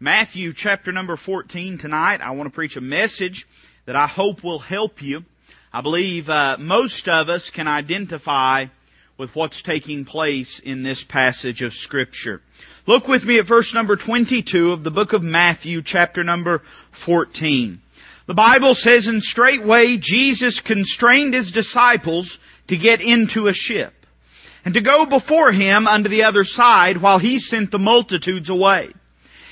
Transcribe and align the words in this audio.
Matthew 0.00 0.52
chapter 0.52 0.92
number 0.92 1.16
14 1.16 1.76
tonight. 1.76 2.20
I 2.20 2.30
want 2.30 2.46
to 2.46 2.54
preach 2.54 2.76
a 2.76 2.80
message 2.80 3.48
that 3.84 3.96
I 3.96 4.06
hope 4.06 4.44
will 4.44 4.60
help 4.60 5.02
you. 5.02 5.24
I 5.72 5.80
believe 5.80 6.30
uh, 6.30 6.56
most 6.56 7.08
of 7.08 7.28
us 7.28 7.50
can 7.50 7.66
identify 7.66 8.66
with 9.16 9.34
what's 9.34 9.60
taking 9.60 10.04
place 10.04 10.60
in 10.60 10.84
this 10.84 11.02
passage 11.02 11.62
of 11.62 11.74
scripture. 11.74 12.40
Look 12.86 13.08
with 13.08 13.26
me 13.26 13.40
at 13.40 13.46
verse 13.46 13.74
number 13.74 13.96
22 13.96 14.70
of 14.70 14.84
the 14.84 14.92
book 14.92 15.14
of 15.14 15.24
Matthew 15.24 15.82
chapter 15.82 16.22
number 16.22 16.62
14. 16.92 17.80
The 18.26 18.34
Bible 18.34 18.76
says, 18.76 19.08
and 19.08 19.20
straightway 19.20 19.96
Jesus 19.96 20.60
constrained 20.60 21.34
his 21.34 21.50
disciples 21.50 22.38
to 22.68 22.76
get 22.76 23.00
into 23.02 23.48
a 23.48 23.52
ship 23.52 24.06
and 24.64 24.74
to 24.74 24.80
go 24.80 25.06
before 25.06 25.50
him 25.50 25.88
unto 25.88 26.08
the 26.08 26.22
other 26.22 26.44
side 26.44 26.98
while 26.98 27.18
he 27.18 27.40
sent 27.40 27.72
the 27.72 27.80
multitudes 27.80 28.48
away. 28.48 28.92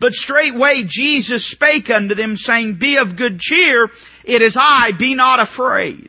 But 0.00 0.14
straightway 0.14 0.82
Jesus 0.82 1.46
spake 1.46 1.90
unto 1.90 2.14
them, 2.14 2.36
saying, 2.36 2.74
Be 2.74 2.96
of 2.96 3.16
good 3.16 3.38
cheer, 3.38 3.90
it 4.24 4.40
is 4.40 4.56
I, 4.58 4.92
be 4.92 5.14
not 5.14 5.40
afraid. 5.40 6.08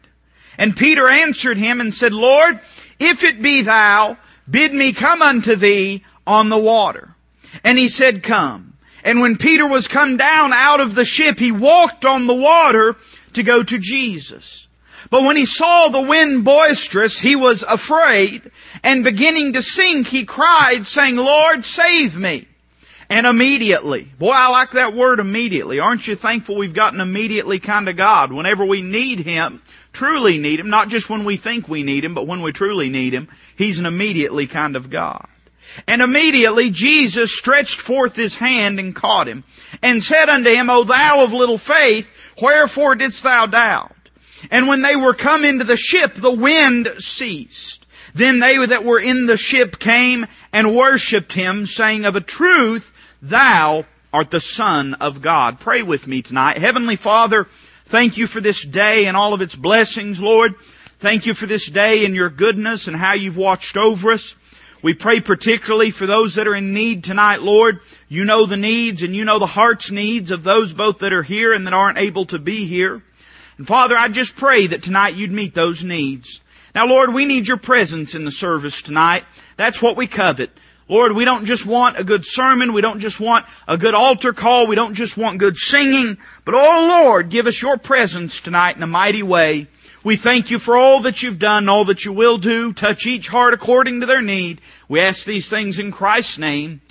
And 0.58 0.75
Peter 0.75 1.08
answered 1.08 1.58
him 1.58 1.81
and 1.81 1.94
said, 1.94 2.14
Lord, 2.14 2.59
if 3.00 3.23
it 3.23 3.42
be 3.42 3.62
thou, 3.64 4.17
bid 4.50 4.73
me 4.73 4.94
come 4.94 5.22
unto 5.22 5.56
thee 5.56 6.03
on 6.25 6.50
the 6.50 6.58
water. 6.58 7.14
And 7.66 7.78
he 7.78 7.89
said, 7.89 8.23
Come. 8.23 8.73
And 9.03 9.19
when 9.19 9.38
Peter 9.38 9.67
was 9.67 9.88
come 9.88 10.16
down 10.16 10.53
out 10.53 10.80
of 10.80 10.95
the 10.95 11.06
ship, 11.06 11.38
he 11.38 11.52
walked 11.52 12.06
on 12.06 12.28
the 12.28 12.34
water 12.34 12.95
to 13.34 13.44
go 13.44 13.62
to 13.62 13.78
Jesus. 13.78 14.67
But 15.09 15.23
when 15.23 15.36
he 15.36 15.45
saw 15.45 15.89
the 15.89 16.03
wind 16.03 16.45
boisterous, 16.45 17.19
he 17.19 17.36
was 17.36 17.64
afraid, 17.64 18.52
and 18.84 19.03
beginning 19.03 19.53
to 19.53 19.62
sink, 19.62 20.08
he 20.08 20.23
cried, 20.23 20.88
saying, 20.88 21.17
Lord, 21.17 21.66
save 21.66 22.16
me. 22.16 22.47
And 23.12 23.28
immediately. 23.28 24.09
Boy, 24.17 24.31
I 24.31 24.48
like 24.48 24.72
that 24.72 24.95
word 24.95 25.20
immediately. 25.20 25.81
Aren't 25.81 26.08
you 26.08 26.16
thankful 26.16 26.56
we've 26.56 26.73
got 26.73 26.94
an 26.94 27.02
immediately 27.02 27.59
kind 27.59 27.90
of 27.90 27.98
God? 27.98 28.31
Whenever 28.31 28.64
we 28.64 28.81
need 28.81 29.20
Him, 29.20 29.62
truly 29.92 30.38
need 30.38 30.62
Him, 30.62 30.70
not 30.70 30.88
just 30.88 31.09
when 31.09 31.26
we 31.26 31.36
think 31.36 31.68
we 31.68 31.84
need 31.84 32.06
Him, 32.06 32.14
but 32.14 32.26
when 32.26 32.42
we 32.42 32.53
truly 32.53 32.90
need 32.90 33.14
Him, 33.14 33.28
He's 33.58 33.80
an 33.80 33.86
immediately 33.86 34.48
kind 34.48 34.78
of 34.78 34.90
God. 34.90 35.28
And 35.88 36.02
immediately 36.02 36.70
Jesus 36.70 37.36
stretched 37.36 37.81
forth 37.81 38.16
His 38.16 38.34
hand 38.34 38.80
and 38.80 38.95
caught 38.95 39.28
him, 39.28 39.44
and 39.81 40.02
said 40.02 40.30
unto 40.30 40.50
him, 40.50 40.70
O 40.70 40.86
thou 40.86 41.25
of 41.25 41.34
little 41.34 41.58
faith, 41.58 42.09
wherefore 42.42 42.96
didst 42.96 43.23
thou 43.23 43.46
doubt? 43.46 43.96
And 44.50 44.70
when 44.70 44.81
they 44.81 44.96
were 44.96 45.14
come 45.14 45.44
into 45.44 45.66
the 45.66 45.78
ship, 45.78 46.16
the 46.16 46.31
wind 46.31 46.90
ceased. 47.00 47.86
Then 48.14 48.40
they 48.40 48.66
that 48.66 48.84
were 48.84 49.00
in 49.00 49.25
the 49.25 49.38
ship 49.38 49.80
came 49.80 50.28
and 50.52 50.75
worshipped 50.75 51.34
him, 51.34 51.66
saying, 51.66 52.06
Of 52.06 52.16
a 52.16 52.22
truth, 52.22 52.92
Thou 53.22 53.86
art 54.11 54.31
the 54.31 54.39
Son 54.39 54.95
of 54.95 55.22
God. 55.22 55.59
Pray 55.59 55.83
with 55.83 56.08
me 56.08 56.23
tonight. 56.23 56.58
Heavenly 56.58 56.95
Father, 56.95 57.47
thank 57.86 58.17
you 58.17 58.25
for 58.25 58.41
this 58.41 58.63
day 58.63 59.05
and 59.05 59.16
all 59.16 59.33
of 59.33 59.41
its 59.41 59.55
blessings, 59.55 60.19
Lord. 60.19 60.55
Thank 61.00 61.28
you 61.28 61.33
for 61.33 61.45
this 61.45 61.67
day 61.67 62.05
and 62.05 62.16
your 62.16 62.30
goodness 62.30 62.88
and 62.88 62.97
how 62.97 63.13
you've 63.13 63.38
watched 63.38 63.78
over 63.78 64.12
us. 64.12 64.35
We 64.81 64.96
pray 64.96 65.19
particularly 65.19 65.91
for 65.91 66.07
those 66.07 66.35
that 66.35 66.47
are 66.47 66.56
in 66.56 66.73
need 66.73 67.03
tonight, 67.03 67.44
Lord. 67.44 67.81
You 68.09 68.25
know 68.25 68.47
the 68.47 68.57
needs 68.57 69.03
and 69.03 69.16
you 69.16 69.23
know 69.23 69.38
the 69.38 69.46
heart's 69.46 69.91
needs 69.91 70.31
of 70.31 70.44
those 70.44 70.73
both 70.73 71.00
that 71.00 71.13
are 71.13 71.22
here 71.22 71.53
and 71.53 71.67
that 71.67 71.73
aren't 71.73 72.00
able 72.00 72.25
to 72.28 72.40
be 72.40 72.66
here. 72.66 73.03
And 73.59 73.67
Father, 73.67 73.96
I 73.96 74.07
just 74.07 74.35
pray 74.35 74.66
that 74.67 74.81
tonight 74.81 75.16
you'd 75.16 75.31
meet 75.31 75.53
those 75.53 75.84
needs. 75.84 76.41
Now 76.73 76.88
Lord, 76.88 77.13
we 77.13 77.25
need 77.25 77.47
your 77.47 77.57
presence 77.57 78.16
in 78.16 78.25
the 78.25 78.31
service 78.31 78.81
tonight. 78.81 79.25
That's 79.57 79.79
what 79.79 79.96
we 79.96 80.07
covet. 80.07 80.50
Lord, 80.91 81.13
we 81.13 81.24
don't 81.24 81.46
just 81.46 81.66
want 81.66 81.97
a 81.97 82.03
good 82.03 82.25
sermon. 82.25 82.74
We 82.74 82.81
don't 82.81 83.00
just 83.00 83.18
want 83.18 83.46
a 83.66 83.78
good 83.78 83.94
altar 83.94 84.34
call. 84.34 84.68
We 84.68 84.75
don't 84.75 84.94
just 84.94 85.16
want 85.16 85.38
good 85.38 85.56
singing. 85.56 86.18
But 86.44 86.53
oh 86.53 87.03
Lord, 87.06 87.29
give 87.29 87.47
us 87.47 87.62
your 87.62 87.78
presence 87.78 88.41
tonight 88.41 88.75
in 88.75 88.84
a 88.84 88.88
mighty 88.88 89.24
way. 89.24 89.68
We 90.03 90.18
thank 90.18 90.52
you 90.52 90.59
for 90.59 90.75
all 90.75 91.00
that 91.03 91.24
you've 91.24 91.40
done, 91.40 91.69
all 91.69 91.85
that 91.85 92.03
you 92.03 92.12
will 92.12 92.38
do. 92.38 92.74
Touch 92.74 93.06
each 93.06 93.29
heart 93.29 93.53
according 93.53 94.02
to 94.02 94.06
their 94.06 94.22
need. 94.22 94.59
We 94.90 95.00
ask 95.00 95.24
these 95.24 95.47
things 95.47 95.79
in 95.79 95.94
Christ's 95.94 96.38
name. 96.38 96.81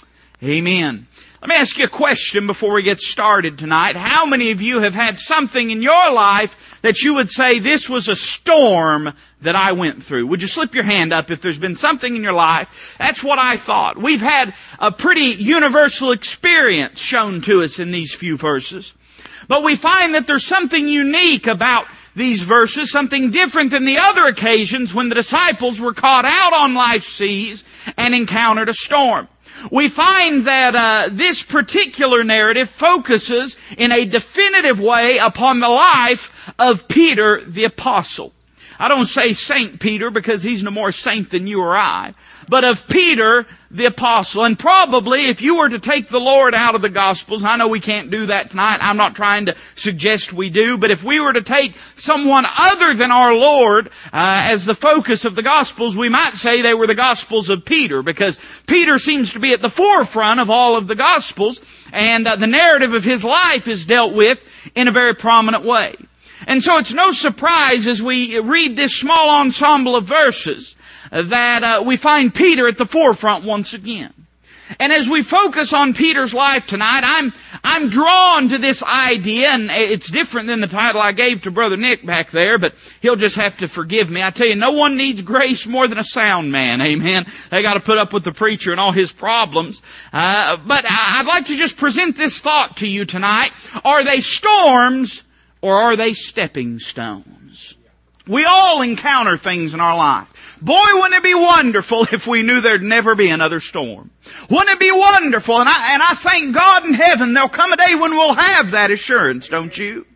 Amen. 0.42 1.06
Let 1.42 1.48
me 1.48 1.54
ask 1.54 1.78
you 1.78 1.86
a 1.86 1.88
question 1.88 2.46
before 2.46 2.74
we 2.74 2.82
get 2.82 3.00
started 3.00 3.56
tonight. 3.56 3.96
How 3.96 4.26
many 4.26 4.50
of 4.50 4.60
you 4.60 4.80
have 4.80 4.94
had 4.94 5.18
something 5.18 5.70
in 5.70 5.80
your 5.80 6.12
life 6.12 6.78
that 6.82 7.00
you 7.00 7.14
would 7.14 7.30
say 7.30 7.58
this 7.58 7.88
was 7.88 8.08
a 8.08 8.16
storm 8.16 9.14
that 9.40 9.56
I 9.56 9.72
went 9.72 10.04
through? 10.04 10.26
Would 10.26 10.42
you 10.42 10.48
slip 10.48 10.74
your 10.74 10.84
hand 10.84 11.14
up 11.14 11.30
if 11.30 11.40
there's 11.40 11.58
been 11.58 11.76
something 11.76 12.14
in 12.14 12.22
your 12.22 12.34
life? 12.34 12.94
That's 12.98 13.24
what 13.24 13.38
I 13.38 13.56
thought. 13.56 13.96
We've 13.96 14.20
had 14.20 14.52
a 14.78 14.92
pretty 14.92 15.42
universal 15.42 16.10
experience 16.10 17.00
shown 17.00 17.40
to 17.42 17.62
us 17.62 17.78
in 17.78 17.90
these 17.90 18.14
few 18.14 18.36
verses. 18.36 18.92
But 19.48 19.62
we 19.62 19.76
find 19.76 20.16
that 20.16 20.26
there's 20.26 20.44
something 20.44 20.88
unique 20.88 21.46
about 21.46 21.86
these 22.14 22.42
verses, 22.42 22.92
something 22.92 23.30
different 23.30 23.70
than 23.70 23.86
the 23.86 23.96
other 23.96 24.26
occasions 24.26 24.92
when 24.92 25.08
the 25.08 25.14
disciples 25.14 25.80
were 25.80 25.94
caught 25.94 26.26
out 26.26 26.52
on 26.52 26.74
life's 26.74 27.08
seas 27.08 27.64
and 27.96 28.14
encountered 28.14 28.68
a 28.68 28.74
storm 28.74 29.26
we 29.70 29.88
find 29.88 30.46
that 30.46 30.74
uh, 30.74 31.08
this 31.12 31.42
particular 31.42 32.24
narrative 32.24 32.68
focuses 32.70 33.56
in 33.76 33.92
a 33.92 34.04
definitive 34.04 34.80
way 34.80 35.18
upon 35.18 35.60
the 35.60 35.68
life 35.68 36.52
of 36.58 36.88
Peter 36.88 37.42
the 37.42 37.64
apostle. 37.64 38.32
I 38.78 38.88
don't 38.88 39.04
say 39.04 39.34
Saint 39.34 39.78
Peter 39.78 40.10
because 40.10 40.42
he's 40.42 40.62
no 40.62 40.70
more 40.70 40.90
saint 40.90 41.28
than 41.28 41.46
you 41.46 41.60
or 41.60 41.76
I, 41.76 42.14
but 42.48 42.64
of 42.64 42.88
Peter 42.88 43.46
the 43.70 43.86
apostle. 43.86 44.44
And 44.44 44.58
probably 44.58 45.26
if 45.26 45.42
you 45.42 45.58
were 45.58 45.68
to 45.68 45.78
take 45.78 46.08
the 46.08 46.20
Lord 46.20 46.54
out 46.54 46.74
of 46.74 46.82
the 46.82 46.88
Gospels, 46.88 47.44
I 47.44 47.56
know 47.56 47.68
we 47.68 47.80
can't 47.80 48.10
do 48.10 48.26
that 48.26 48.50
tonight, 48.50 48.78
I'm 48.80 48.96
not 48.96 49.14
trying 49.14 49.46
to 49.46 49.56
suggest 49.76 50.32
we 50.32 50.50
do, 50.50 50.76
but 50.76 50.90
if 50.90 51.04
we 51.04 51.20
were 51.20 51.32
to 51.32 51.42
take 51.42 51.74
someone 51.94 52.46
other 52.48 52.94
than 52.94 53.12
our 53.12 53.34
Lord 53.34 53.88
uh, 54.12 54.48
as 54.50 54.64
the 54.64 54.74
focus 54.74 55.24
of 55.24 55.36
the 55.36 55.42
Gospels, 55.42 55.96
we 55.96 56.08
might 56.08 56.34
say 56.34 56.62
they 56.62 56.74
were 56.74 56.88
the 56.88 56.94
Gospels 56.94 57.50
of 57.50 57.64
Peter, 57.64 58.02
because 58.02 58.38
Peter 58.66 58.98
seems 58.98 59.34
to 59.34 59.38
be 59.40 59.52
at 59.52 59.60
the 59.60 59.70
forefront 59.70 60.40
of 60.40 60.50
all 60.50 60.76
of 60.76 60.88
the 60.88 60.96
Gospels, 60.96 61.60
and 61.92 62.26
uh, 62.26 62.36
the 62.36 62.46
narrative 62.46 62.94
of 62.94 63.04
his 63.04 63.24
life 63.24 63.68
is 63.68 63.86
dealt 63.86 64.12
with 64.12 64.42
in 64.74 64.88
a 64.88 64.92
very 64.92 65.14
prominent 65.14 65.64
way. 65.64 65.94
And 66.50 66.64
so 66.64 66.78
it's 66.78 66.92
no 66.92 67.12
surprise 67.12 67.86
as 67.86 68.02
we 68.02 68.40
read 68.40 68.74
this 68.74 68.98
small 68.98 69.40
ensemble 69.40 69.94
of 69.94 70.02
verses 70.02 70.74
that 71.12 71.62
uh, 71.62 71.84
we 71.86 71.96
find 71.96 72.34
Peter 72.34 72.66
at 72.66 72.76
the 72.76 72.86
forefront 72.86 73.44
once 73.44 73.72
again. 73.72 74.12
And 74.80 74.92
as 74.92 75.08
we 75.08 75.22
focus 75.22 75.72
on 75.72 75.94
Peter's 75.94 76.34
life 76.34 76.66
tonight, 76.66 77.02
I'm, 77.04 77.32
I'm 77.62 77.88
drawn 77.88 78.48
to 78.48 78.58
this 78.58 78.82
idea, 78.82 79.50
and 79.50 79.70
it's 79.70 80.10
different 80.10 80.48
than 80.48 80.60
the 80.60 80.66
title 80.66 81.00
I 81.00 81.12
gave 81.12 81.42
to 81.42 81.52
Brother 81.52 81.76
Nick 81.76 82.04
back 82.04 82.32
there, 82.32 82.58
but 82.58 82.74
he'll 83.00 83.14
just 83.14 83.36
have 83.36 83.58
to 83.58 83.68
forgive 83.68 84.10
me. 84.10 84.20
I 84.20 84.30
tell 84.30 84.48
you, 84.48 84.56
no 84.56 84.72
one 84.72 84.96
needs 84.96 85.22
grace 85.22 85.68
more 85.68 85.86
than 85.86 85.98
a 85.98 86.04
sound 86.04 86.50
man, 86.50 86.82
amen. 86.82 87.26
They 87.50 87.62
gotta 87.62 87.78
put 87.78 87.98
up 87.98 88.12
with 88.12 88.24
the 88.24 88.32
preacher 88.32 88.72
and 88.72 88.80
all 88.80 88.90
his 88.90 89.12
problems. 89.12 89.82
Uh, 90.12 90.56
but 90.56 90.84
I'd 90.88 91.26
like 91.26 91.46
to 91.46 91.56
just 91.56 91.76
present 91.76 92.16
this 92.16 92.40
thought 92.40 92.78
to 92.78 92.88
you 92.88 93.04
tonight. 93.04 93.52
Are 93.84 94.02
they 94.02 94.18
storms 94.18 95.22
or 95.62 95.74
are 95.74 95.96
they 95.96 96.12
stepping 96.12 96.78
stones? 96.78 97.76
We 98.26 98.44
all 98.44 98.82
encounter 98.82 99.36
things 99.36 99.74
in 99.74 99.80
our 99.80 99.96
life. 99.96 100.58
Boy, 100.62 100.76
wouldn't 100.94 101.14
it 101.14 101.22
be 101.22 101.34
wonderful 101.34 102.06
if 102.12 102.26
we 102.26 102.42
knew 102.42 102.60
there'd 102.60 102.82
never 102.82 103.14
be 103.14 103.28
another 103.28 103.60
storm. 103.60 104.10
Wouldn't 104.48 104.70
it 104.70 104.78
be 104.78 104.92
wonderful? 104.92 105.58
And 105.58 105.68
I, 105.68 105.94
and 105.94 106.02
I 106.02 106.14
thank 106.14 106.54
God 106.54 106.84
in 106.84 106.94
heaven 106.94 107.32
there'll 107.32 107.48
come 107.48 107.72
a 107.72 107.76
day 107.76 107.94
when 107.94 108.12
we'll 108.12 108.34
have 108.34 108.72
that 108.72 108.90
assurance, 108.90 109.48
don't 109.48 109.76
you? 109.76 110.06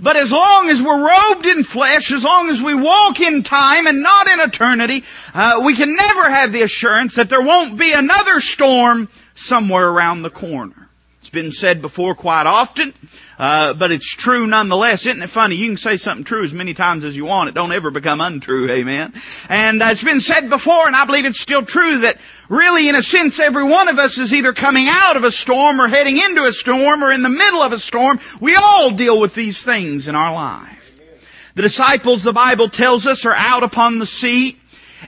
But 0.00 0.16
as 0.16 0.32
long 0.32 0.70
as 0.70 0.82
we're 0.82 1.06
robed 1.06 1.46
in 1.46 1.62
flesh, 1.62 2.12
as 2.12 2.24
long 2.24 2.48
as 2.48 2.62
we 2.62 2.74
walk 2.74 3.20
in 3.20 3.42
time 3.42 3.86
and 3.86 4.02
not 4.02 4.28
in 4.30 4.40
eternity, 4.40 5.04
uh, 5.34 5.62
we 5.64 5.74
can 5.74 5.94
never 5.94 6.30
have 6.30 6.52
the 6.52 6.62
assurance 6.62 7.16
that 7.16 7.28
there 7.28 7.42
won't 7.42 7.78
be 7.78 7.92
another 7.92 8.40
storm 8.40 9.08
somewhere 9.34 9.86
around 9.86 10.22
the 10.22 10.30
corner. 10.30 10.88
It's 11.22 11.30
been 11.30 11.52
said 11.52 11.82
before 11.82 12.16
quite 12.16 12.46
often, 12.46 12.92
uh, 13.38 13.74
but 13.74 13.92
it's 13.92 14.12
true 14.12 14.48
nonetheless. 14.48 15.06
Isn't 15.06 15.22
it 15.22 15.30
funny? 15.30 15.54
You 15.54 15.68
can 15.68 15.76
say 15.76 15.96
something 15.96 16.24
true 16.24 16.42
as 16.42 16.52
many 16.52 16.74
times 16.74 17.04
as 17.04 17.16
you 17.16 17.24
want. 17.24 17.48
It 17.48 17.54
don't 17.54 17.70
ever 17.70 17.92
become 17.92 18.20
untrue. 18.20 18.68
Amen. 18.68 19.14
And 19.48 19.80
uh, 19.80 19.90
it's 19.92 20.02
been 20.02 20.20
said 20.20 20.50
before, 20.50 20.84
and 20.84 20.96
I 20.96 21.04
believe 21.04 21.24
it's 21.24 21.38
still 21.38 21.64
true 21.64 21.98
that 21.98 22.18
really, 22.48 22.88
in 22.88 22.96
a 22.96 23.02
sense, 23.02 23.38
every 23.38 23.62
one 23.62 23.86
of 23.86 24.00
us 24.00 24.18
is 24.18 24.34
either 24.34 24.52
coming 24.52 24.88
out 24.88 25.16
of 25.16 25.22
a 25.22 25.30
storm 25.30 25.80
or 25.80 25.86
heading 25.86 26.18
into 26.18 26.44
a 26.44 26.52
storm 26.52 27.04
or 27.04 27.12
in 27.12 27.22
the 27.22 27.28
middle 27.28 27.62
of 27.62 27.70
a 27.70 27.78
storm. 27.78 28.18
We 28.40 28.56
all 28.56 28.90
deal 28.90 29.20
with 29.20 29.36
these 29.36 29.62
things 29.62 30.08
in 30.08 30.16
our 30.16 30.34
life. 30.34 31.00
The 31.54 31.62
disciples, 31.62 32.24
the 32.24 32.32
Bible 32.32 32.68
tells 32.68 33.06
us, 33.06 33.26
are 33.26 33.34
out 33.34 33.62
upon 33.62 34.00
the 34.00 34.06
sea. 34.06 34.58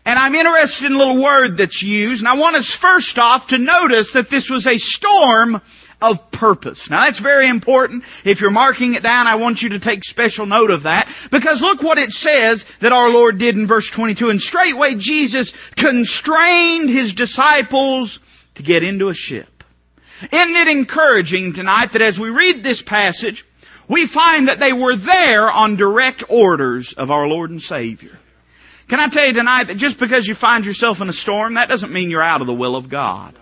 And 0.05 0.19
I'm 0.19 0.34
interested 0.34 0.87
in 0.87 0.93
a 0.93 0.99
little 0.99 1.22
word 1.22 1.56
that's 1.56 1.82
used, 1.82 2.22
and 2.22 2.28
I 2.28 2.37
want 2.37 2.56
us 2.56 2.70
first 2.70 3.19
off 3.19 3.49
to 3.49 3.58
notice 3.58 4.12
that 4.12 4.28
this 4.28 4.50
was 4.50 4.66
a 4.66 4.76
storm 4.76 5.61
of 6.00 6.31
purpose. 6.31 6.91
Now 6.91 7.05
that's 7.05 7.19
very 7.19 7.49
important. 7.49 8.05
If 8.25 8.41
you're 8.41 8.50
marking 8.50 8.94
it 8.94 9.02
down, 9.02 9.26
I 9.26 9.37
want 9.37 9.62
you 9.62 9.70
to 9.70 9.79
take 9.79 10.05
special 10.05 10.46
note 10.46 10.70
of 10.70 10.85
that. 10.85 11.08
Because 11.31 11.62
look 11.62 11.82
what 11.82 11.99
it 11.99 12.12
says 12.12 12.64
that 12.81 12.93
our 12.93 13.11
Lord 13.11 13.38
did 13.38 13.56
in 13.56 13.67
verse 13.67 13.91
22. 13.91 14.31
And 14.31 14.41
straightway 14.41 14.94
Jesus 14.94 15.52
constrained 15.76 16.91
his 16.91 17.14
disciples 17.14 18.20
to 18.56 18.62
get 18.62 18.82
into 18.82 19.08
a 19.08 19.14
ship. 19.14 19.64
Isn't 20.31 20.56
it 20.56 20.69
encouraging 20.69 21.52
tonight 21.52 21.93
that 21.93 22.02
as 22.02 22.19
we 22.19 22.31
read 22.31 22.62
this 22.62 22.82
passage, 22.82 23.44
we 23.88 24.06
find 24.06 24.49
that 24.49 24.61
they 24.61 24.73
were 24.73 24.97
there 24.97 25.50
on 25.50 25.76
direct 25.76 26.25
orders 26.29 26.93
of 26.93 27.11
our 27.11 27.26
Lord 27.26 27.50
and 27.50 27.61
Savior. 27.61 28.19
Can 28.88 29.00
I 29.00 29.08
tell 29.08 29.26
you 29.26 29.32
tonight 29.32 29.64
that 29.64 29.76
just 29.76 29.99
because 29.99 30.26
you 30.26 30.35
find 30.35 30.64
yourself 30.64 31.00
in 31.00 31.08
a 31.08 31.12
storm, 31.12 31.55
that 31.55 31.69
doesn't 31.69 31.93
mean 31.93 32.11
you're 32.11 32.23
out 32.23 32.40
of 32.40 32.47
the 32.47 32.55
will 32.55 32.76
of 32.76 32.88
God. 32.88 33.35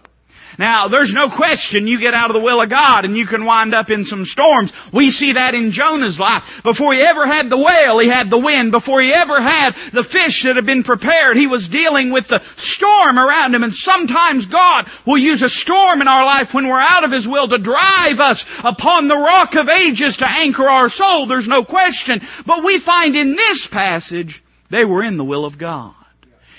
Now, 0.58 0.88
there's 0.88 1.14
no 1.14 1.28
question 1.28 1.86
you 1.86 1.98
get 1.98 2.14
out 2.14 2.30
of 2.30 2.34
the 2.34 2.42
will 2.42 2.60
of 2.60 2.68
God 2.68 3.04
and 3.04 3.16
you 3.16 3.26
can 3.26 3.44
wind 3.44 3.74
up 3.74 3.90
in 3.90 4.04
some 4.04 4.24
storms. 4.24 4.72
We 4.92 5.10
see 5.10 5.32
that 5.32 5.54
in 5.54 5.70
Jonah's 5.70 6.20
life. 6.20 6.62
Before 6.62 6.92
he 6.92 7.00
ever 7.00 7.26
had 7.26 7.48
the 7.48 7.56
whale, 7.56 7.98
he 7.98 8.08
had 8.08 8.30
the 8.30 8.38
wind. 8.38 8.70
Before 8.70 9.00
he 9.00 9.12
ever 9.12 9.40
had 9.40 9.74
the 9.92 10.04
fish 10.04 10.42
that 10.42 10.56
had 10.56 10.66
been 10.66 10.82
prepared, 10.82 11.36
he 11.36 11.46
was 11.46 11.68
dealing 11.68 12.10
with 12.10 12.28
the 12.28 12.42
storm 12.56 13.18
around 13.18 13.54
him. 13.54 13.62
And 13.62 13.74
sometimes 13.74 14.46
God 14.46 14.88
will 15.06 15.18
use 15.18 15.42
a 15.42 15.48
storm 15.48 16.00
in 16.00 16.08
our 16.08 16.24
life 16.24 16.52
when 16.52 16.68
we're 16.68 16.78
out 16.78 17.04
of 17.04 17.12
his 17.12 17.26
will 17.26 17.48
to 17.48 17.58
drive 17.58 18.20
us 18.20 18.44
upon 18.62 19.08
the 19.08 19.16
rock 19.16 19.54
of 19.54 19.68
ages 19.68 20.18
to 20.18 20.30
anchor 20.30 20.68
our 20.68 20.88
soul. 20.88 21.26
There's 21.26 21.48
no 21.48 21.64
question. 21.64 22.20
But 22.46 22.64
we 22.64 22.78
find 22.78 23.16
in 23.16 23.34
this 23.34 23.66
passage, 23.66 24.42
they 24.70 24.84
were 24.84 25.02
in 25.02 25.16
the 25.16 25.24
will 25.24 25.44
of 25.44 25.58
God. 25.58 25.94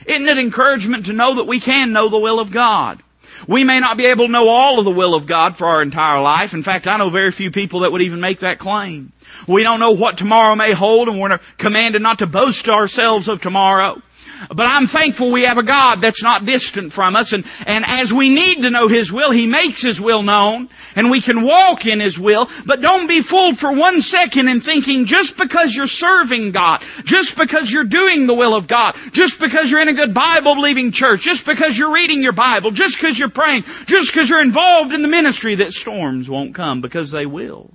Isn't 0.06 0.28
it 0.28 0.38
encouragement 0.38 1.06
to 1.06 1.14
know 1.14 1.36
that 1.36 1.48
we 1.48 1.60
can 1.60 1.94
know 1.94 2.10
the 2.10 2.20
will 2.20 2.40
of 2.40 2.52
God? 2.52 3.02
We 3.48 3.64
may 3.64 3.80
not 3.80 3.98
be 3.98 4.06
able 4.06 4.28
to 4.28 4.32
know 4.32 4.50
all 4.50 4.80
of 4.80 4.86
the 4.86 4.92
will 4.92 5.16
of 5.16 5.26
God 5.26 5.56
for 5.56 5.68
our 5.68 5.82
entire 5.82 6.22
life. 6.22 6.54
In 6.54 6.64
fact, 6.64 6.88
I 6.88 6.98
know 6.98 7.10
very 7.10 7.32
few 7.32 7.52
people 7.52 7.82
that 7.82 7.92
would 7.92 8.02
even 8.02 8.20
make 8.20 8.40
that 8.40 8.60
claim. 8.60 9.12
We 9.48 9.64
don't 9.64 9.80
know 9.80 9.92
what 9.92 10.18
tomorrow 10.18 10.56
may 10.56 10.74
hold 10.74 11.08
and 11.10 11.20
we're 11.20 11.40
commanded 11.58 12.02
not 12.02 12.20
to 12.20 12.28
boast 12.28 12.70
ourselves 12.70 13.28
of 13.28 13.42
tomorrow. 13.42 14.02
But 14.50 14.66
I'm 14.68 14.88
thankful 14.88 15.32
we 15.32 15.44
have 15.44 15.58
a 15.58 15.64
God 15.64 16.02
that's 16.02 16.24
not 16.24 16.46
distant 16.46 16.94
from 16.94 17.16
us 17.16 17.34
and, 17.34 17.46
and 17.66 17.86
as 17.86 18.12
we 18.12 18.30
need 18.30 18.64
to 18.64 18.70
know 18.70 18.88
His 18.88 19.12
will, 19.12 19.32
He 19.32 19.48
makes 19.48 19.82
His 19.82 20.00
will 20.00 20.24
known 20.24 20.70
and 20.96 21.10
we 21.10 21.22
can 21.22 21.44
walk 21.44 21.86
in 21.86 22.00
His 22.00 22.20
will. 22.20 22.50
But 22.66 22.82
don't 22.82 23.08
be 23.08 23.22
fooled 23.22 23.58
for 23.58 23.72
one 23.72 24.02
second 24.02 24.48
in 24.48 24.62
thinking 24.62 25.06
just 25.06 25.38
because 25.38 25.74
you're 25.74 25.88
serving 25.88 26.52
God, 26.52 26.84
just 27.04 27.38
because 27.38 27.72
you're 27.72 27.84
doing 27.84 28.28
the 28.28 28.34
will 28.34 28.56
of 28.56 28.68
God, 28.68 28.96
just 29.12 29.40
because 29.40 29.70
you're 29.70 29.82
in 29.82 29.90
a 29.90 29.94
good 29.94 30.14
Bible 30.14 30.56
believing 30.56 30.92
church, 30.92 31.22
just 31.22 31.46
because 31.46 31.78
you're 31.78 31.94
reading 31.94 32.22
your 32.22 32.34
Bible, 32.34 32.72
just 32.72 32.98
because 32.98 33.18
you're 33.18 33.30
praying, 33.30 33.64
just 33.86 34.12
because 34.12 34.30
you're 34.30 34.42
involved 34.42 34.94
in 34.94 35.02
the 35.02 35.08
ministry 35.08 35.56
that 35.56 35.74
storms 35.74 36.30
won't 36.30 36.56
come 36.56 36.82
because 36.82 37.12
they 37.12 37.26
will. 37.26 37.70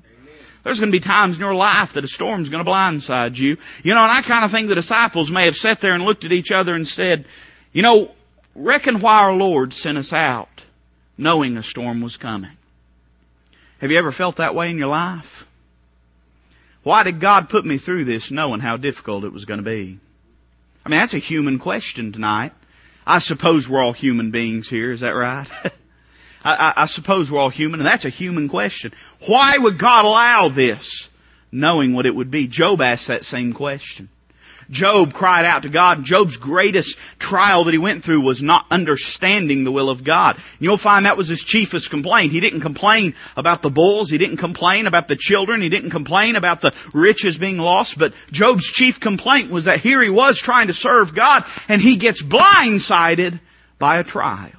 There's 0.68 0.80
going 0.80 0.92
to 0.92 0.98
be 0.98 1.00
times 1.00 1.36
in 1.36 1.40
your 1.40 1.54
life 1.54 1.94
that 1.94 2.04
a 2.04 2.08
storm's 2.08 2.50
going 2.50 2.62
to 2.62 2.70
blindside 2.70 3.38
you. 3.38 3.56
You 3.82 3.94
know, 3.94 4.02
and 4.02 4.12
I 4.12 4.20
kind 4.20 4.44
of 4.44 4.50
think 4.50 4.68
the 4.68 4.74
disciples 4.74 5.30
may 5.30 5.46
have 5.46 5.56
sat 5.56 5.80
there 5.80 5.94
and 5.94 6.04
looked 6.04 6.26
at 6.26 6.32
each 6.32 6.52
other 6.52 6.74
and 6.74 6.86
said, 6.86 7.24
you 7.72 7.80
know, 7.80 8.10
reckon 8.54 9.00
why 9.00 9.20
our 9.20 9.32
Lord 9.32 9.72
sent 9.72 9.96
us 9.96 10.12
out 10.12 10.62
knowing 11.16 11.56
a 11.56 11.62
storm 11.62 12.02
was 12.02 12.18
coming. 12.18 12.50
Have 13.78 13.90
you 13.90 13.96
ever 13.96 14.12
felt 14.12 14.36
that 14.36 14.54
way 14.54 14.68
in 14.68 14.76
your 14.76 14.88
life? 14.88 15.46
Why 16.82 17.02
did 17.02 17.18
God 17.18 17.48
put 17.48 17.64
me 17.64 17.78
through 17.78 18.04
this 18.04 18.30
knowing 18.30 18.60
how 18.60 18.76
difficult 18.76 19.24
it 19.24 19.32
was 19.32 19.46
going 19.46 19.60
to 19.60 19.64
be? 19.64 19.98
I 20.84 20.90
mean, 20.90 21.00
that's 21.00 21.14
a 21.14 21.18
human 21.18 21.58
question 21.58 22.12
tonight. 22.12 22.52
I 23.06 23.20
suppose 23.20 23.66
we're 23.66 23.80
all 23.80 23.94
human 23.94 24.32
beings 24.32 24.68
here, 24.68 24.92
is 24.92 25.00
that 25.00 25.14
right? 25.14 25.48
I, 26.44 26.72
I, 26.76 26.86
suppose 26.86 27.30
we're 27.30 27.40
all 27.40 27.48
human, 27.48 27.80
and 27.80 27.86
that's 27.86 28.04
a 28.04 28.10
human 28.10 28.48
question. 28.48 28.92
Why 29.26 29.58
would 29.58 29.78
God 29.78 30.04
allow 30.04 30.48
this, 30.48 31.08
knowing 31.50 31.94
what 31.94 32.06
it 32.06 32.14
would 32.14 32.30
be? 32.30 32.46
Job 32.46 32.80
asked 32.80 33.08
that 33.08 33.24
same 33.24 33.52
question. 33.52 34.08
Job 34.70 35.14
cried 35.14 35.46
out 35.46 35.62
to 35.62 35.68
God. 35.68 36.04
Job's 36.04 36.36
greatest 36.36 36.98
trial 37.18 37.64
that 37.64 37.72
he 37.72 37.78
went 37.78 38.04
through 38.04 38.20
was 38.20 38.42
not 38.42 38.66
understanding 38.70 39.64
the 39.64 39.72
will 39.72 39.88
of 39.88 40.04
God. 40.04 40.36
You'll 40.58 40.76
find 40.76 41.06
that 41.06 41.16
was 41.16 41.28
his 41.28 41.42
chiefest 41.42 41.88
complaint. 41.88 42.32
He 42.32 42.40
didn't 42.40 42.60
complain 42.60 43.14
about 43.36 43.62
the 43.62 43.70
bulls. 43.70 44.10
He 44.10 44.18
didn't 44.18 44.36
complain 44.36 44.86
about 44.86 45.08
the 45.08 45.16
children. 45.16 45.62
He 45.62 45.70
didn't 45.70 45.90
complain 45.90 46.36
about 46.36 46.60
the 46.60 46.74
riches 46.92 47.38
being 47.38 47.58
lost. 47.58 47.98
But 47.98 48.12
Job's 48.30 48.66
chief 48.66 49.00
complaint 49.00 49.50
was 49.50 49.64
that 49.64 49.80
here 49.80 50.02
he 50.02 50.10
was 50.10 50.38
trying 50.38 50.66
to 50.66 50.74
serve 50.74 51.14
God 51.14 51.44
and 51.68 51.80
he 51.80 51.96
gets 51.96 52.22
blindsided 52.22 53.40
by 53.78 53.98
a 53.98 54.04
trial. 54.04 54.50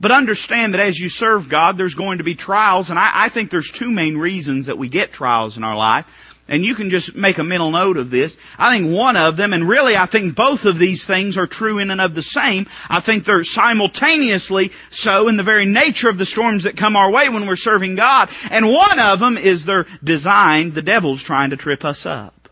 But 0.00 0.10
understand 0.10 0.74
that 0.74 0.80
as 0.80 0.98
you 0.98 1.08
serve 1.08 1.48
God, 1.48 1.78
there's 1.78 1.94
going 1.94 2.18
to 2.18 2.24
be 2.24 2.34
trials, 2.34 2.90
and 2.90 2.98
I, 2.98 3.10
I, 3.14 3.28
think 3.28 3.50
there's 3.50 3.70
two 3.70 3.90
main 3.90 4.16
reasons 4.16 4.66
that 4.66 4.78
we 4.78 4.88
get 4.88 5.12
trials 5.12 5.56
in 5.56 5.64
our 5.64 5.76
life. 5.76 6.06
And 6.46 6.62
you 6.62 6.74
can 6.74 6.90
just 6.90 7.14
make 7.14 7.38
a 7.38 7.44
mental 7.44 7.70
note 7.70 7.96
of 7.96 8.10
this. 8.10 8.36
I 8.58 8.76
think 8.76 8.94
one 8.94 9.16
of 9.16 9.38
them, 9.38 9.54
and 9.54 9.66
really 9.66 9.96
I 9.96 10.04
think 10.04 10.34
both 10.34 10.66
of 10.66 10.78
these 10.78 11.06
things 11.06 11.38
are 11.38 11.46
true 11.46 11.78
in 11.78 11.90
and 11.90 12.02
of 12.02 12.14
the 12.14 12.22
same. 12.22 12.66
I 12.90 13.00
think 13.00 13.24
they're 13.24 13.44
simultaneously 13.44 14.72
so 14.90 15.28
in 15.28 15.38
the 15.38 15.42
very 15.42 15.64
nature 15.64 16.10
of 16.10 16.18
the 16.18 16.26
storms 16.26 16.64
that 16.64 16.76
come 16.76 16.96
our 16.96 17.10
way 17.10 17.30
when 17.30 17.46
we're 17.46 17.56
serving 17.56 17.94
God. 17.94 18.28
And 18.50 18.68
one 18.68 18.98
of 18.98 19.20
them 19.20 19.38
is 19.38 19.64
they're 19.64 19.86
designed, 20.02 20.74
the 20.74 20.82
devil's 20.82 21.22
trying 21.22 21.50
to 21.50 21.56
trip 21.56 21.82
us 21.82 22.04
up. 22.04 22.50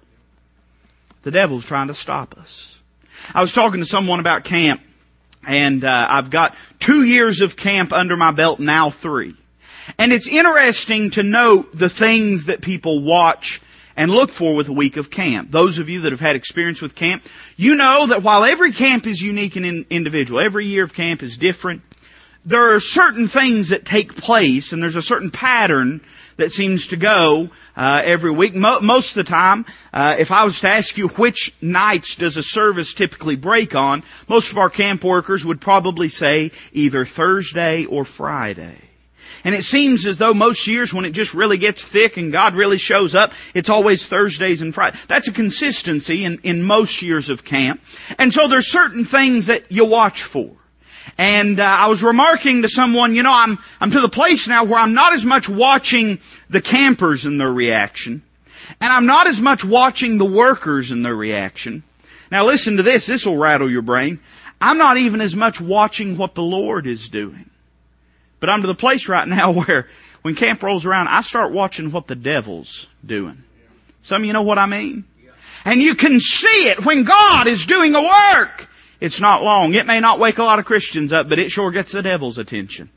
The 1.23 1.31
devil's 1.31 1.67
trying 1.67 1.89
to 1.89 1.95
stop 1.95 2.39
us. 2.39 2.79
I 3.35 3.43
was 3.43 3.53
talking 3.53 3.81
to 3.81 3.87
someone 3.87 4.21
about 4.21 4.45
camp 4.45 4.81
and 5.47 5.85
uh, 5.85 6.07
I've 6.11 6.31
got 6.31 6.57
two 6.79 7.05
years 7.05 7.41
of 7.41 7.57
camp 7.57 7.93
under 7.93 8.17
my 8.17 8.31
belt, 8.31 8.61
now 8.61 8.91
three. 8.91 9.37
And 9.99 10.13
it's 10.13 10.29
interesting 10.29 11.11
to 11.11 11.23
note 11.23 11.77
the 11.77 11.89
things 11.89 12.47
that 12.47 12.61
people 12.61 13.01
watch 13.01 13.61
and 13.97 14.11
look 14.11 14.31
for 14.31 14.55
with 14.55 14.69
a 14.69 14.73
week 14.73 14.97
of 14.97 15.11
camp. 15.11 15.51
Those 15.51 15.79
of 15.79 15.89
you 15.89 16.03
that 16.03 16.13
have 16.13 16.21
had 16.21 16.37
experience 16.37 16.81
with 16.81 16.95
camp, 16.95 17.27
you 17.57 17.75
know 17.75 18.07
that 18.07 18.23
while 18.23 18.45
every 18.45 18.73
camp 18.73 19.07
is 19.07 19.21
unique 19.21 19.57
and 19.57 19.67
in 19.67 19.87
individual, 19.91 20.41
every 20.41 20.67
year 20.67 20.85
of 20.85 20.95
camp 20.95 21.23
is 21.23 21.37
different, 21.37 21.83
there 22.45 22.75
are 22.75 22.81
certain 22.81 23.29
things 23.29 23.69
that 23.69 23.85
take 23.85 24.17
place 24.17 24.73
and 24.73 24.83
there's 24.83 24.97
a 24.97 25.03
certain 25.03 25.31
pattern 25.31 26.01
that 26.37 26.51
seems 26.51 26.89
to 26.89 26.97
go 26.97 27.51
uh, 27.77 28.03
every 28.05 28.33
week. 28.33 28.55
Mo- 28.55 28.81
most 28.81 29.11
of 29.17 29.25
the 29.25 29.31
time, 29.31 29.65
uh, 29.93 30.17
if 30.19 30.33
I 30.33 30.45
was 30.45 30.61
to 30.61 30.69
ask 30.69 30.97
you 30.99 31.09
which 31.09 31.55
nights 31.61 32.17
does 32.17 32.37
a 32.37 32.43
service 32.43 32.95
typically 32.95 33.37
break 33.37 33.75
on, 33.75 34.03
most 34.29 34.51
of 34.51 34.59
our 34.59 34.71
camp 34.71 35.05
workers 35.05 35.45
would 35.45 35.61
probably 35.61 36.09
say 36.09 36.51
either 36.73 37.05
Thursday 37.05 37.85
or 37.85 38.05
Friday. 38.05 38.77
And 39.45 39.55
it 39.55 39.63
seems 39.63 40.07
as 40.07 40.19
though 40.19 40.35
most 40.35 40.67
years 40.67 40.93
when 40.93 41.05
it 41.05 41.11
just 41.11 41.35
really 41.35 41.59
gets 41.59 41.83
thick 41.83 42.17
and 42.17 42.33
God 42.33 42.55
really 42.55 42.79
shows 42.79 43.15
up, 43.15 43.33
it's 43.55 43.71
always 43.71 44.07
Thursdays 44.07 44.63
and 44.63 44.75
Fridays. 44.75 45.01
That's 45.09 45.29
a 45.29 45.33
consistency 45.33 46.25
in, 46.25 46.39
in 46.43 46.63
most 46.63 47.03
years 47.03 47.29
of 47.29 47.45
camp. 47.45 47.81
And 48.19 48.33
so 48.33 48.47
there's 48.47 48.71
certain 48.71 49.05
things 49.05 49.47
that 49.47 49.71
you 49.71 49.85
watch 49.85 50.23
for. 50.23 50.57
And 51.19 51.59
uh, 51.59 51.65
I 51.65 51.89
was 51.89 52.03
remarking 52.03 52.63
to 52.63 52.69
someone, 52.69 53.15
you 53.15 53.23
know, 53.23 53.33
I'm 53.33 53.59
I'm 53.81 53.91
to 53.91 54.01
the 54.01 54.09
place 54.09 54.49
now 54.49 54.65
where 54.65 54.79
I'm 54.79 54.95
not 54.95 55.13
as 55.13 55.25
much 55.25 55.49
watching 55.49 56.21
the 56.49 56.61
campers 56.61 57.27
and 57.27 57.41
their 57.41 57.53
reaction, 57.53 58.23
and 58.81 58.93
I'm 58.93 59.07
not 59.07 59.27
as 59.27 59.41
much 59.41 59.65
watching 59.65 60.19
the 60.19 60.25
workers 60.25 60.91
and 60.91 61.05
their 61.05 61.15
reaction. 61.15 61.83
Now 62.31 62.47
listen 62.47 62.79
to 62.79 62.83
this, 62.83 63.07
this 63.07 63.27
will 63.27 63.37
rattle 63.37 63.71
your 63.71 63.83
brain. 63.83 64.21
I'm 64.61 64.79
not 64.79 64.97
even 64.97 65.21
as 65.21 65.35
much 65.35 65.61
watching 65.61 66.17
what 66.17 66.35
the 66.35 66.43
Lord 66.43 66.87
is 66.87 67.09
doing. 67.09 67.51
But 68.41 68.49
I'm 68.49 68.63
to 68.63 68.67
the 68.67 68.75
place 68.75 69.09
right 69.09 69.27
now 69.27 69.53
where 69.65 69.89
when 70.23 70.35
camp 70.35 70.63
rolls 70.63 70.87
around, 70.87 71.09
I 71.09 71.21
start 71.21 71.53
watching 71.53 71.91
what 71.91 72.07
the 72.07 72.15
devil's 72.15 72.89
doing. 73.05 73.43
Some 74.03 74.23
of 74.23 74.27
you 74.27 74.33
know 74.33 74.43
what 74.43 74.59
I 74.59 74.67
mean? 74.67 75.05
And 75.65 75.81
you 75.81 75.95
can 75.95 76.19
see 76.19 76.69
it 76.71 76.85
when 76.85 77.05
God 77.05 77.47
is 77.47 77.67
doing 77.67 77.95
a 77.95 78.03
work. 78.03 78.69
It's 79.03 79.21
not 79.21 79.43
long. 79.43 79.75
It 79.75 79.85
may 79.85 79.99
not 79.99 80.21
wake 80.21 80.39
a 80.39 80.45
lot 80.45 80.61
of 80.61 80.65
Christians 80.65 81.13
up, 81.13 81.29
but 81.29 81.41
it 81.41 81.51
sure 81.51 81.73
gets 81.73 81.91
the 81.91 82.03
devil's 82.03 82.39
attention. 82.39 82.89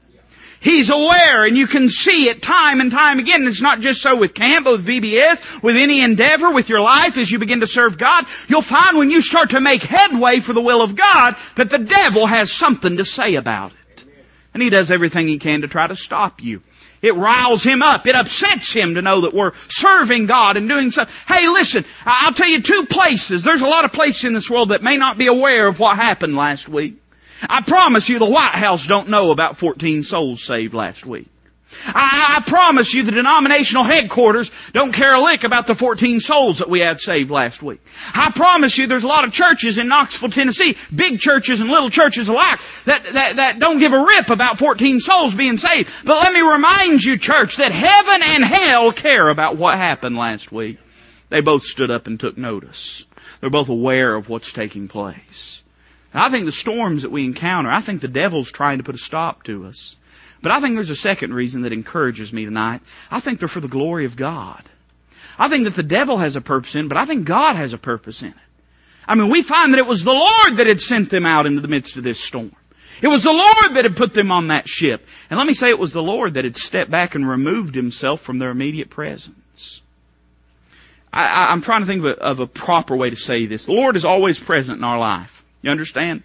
He's 0.60 0.92
aware 0.92 1.46
and 1.46 1.58
you 1.58 1.66
can 1.66 1.90
see 1.90 2.30
it 2.30 2.44
time 2.44 2.80
and 2.80 2.92
time 2.92 3.18
again. 3.18 3.48
It's 3.48 3.60
not 3.60 3.80
just 3.80 4.04
so 4.04 4.16
with 4.16 4.36
camp, 4.36 4.68
with 4.68 4.86
VBS, 4.86 5.64
with 5.64 5.76
any 5.76 6.02
endeavor, 6.02 6.52
with 6.52 6.70
your 6.70 6.82
life 6.82 7.18
as 7.18 7.32
you 7.32 7.40
begin 7.40 7.62
to 7.62 7.68
serve 7.68 7.98
God. 7.98 8.28
You'll 8.48 8.62
find 8.62 9.00
when 9.00 9.10
you 9.10 9.20
start 9.20 9.50
to 9.50 9.60
make 9.60 9.82
headway 9.82 10.42
for 10.42 10.54
the 10.54 10.62
will 10.62 10.84
of 10.84 10.96
God 10.96 11.38
that 11.56 11.72
the 11.72 11.80
devil 11.80 12.28
has 12.28 12.52
something 12.52 12.98
to 12.98 13.06
say 13.06 13.34
about 13.34 13.72
it. 13.72 14.06
And 14.54 14.62
he 14.62 14.70
does 14.70 14.92
everything 14.92 15.28
he 15.28 15.40
can 15.40 15.62
to 15.62 15.68
try 15.68 15.88
to 15.88 15.96
stop 15.96 16.40
you. 16.44 16.62
It 17.06 17.16
riles 17.16 17.64
him 17.64 17.84
up. 17.84 18.08
It 18.08 18.16
upsets 18.16 18.74
him 18.74 18.96
to 18.96 19.02
know 19.02 19.22
that 19.22 19.34
we're 19.34 19.52
serving 19.68 20.26
God 20.26 20.58
and 20.58 20.68
doing 20.68 20.90
so. 20.90 21.06
Hey, 21.28 21.48
listen, 21.48 21.86
I'll 22.04 22.34
tell 22.34 22.48
you 22.48 22.62
two 22.62 22.88
places. 22.88 23.44
There's 23.44 23.62
a 23.62 23.68
lot 23.68 23.86
of 23.86 23.94
places 23.94 24.24
in 24.24 24.34
this 24.34 24.50
world 24.50 24.70
that 24.70 24.82
may 24.82 24.98
not 24.98 25.18
be 25.18 25.28
aware 25.28 25.68
of 25.68 25.80
what 25.80 25.96
happened 25.98 26.36
last 26.36 26.68
week. 26.68 27.00
I 27.48 27.62
promise 27.62 28.10
you 28.10 28.18
the 28.18 28.26
White 28.26 28.56
House 28.56 28.88
don't 28.88 29.10
know 29.10 29.30
about 29.30 29.58
14 29.58 30.02
souls 30.02 30.42
saved 30.42 30.74
last 30.74 31.06
week. 31.06 31.28
I, 31.88 32.38
I, 32.38 32.41
promise 32.41 32.93
you 32.93 33.03
the 33.03 33.12
denominational 33.12 33.84
headquarters 33.84 34.51
don't 34.72 34.93
care 34.93 35.13
a 35.13 35.22
lick 35.22 35.43
about 35.43 35.67
the 35.67 35.75
14 35.75 36.19
souls 36.19 36.60
that 36.60 36.69
we 36.69 36.79
had 36.79 37.00
saved 37.00 37.31
last 37.31 37.62
week. 37.62 37.81
I 38.13 38.31
promise 38.31 38.77
you 38.77 38.88
there's 38.88 39.03
a 39.03 39.07
lot 39.07 39.24
of 39.24 39.34
churches 39.34 39.77
in 39.77 39.88
Knoxville, 39.88 40.29
Tennessee, 40.29 40.77
big 40.93 41.19
churches 41.19 41.62
and 41.62 41.69
little 41.69 41.89
churches 41.89 42.29
alike, 42.29 42.60
that, 42.86 43.05
that, 43.05 43.36
that 43.38 43.60
don't 43.60 43.79
give 43.79 43.93
a 43.93 44.00
rip 44.00 44.29
about 44.29 44.57
14 44.57 45.00
souls 45.00 45.36
being 45.36 45.57
saved. 45.57 45.89
But 46.05 46.22
let 46.22 46.34
me 46.34 46.41
remind 46.41 47.03
you, 47.03 47.17
church, 47.17 47.57
that 47.57 47.72
heaven 47.72 48.22
and 48.24 48.43
hell 48.43 48.91
care 48.91 49.27
about 49.27 49.57
what 49.57 49.75
happened 49.75 50.17
last 50.17 50.51
week. 50.51 50.77
They 51.29 51.41
both 51.41 51.65
stood 51.65 51.91
up 51.91 52.07
and 52.07 52.19
took 52.19 52.38
notice. 52.38 53.05
They're 53.41 53.50
both 53.50 53.69
aware 53.69 54.15
of 54.15 54.29
what's 54.29 54.53
taking 54.53 54.88
place. 54.88 55.63
I 56.13 56.29
think 56.29 56.45
the 56.45 56.51
storms 56.51 57.01
that 57.01 57.12
we 57.12 57.25
encounter, 57.25 57.69
I 57.69 57.81
think 57.81 58.01
the 58.01 58.07
devil's 58.07 58.51
trying 58.51 58.77
to 58.77 58.84
put 58.84 58.95
a 58.95 59.00
stop 59.00 59.43
to 59.43 59.65
us. 59.65 59.98
But 60.46 60.52
I 60.52 60.60
think 60.60 60.75
there's 60.75 60.92
a 60.92 60.96
second 60.96 61.34
reason 61.34 61.64
that 61.64 61.74
encourages 61.74 62.32
me 62.32 62.46
tonight. 62.46 62.82
I 63.10 63.20
think 63.20 63.40
they're 63.40 63.48
for 63.48 63.62
the 63.62 63.68
glory 63.68 64.06
of 64.06 64.16
God. 64.16 64.62
I 65.40 65.50
think 65.50 65.64
that 65.64 65.74
the 65.74 65.82
devil 65.82 66.20
has 66.20 66.36
a 66.36 66.42
purpose 66.42 66.75
in 66.75 66.86
it, 66.86 66.88
but 66.88 67.00
I 67.00 67.06
think 67.06 67.25
God 67.25 67.56
has 67.56 67.74
a 67.74 67.80
purpose 67.80 68.22
in 68.22 68.28
it. 68.28 68.36
I 69.08 69.16
mean, 69.16 69.32
we 69.32 69.42
find 69.42 69.74
that 69.74 69.80
it 69.80 69.88
was 69.88 70.04
the 70.04 70.14
Lord 70.14 70.58
that 70.58 70.68
had 70.68 70.80
sent 70.80 71.10
them 71.10 71.25
out 71.25 71.48
into 71.48 71.62
the 71.62 71.68
midst 71.68 71.98
of 71.98 72.04
this 72.04 72.20
storm. 72.20 72.56
It 73.02 73.08
was 73.08 73.24
the 73.24 73.34
Lord 73.34 73.74
that 73.74 73.86
had 73.86 73.98
put 73.98 74.14
them 74.14 74.32
on 74.32 74.50
that 74.50 74.70
ship. 74.70 75.08
And 75.32 75.40
let 75.40 75.48
me 75.48 75.56
say 75.56 75.70
it 75.70 75.80
was 75.80 75.94
the 75.94 76.04
Lord 76.04 76.36
that 76.36 76.46
had 76.46 76.58
stepped 76.58 76.92
back 76.92 77.16
and 77.16 77.28
removed 77.28 77.74
himself 77.74 78.22
from 78.22 78.38
their 78.38 78.52
immediate 78.52 78.92
presence. 78.92 79.82
I, 81.12 81.54
am 81.54 81.62
trying 81.62 81.82
to 81.82 81.88
think 81.88 82.06
of 82.06 82.06
a, 82.06 82.20
of 82.22 82.40
a 82.40 82.46
proper 82.46 82.96
way 82.96 83.10
to 83.10 83.16
say 83.16 83.48
this. 83.48 83.66
The 83.66 83.74
Lord 83.74 83.96
is 83.96 84.06
always 84.06 84.40
present 84.40 84.78
in 84.78 84.84
our 84.84 85.00
life. 85.00 85.44
You 85.64 85.72
understand? 85.72 86.22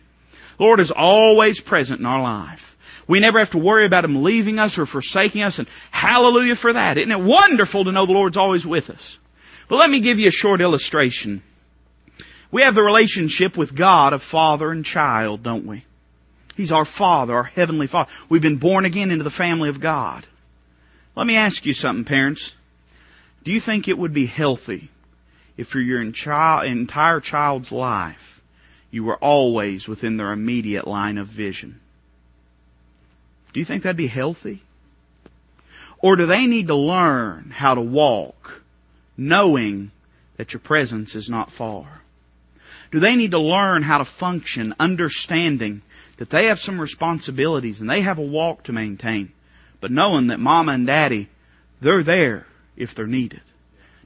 The 0.59 0.65
Lord 0.65 0.79
is 0.79 0.91
always 0.91 1.59
present 1.63 2.01
in 2.01 2.07
our 2.07 2.21
life. 2.21 2.71
We 3.11 3.19
never 3.19 3.41
have 3.41 3.51
to 3.51 3.59
worry 3.59 3.87
about 3.87 4.05
Him 4.05 4.23
leaving 4.23 4.61
us 4.61 4.79
or 4.79 4.87
forsaking 4.87 5.43
us, 5.43 5.59
and 5.59 5.67
hallelujah 5.91 6.55
for 6.55 6.73
that. 6.73 6.97
Isn't 6.97 7.11
it 7.11 7.21
wonderful 7.21 7.85
to 7.85 7.91
know 7.91 8.07
the 8.07 8.13
Lord's 8.13 8.37
always 8.37 8.65
with 8.65 8.89
us? 8.89 9.19
But 9.67 9.81
let 9.81 9.91
me 9.91 9.99
give 9.99 10.21
you 10.21 10.29
a 10.29 10.31
short 10.31 10.61
illustration. 10.61 11.43
We 12.53 12.63
have 12.63 12.77
the 12.77 12.85
relationship 12.85 13.57
with 13.57 13.75
God 13.75 14.13
of 14.13 14.23
father 14.23 14.71
and 14.71 14.85
child, 14.85 15.43
don't 15.43 15.67
we? 15.67 15.85
He's 16.57 16.71
our 16.71 16.85
Father, 16.85 17.35
our 17.35 17.43
Heavenly 17.43 17.89
Father. 17.89 18.13
We've 18.29 18.41
been 18.41 18.59
born 18.59 18.85
again 18.85 19.11
into 19.11 19.25
the 19.25 19.31
family 19.31 19.71
of 19.71 19.81
God. 19.81 20.25
Let 21.17 21.27
me 21.27 21.35
ask 21.35 21.67
you 21.67 21.75
something, 21.75 22.05
parents. 22.05 22.53
Do 23.43 23.51
you 23.51 23.59
think 23.59 23.89
it 23.89 23.99
would 23.99 24.15
be 24.15 24.27
healthy 24.27 24.89
if 25.57 25.67
for 25.67 25.81
your 25.81 26.01
entire 26.01 27.19
child's 27.19 27.73
life 27.73 28.41
you 28.93 29.03
were 29.03 29.17
always 29.17 29.89
within 29.89 30.17
their 30.17 30.31
immediate 30.31 30.87
line 30.87 31.19
of 31.19 31.27
vision? 31.27 31.81
Do 33.53 33.61
you 33.61 33.65
think 33.65 33.83
that'd 33.83 33.97
be 33.97 34.07
healthy? 34.07 34.63
Or 35.99 36.17
do 36.17 36.27
they 36.27 36.47
need 36.47 36.69
to 36.69 36.77
learn 36.77 37.53
how 37.55 37.75
to 37.75 37.81
walk 37.81 38.63
knowing 39.17 39.91
that 40.37 40.53
your 40.53 40.61
presence 40.61 41.15
is 41.15 41.29
not 41.29 41.53
far? 41.53 42.01
Do 42.91 43.01
they 43.01 43.17
need 43.17 43.33
to 43.33 43.39
learn 43.39 43.83
how 43.83 43.99
to 43.99 44.05
function 44.05 44.75
understanding 44.81 45.83
that 46.17 46.31
they 46.31 46.47
have 46.47 46.59
some 46.59 46.81
responsibilities 46.81 47.81
and 47.81 47.89
they 47.89 48.01
have 48.01 48.19
a 48.19 48.23
walk 48.23 48.65
to 48.65 48.73
maintain, 48.73 49.33
but 49.81 49.93
knowing 49.93 50.29
that 50.29 50.41
mama 50.41 50.73
and 50.73 50.87
daddy, 50.87 51.29
they're 51.81 52.03
there 52.03 52.47
if 52.77 52.95
they're 52.95 53.07
needed? 53.07 53.43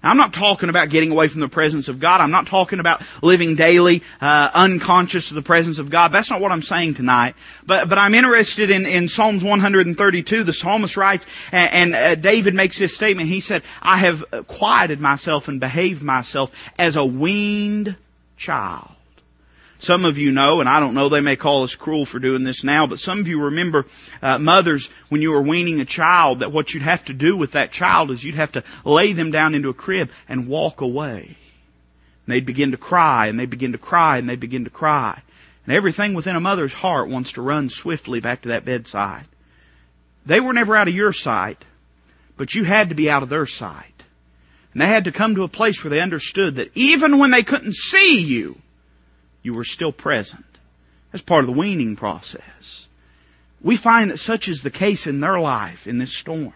I'm 0.04 0.16
not 0.16 0.32
talking 0.32 0.68
about 0.68 0.90
getting 0.90 1.11
away 1.11 1.28
from 1.28 1.40
the 1.40 1.49
presence 1.49 1.88
of 1.88 2.00
God. 2.00 2.20
I'm 2.20 2.30
not 2.30 2.46
talking 2.46 2.80
about 2.80 3.02
living 3.23 3.56
daily 3.56 4.02
uh, 4.20 4.50
unconscious 4.54 5.30
of 5.30 5.34
the 5.34 5.42
presence 5.42 5.78
of 5.78 5.90
God. 5.90 6.12
That's 6.12 6.30
not 6.30 6.40
what 6.40 6.52
I'm 6.52 6.62
saying 6.62 6.94
tonight. 6.94 7.34
But 7.66 7.88
but 7.88 7.99
I'm 7.99 8.14
interested 8.14 8.70
in 8.70 8.87
in 8.87 9.08
Psalms 9.08 9.44
132. 9.44 10.44
The 10.44 10.52
psalmist 10.52 10.96
writes, 10.96 11.26
and, 11.52 11.73
and 11.73 11.94
uh, 11.94 12.14
David 12.14 12.54
makes 12.54 12.78
this 12.78 12.94
statement. 12.94 13.28
He 13.28 13.40
said, 13.40 13.62
"I 13.82 13.99
have 13.99 14.25
quieted 14.46 15.00
myself 15.00 15.49
and 15.49 15.61
behaved 15.61 16.02
myself 16.02 16.50
as 16.78 16.96
a 16.96 17.04
weaned 17.04 17.96
child." 18.37 18.93
Some 19.84 20.06
of 20.06 20.16
you 20.16 20.32
know, 20.32 20.60
and 20.60 20.68
I 20.68 20.80
don't 20.80 20.94
know, 20.94 21.10
they 21.10 21.20
may 21.20 21.36
call 21.36 21.62
us 21.62 21.74
cruel 21.74 22.06
for 22.06 22.18
doing 22.18 22.42
this 22.42 22.64
now, 22.64 22.86
but 22.86 22.98
some 22.98 23.20
of 23.20 23.28
you 23.28 23.42
remember 23.42 23.84
uh, 24.22 24.38
mothers 24.38 24.88
when 25.10 25.20
you 25.20 25.32
were 25.32 25.42
weaning 25.42 25.78
a 25.78 25.84
child 25.84 26.40
that 26.40 26.52
what 26.52 26.72
you'd 26.72 26.82
have 26.82 27.04
to 27.04 27.12
do 27.12 27.36
with 27.36 27.52
that 27.52 27.70
child 27.70 28.10
is 28.10 28.24
you'd 28.24 28.36
have 28.36 28.52
to 28.52 28.64
lay 28.86 29.12
them 29.12 29.30
down 29.30 29.54
into 29.54 29.68
a 29.68 29.74
crib 29.74 30.10
and 30.26 30.48
walk 30.48 30.80
away. 30.80 31.24
And 31.26 32.34
they'd 32.34 32.46
begin 32.46 32.70
to 32.70 32.78
cry 32.78 33.26
and 33.26 33.38
they'd 33.38 33.50
begin 33.50 33.72
to 33.72 33.78
cry 33.78 34.16
and 34.16 34.26
they'd 34.26 34.40
begin 34.40 34.64
to 34.64 34.70
cry. 34.70 35.20
And 35.66 35.76
everything 35.76 36.14
within 36.14 36.34
a 36.34 36.40
mother's 36.40 36.72
heart 36.72 37.10
wants 37.10 37.32
to 37.32 37.42
run 37.42 37.68
swiftly 37.68 38.20
back 38.20 38.42
to 38.42 38.48
that 38.48 38.64
bedside. 38.64 39.26
They 40.24 40.40
were 40.40 40.54
never 40.54 40.74
out 40.74 40.88
of 40.88 40.94
your 40.94 41.12
sight, 41.12 41.62
but 42.38 42.54
you 42.54 42.64
had 42.64 42.88
to 42.88 42.94
be 42.94 43.10
out 43.10 43.22
of 43.22 43.28
their 43.28 43.44
sight. 43.44 44.02
And 44.72 44.80
they 44.80 44.86
had 44.86 45.04
to 45.04 45.12
come 45.12 45.34
to 45.34 45.42
a 45.42 45.48
place 45.48 45.84
where 45.84 45.90
they 45.90 46.00
understood 46.00 46.56
that 46.56 46.70
even 46.74 47.18
when 47.18 47.32
they 47.32 47.42
couldn't 47.42 47.74
see 47.74 48.22
you, 48.22 48.58
you 49.44 49.54
were 49.54 49.64
still 49.64 49.92
present. 49.92 50.44
That's 51.12 51.22
part 51.22 51.44
of 51.44 51.46
the 51.46 51.60
weaning 51.60 51.94
process. 51.94 52.88
We 53.62 53.76
find 53.76 54.10
that 54.10 54.18
such 54.18 54.48
is 54.48 54.62
the 54.62 54.70
case 54.70 55.06
in 55.06 55.20
their 55.20 55.38
life 55.38 55.86
in 55.86 55.98
this 55.98 56.12
storm. 56.12 56.54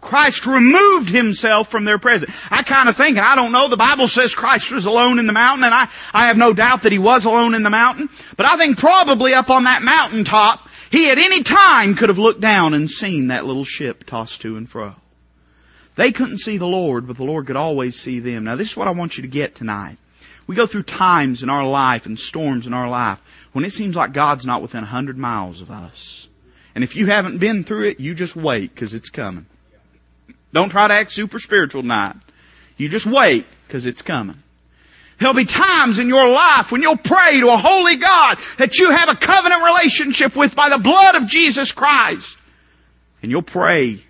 Christ 0.00 0.46
removed 0.46 1.10
himself 1.10 1.68
from 1.68 1.84
their 1.84 1.98
presence. 1.98 2.34
I 2.50 2.62
kind 2.62 2.88
of 2.88 2.96
think, 2.96 3.18
and 3.18 3.26
I 3.26 3.34
don't 3.34 3.52
know, 3.52 3.68
the 3.68 3.76
Bible 3.76 4.08
says 4.08 4.34
Christ 4.34 4.72
was 4.72 4.86
alone 4.86 5.18
in 5.18 5.26
the 5.26 5.34
mountain, 5.34 5.64
and 5.64 5.74
I, 5.74 5.88
I 6.14 6.28
have 6.28 6.38
no 6.38 6.54
doubt 6.54 6.82
that 6.82 6.92
he 6.92 6.98
was 6.98 7.26
alone 7.26 7.54
in 7.54 7.62
the 7.62 7.70
mountain, 7.70 8.08
but 8.36 8.46
I 8.46 8.56
think 8.56 8.78
probably 8.78 9.34
up 9.34 9.50
on 9.50 9.64
that 9.64 9.82
mountaintop, 9.82 10.66
he 10.90 11.10
at 11.10 11.18
any 11.18 11.42
time 11.42 11.96
could 11.96 12.08
have 12.08 12.18
looked 12.18 12.40
down 12.40 12.72
and 12.72 12.88
seen 12.88 13.28
that 13.28 13.44
little 13.44 13.64
ship 13.64 14.04
tossed 14.06 14.40
to 14.42 14.56
and 14.56 14.68
fro. 14.68 14.94
They 15.96 16.12
couldn't 16.12 16.38
see 16.38 16.56
the 16.56 16.66
Lord, 16.66 17.06
but 17.06 17.18
the 17.18 17.24
Lord 17.24 17.46
could 17.46 17.56
always 17.56 18.00
see 18.00 18.20
them. 18.20 18.44
Now 18.44 18.56
this 18.56 18.70
is 18.70 18.76
what 18.76 18.88
I 18.88 18.92
want 18.92 19.18
you 19.18 19.22
to 19.22 19.28
get 19.28 19.56
tonight. 19.56 19.98
We 20.50 20.56
go 20.56 20.66
through 20.66 20.82
times 20.82 21.44
in 21.44 21.48
our 21.48 21.64
life 21.64 22.06
and 22.06 22.18
storms 22.18 22.66
in 22.66 22.74
our 22.74 22.88
life 22.88 23.20
when 23.52 23.64
it 23.64 23.70
seems 23.70 23.94
like 23.94 24.12
God's 24.12 24.44
not 24.44 24.62
within 24.62 24.82
a 24.82 24.86
hundred 24.86 25.16
miles 25.16 25.60
of 25.60 25.70
us. 25.70 26.26
And 26.74 26.82
if 26.82 26.96
you 26.96 27.06
haven't 27.06 27.38
been 27.38 27.62
through 27.62 27.84
it, 27.84 28.00
you 28.00 28.16
just 28.16 28.34
wait 28.34 28.74
because 28.74 28.92
it's 28.92 29.10
coming. 29.10 29.46
Don't 30.52 30.70
try 30.70 30.88
to 30.88 30.94
act 30.94 31.12
super 31.12 31.38
spiritual 31.38 31.82
tonight. 31.82 32.16
You 32.76 32.88
just 32.88 33.06
wait 33.06 33.46
because 33.68 33.86
it's 33.86 34.02
coming. 34.02 34.42
There'll 35.20 35.34
be 35.34 35.44
times 35.44 36.00
in 36.00 36.08
your 36.08 36.28
life 36.28 36.72
when 36.72 36.82
you'll 36.82 36.96
pray 36.96 37.38
to 37.38 37.50
a 37.50 37.56
holy 37.56 37.94
God 37.94 38.38
that 38.58 38.76
you 38.76 38.90
have 38.90 39.08
a 39.08 39.14
covenant 39.14 39.62
relationship 39.62 40.34
with 40.34 40.56
by 40.56 40.68
the 40.68 40.78
blood 40.78 41.14
of 41.14 41.28
Jesus 41.28 41.70
Christ. 41.70 42.36
And 43.22 43.30
you'll 43.30 43.42
pray. 43.42 44.00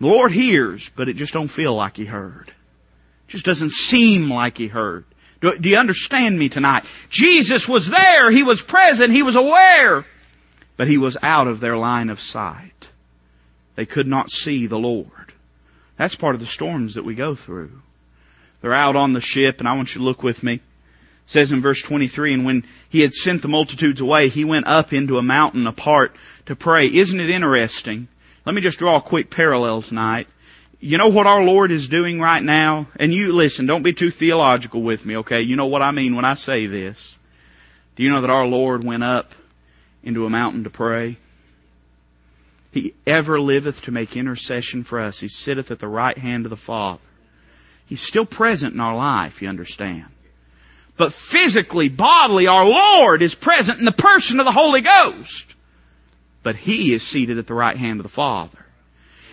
The 0.00 0.08
Lord 0.08 0.32
hears, 0.32 0.90
but 0.96 1.08
it 1.08 1.14
just 1.14 1.32
don't 1.32 1.46
feel 1.46 1.76
like 1.76 1.96
He 1.96 2.06
heard. 2.06 2.48
It 2.48 3.30
just 3.30 3.46
doesn't 3.46 3.70
seem 3.70 4.28
like 4.30 4.58
He 4.58 4.66
heard. 4.66 5.04
Do, 5.54 5.68
you 5.68 5.76
understand 5.76 6.38
me 6.38 6.48
tonight? 6.48 6.84
Jesus 7.10 7.68
was 7.68 7.88
there. 7.88 8.30
He 8.30 8.42
was 8.42 8.62
present. 8.62 9.12
He 9.12 9.22
was 9.22 9.36
aware. 9.36 10.04
But 10.76 10.88
he 10.88 10.98
was 10.98 11.16
out 11.22 11.48
of 11.48 11.60
their 11.60 11.76
line 11.76 12.10
of 12.10 12.20
sight. 12.20 12.90
They 13.76 13.86
could 13.86 14.06
not 14.06 14.30
see 14.30 14.66
the 14.66 14.78
Lord. 14.78 15.32
That's 15.96 16.14
part 16.14 16.34
of 16.34 16.40
the 16.40 16.46
storms 16.46 16.94
that 16.94 17.04
we 17.04 17.14
go 17.14 17.34
through. 17.34 17.82
They're 18.60 18.74
out 18.74 18.96
on 18.96 19.12
the 19.12 19.20
ship, 19.20 19.60
and 19.60 19.68
I 19.68 19.76
want 19.76 19.94
you 19.94 20.00
to 20.00 20.04
look 20.04 20.22
with 20.22 20.42
me. 20.42 20.54
It 20.54 20.60
says 21.26 21.52
in 21.52 21.62
verse 21.62 21.82
23, 21.82 22.34
and 22.34 22.44
when 22.44 22.64
he 22.88 23.00
had 23.00 23.14
sent 23.14 23.42
the 23.42 23.48
multitudes 23.48 24.00
away, 24.00 24.28
he 24.28 24.44
went 24.44 24.66
up 24.66 24.92
into 24.92 25.18
a 25.18 25.22
mountain 25.22 25.66
apart 25.66 26.14
to 26.46 26.56
pray. 26.56 26.86
Isn't 26.86 27.20
it 27.20 27.30
interesting? 27.30 28.08
Let 28.44 28.54
me 28.54 28.60
just 28.60 28.78
draw 28.78 28.96
a 28.96 29.02
quick 29.02 29.30
parallel 29.30 29.82
tonight 29.82 30.28
you 30.80 30.98
know 30.98 31.08
what 31.08 31.26
our 31.26 31.42
Lord 31.42 31.72
is 31.72 31.88
doing 31.88 32.20
right 32.20 32.42
now? 32.42 32.88
And 32.96 33.12
you 33.12 33.32
listen, 33.32 33.66
don't 33.66 33.82
be 33.82 33.92
too 33.92 34.10
theological 34.10 34.82
with 34.82 35.04
me, 35.04 35.18
okay? 35.18 35.42
You 35.42 35.56
know 35.56 35.66
what 35.66 35.82
I 35.82 35.90
mean 35.90 36.16
when 36.16 36.24
I 36.24 36.34
say 36.34 36.66
this. 36.66 37.18
Do 37.96 38.02
you 38.02 38.10
know 38.10 38.20
that 38.20 38.30
our 38.30 38.46
Lord 38.46 38.84
went 38.84 39.02
up 39.02 39.34
into 40.02 40.26
a 40.26 40.30
mountain 40.30 40.64
to 40.64 40.70
pray? 40.70 41.16
He 42.72 42.94
ever 43.06 43.40
liveth 43.40 43.82
to 43.82 43.90
make 43.90 44.18
intercession 44.18 44.84
for 44.84 45.00
us. 45.00 45.18
He 45.18 45.28
sitteth 45.28 45.70
at 45.70 45.78
the 45.78 45.88
right 45.88 46.16
hand 46.16 46.44
of 46.44 46.50
the 46.50 46.58
Father. 46.58 47.00
He's 47.86 48.02
still 48.02 48.26
present 48.26 48.74
in 48.74 48.80
our 48.80 48.94
life, 48.94 49.40
you 49.40 49.48
understand. 49.48 50.04
But 50.98 51.14
physically, 51.14 51.88
bodily, 51.88 52.48
our 52.48 52.66
Lord 52.66 53.22
is 53.22 53.34
present 53.34 53.78
in 53.78 53.86
the 53.86 53.92
person 53.92 54.40
of 54.40 54.46
the 54.46 54.52
Holy 54.52 54.82
Ghost. 54.82 55.54
But 56.42 56.56
He 56.56 56.92
is 56.92 57.02
seated 57.02 57.38
at 57.38 57.46
the 57.46 57.54
right 57.54 57.76
hand 57.76 58.00
of 58.00 58.04
the 58.04 58.10
Father. 58.10 58.65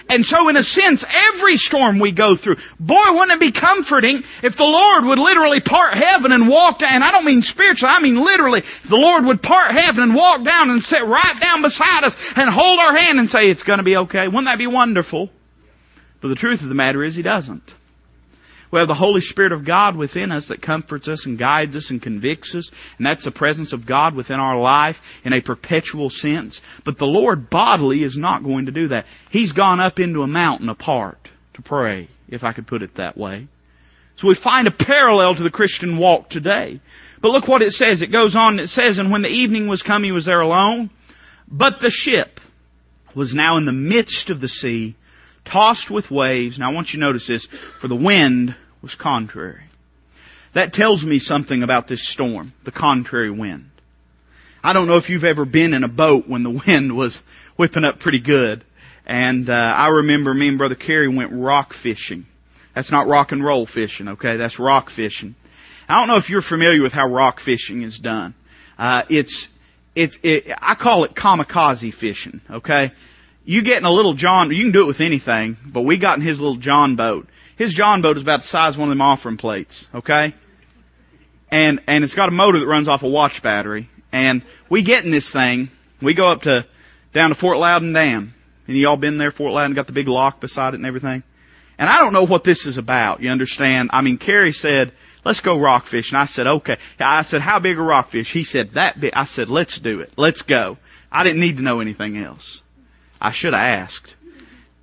And 0.09 0.25
so 0.25 0.49
in 0.49 0.57
a 0.57 0.63
sense, 0.63 1.05
every 1.09 1.57
storm 1.57 1.99
we 1.99 2.11
go 2.11 2.35
through, 2.35 2.57
boy, 2.79 3.03
wouldn't 3.09 3.31
it 3.31 3.39
be 3.39 3.51
comforting 3.51 4.23
if 4.41 4.55
the 4.55 4.63
Lord 4.63 5.05
would 5.05 5.19
literally 5.19 5.59
part 5.59 5.93
heaven 5.95 6.31
and 6.31 6.47
walk 6.47 6.79
down, 6.79 6.91
and 6.93 7.03
I 7.03 7.11
don't 7.11 7.25
mean 7.25 7.41
spiritually, 7.41 7.93
I 7.95 7.99
mean 7.99 8.23
literally, 8.23 8.61
the 8.85 8.97
Lord 8.97 9.25
would 9.25 9.41
part 9.41 9.71
heaven 9.71 10.03
and 10.03 10.15
walk 10.15 10.43
down 10.43 10.69
and 10.69 10.83
sit 10.83 11.03
right 11.03 11.39
down 11.39 11.61
beside 11.61 12.03
us 12.03 12.15
and 12.35 12.49
hold 12.49 12.79
our 12.79 12.95
hand 12.95 13.19
and 13.19 13.29
say, 13.29 13.49
it's 13.49 13.63
gonna 13.63 13.83
be 13.83 13.97
okay. 13.97 14.27
Wouldn't 14.27 14.45
that 14.45 14.57
be 14.57 14.67
wonderful? 14.67 15.29
But 16.21 16.29
the 16.29 16.35
truth 16.35 16.61
of 16.61 16.69
the 16.69 16.75
matter 16.75 17.03
is 17.03 17.15
He 17.15 17.23
doesn't. 17.23 17.73
We 18.73 18.79
have 18.79 18.87
the 18.87 18.95
Holy 18.95 19.21
Spirit 19.21 19.51
of 19.51 19.65
God 19.65 19.95
within 19.95 20.31
us 20.31 20.47
that 20.47 20.59
comforts 20.59 21.07
us 21.07 21.27
and 21.27 21.37
guides 21.37 21.75
us 21.75 21.91
and 21.91 22.01
convicts 22.01 22.55
us, 22.55 22.71
and 22.97 23.05
that's 23.05 23.23
the 23.23 23.29
presence 23.29 23.71
of 23.71 23.85
God 23.85 24.15
within 24.15 24.39
our 24.39 24.59
life 24.59 24.99
in 25.23 25.31
a 25.31 25.41
perpetual 25.41 26.09
sense. 26.09 26.59
But 26.83 26.97
the 26.97 27.05
Lord 27.05 27.51
bodily 27.51 28.01
is 28.01 28.17
not 28.17 28.43
going 28.43 28.65
to 28.65 28.71
do 28.71 28.87
that. 28.87 29.05
He's 29.29 29.51
gone 29.51 29.79
up 29.79 29.99
into 29.99 30.23
a 30.23 30.27
mountain 30.27 30.69
apart 30.69 31.29
to 31.53 31.61
pray, 31.61 32.07
if 32.27 32.43
I 32.43 32.51
could 32.51 32.65
put 32.65 32.81
it 32.81 32.95
that 32.95 33.15
way. 33.15 33.47
So 34.15 34.27
we 34.27 34.33
find 34.33 34.67
a 34.67 34.71
parallel 34.71 35.35
to 35.35 35.43
the 35.43 35.51
Christian 35.51 35.97
walk 35.97 36.29
today. 36.29 36.79
But 37.21 37.31
look 37.31 37.47
what 37.47 37.61
it 37.61 37.73
says. 37.73 38.01
It 38.01 38.07
goes 38.07 38.35
on, 38.35 38.57
it 38.57 38.69
says, 38.69 38.97
and 38.97 39.11
when 39.11 39.21
the 39.21 39.29
evening 39.29 39.67
was 39.67 39.83
come, 39.83 40.01
he 40.01 40.11
was 40.11 40.25
there 40.25 40.41
alone. 40.41 40.89
But 41.47 41.79
the 41.79 41.91
ship 41.91 42.39
was 43.13 43.35
now 43.35 43.57
in 43.57 43.65
the 43.65 43.71
midst 43.71 44.31
of 44.31 44.41
the 44.41 44.47
sea, 44.47 44.95
tossed 45.45 45.91
with 45.91 46.09
waves. 46.09 46.57
Now 46.57 46.71
I 46.71 46.73
want 46.73 46.91
you 46.91 46.97
to 46.97 47.05
notice 47.05 47.27
this, 47.27 47.45
for 47.45 47.87
the 47.87 47.95
wind 47.95 48.55
was 48.83 48.93
contrary. 48.93 49.63
That 50.51 50.73
tells 50.73 51.03
me 51.03 51.17
something 51.17 51.63
about 51.63 51.87
this 51.87 52.07
storm, 52.07 52.53
the 52.63 52.71
contrary 52.71 53.31
wind. 53.31 53.71
I 54.63 54.73
don't 54.73 54.87
know 54.87 54.97
if 54.97 55.09
you've 55.09 55.23
ever 55.23 55.45
been 55.45 55.73
in 55.73 55.83
a 55.83 55.87
boat 55.87 56.27
when 56.27 56.43
the 56.43 56.49
wind 56.67 56.95
was 56.95 57.23
whipping 57.55 57.85
up 57.85 57.99
pretty 57.99 58.19
good. 58.19 58.63
And 59.05 59.49
uh, 59.49 59.53
I 59.53 59.87
remember 59.87 60.33
me 60.33 60.49
and 60.49 60.57
Brother 60.57 60.75
Kerry 60.75 61.07
went 61.07 61.31
rock 61.31 61.73
fishing. 61.73 62.27
That's 62.75 62.91
not 62.91 63.07
rock 63.07 63.31
and 63.31 63.43
roll 63.43 63.65
fishing, 63.65 64.09
okay? 64.09 64.37
That's 64.37 64.59
rock 64.59 64.89
fishing. 64.89 65.35
I 65.89 65.99
don't 65.99 66.07
know 66.07 66.17
if 66.17 66.29
you're 66.29 66.41
familiar 66.41 66.81
with 66.81 66.93
how 66.93 67.09
rock 67.09 67.39
fishing 67.39 67.81
is 67.81 67.99
done. 67.99 68.33
Uh, 68.77 69.03
it's 69.09 69.49
it's 69.95 70.17
it, 70.23 70.51
I 70.59 70.75
call 70.75 71.03
it 71.03 71.13
kamikaze 71.13 71.93
fishing, 71.93 72.41
okay? 72.49 72.91
You 73.45 73.61
get 73.61 73.77
in 73.77 73.85
a 73.85 73.91
little 73.91 74.13
John, 74.13 74.49
you 74.51 74.63
can 74.63 74.71
do 74.71 74.83
it 74.83 74.87
with 74.87 75.01
anything, 75.01 75.57
but 75.65 75.81
we 75.81 75.97
got 75.97 76.17
in 76.17 76.23
his 76.23 76.41
little 76.41 76.55
John 76.55 76.95
boat 76.95 77.27
his 77.55 77.73
John 77.73 78.01
boat 78.01 78.17
is 78.17 78.23
about 78.23 78.41
the 78.41 78.47
size 78.47 78.75
of 78.75 78.79
one 78.79 78.89
of 78.89 78.91
them 78.91 79.01
offering 79.01 79.37
plates, 79.37 79.87
okay? 79.93 80.33
And, 81.49 81.81
and 81.87 82.03
it's 82.03 82.15
got 82.15 82.29
a 82.29 82.31
motor 82.31 82.59
that 82.59 82.67
runs 82.67 82.87
off 82.87 83.03
a 83.03 83.09
watch 83.09 83.41
battery. 83.41 83.89
And 84.11 84.41
we 84.69 84.81
get 84.81 85.05
in 85.05 85.11
this 85.11 85.29
thing, 85.29 85.69
we 86.01 86.13
go 86.13 86.27
up 86.27 86.43
to, 86.43 86.65
down 87.13 87.29
to 87.29 87.35
Fort 87.35 87.57
Loudoun 87.57 87.93
Dam. 87.93 88.33
And 88.67 88.77
you 88.77 88.87
all 88.87 88.97
been 88.97 89.17
there, 89.17 89.31
Fort 89.31 89.53
Loudoun, 89.53 89.75
got 89.75 89.87
the 89.87 89.93
big 89.93 90.07
lock 90.07 90.39
beside 90.39 90.73
it 90.73 90.77
and 90.77 90.85
everything? 90.85 91.23
And 91.77 91.89
I 91.89 91.99
don't 91.99 92.13
know 92.13 92.25
what 92.25 92.43
this 92.43 92.65
is 92.65 92.77
about, 92.77 93.21
you 93.21 93.29
understand? 93.29 93.89
I 93.93 94.01
mean, 94.01 94.17
Kerry 94.17 94.53
said, 94.53 94.93
let's 95.25 95.41
go 95.41 95.57
rock 95.57 95.85
fishing. 95.85 96.17
I 96.17 96.25
said, 96.25 96.47
okay. 96.47 96.77
I 96.99 97.23
said, 97.23 97.41
how 97.41 97.59
big 97.59 97.77
are 97.77 97.83
rockfish? 97.83 98.31
He 98.31 98.43
said, 98.43 98.73
that 98.73 98.99
big. 98.99 99.13
I 99.15 99.23
said, 99.23 99.49
let's 99.49 99.79
do 99.79 100.01
it. 100.01 100.13
Let's 100.15 100.43
go. 100.43 100.77
I 101.11 101.23
didn't 101.23 101.41
need 101.41 101.57
to 101.57 101.63
know 101.63 101.79
anything 101.79 102.17
else. 102.17 102.61
I 103.19 103.31
should 103.31 103.53
have 103.53 103.69
asked. 103.69 104.15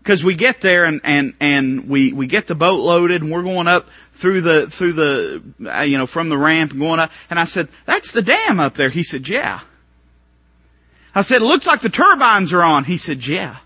Because 0.03 0.25
we 0.25 0.35
get 0.35 0.63
there 0.63 0.85
and, 0.87 1.03
and, 1.05 1.35
and 1.41 1.89
we, 1.89 2.13
we 2.13 2.27
get 2.27 2.47
the 2.47 2.55
boat 2.55 2.81
loaded 2.81 3.23
and 3.23 3.31
we're 3.31 3.43
going 3.43 3.67
up 3.67 3.89
through 4.15 4.41
the, 4.41 4.71
through 4.71 4.95
the, 4.95 5.43
uh, 5.67 5.83
you 5.83 5.99
know, 5.99 6.07
from 6.07 6.31
the 6.31 6.39
ramp 6.39 6.73
and 6.73 6.81
going 6.81 7.01
up. 7.01 7.13
And 7.29 7.39
I 7.39 7.45
said, 7.45 7.69
that's 7.85 8.13
the 8.13 8.23
dam 8.23 8.61
up 8.61 8.75
there. 8.75 8.89
He 8.89 9.03
said, 9.03 9.29
yeah. 9.29 9.61
I 11.15 11.21
said, 11.21 11.43
it 11.43 11.45
looks 11.45 11.67
like 11.67 11.81
the 11.81 11.91
turbines 11.91 12.53
are 12.55 12.63
on. 12.63 12.85
He 12.85 12.97
said, 12.97 13.27
yeah. 13.27 13.59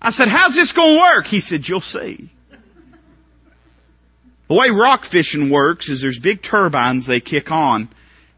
I 0.00 0.10
said, 0.10 0.28
how's 0.28 0.54
this 0.54 0.72
going 0.72 0.96
to 0.96 1.00
work? 1.00 1.26
He 1.26 1.40
said, 1.40 1.68
you'll 1.68 1.80
see. 1.80 2.30
The 4.48 4.54
way 4.54 4.70
rock 4.70 5.04
fishing 5.04 5.50
works 5.50 5.90
is 5.90 6.00
there's 6.00 6.18
big 6.18 6.42
turbines 6.42 7.06
they 7.06 7.20
kick 7.20 7.52
on 7.52 7.88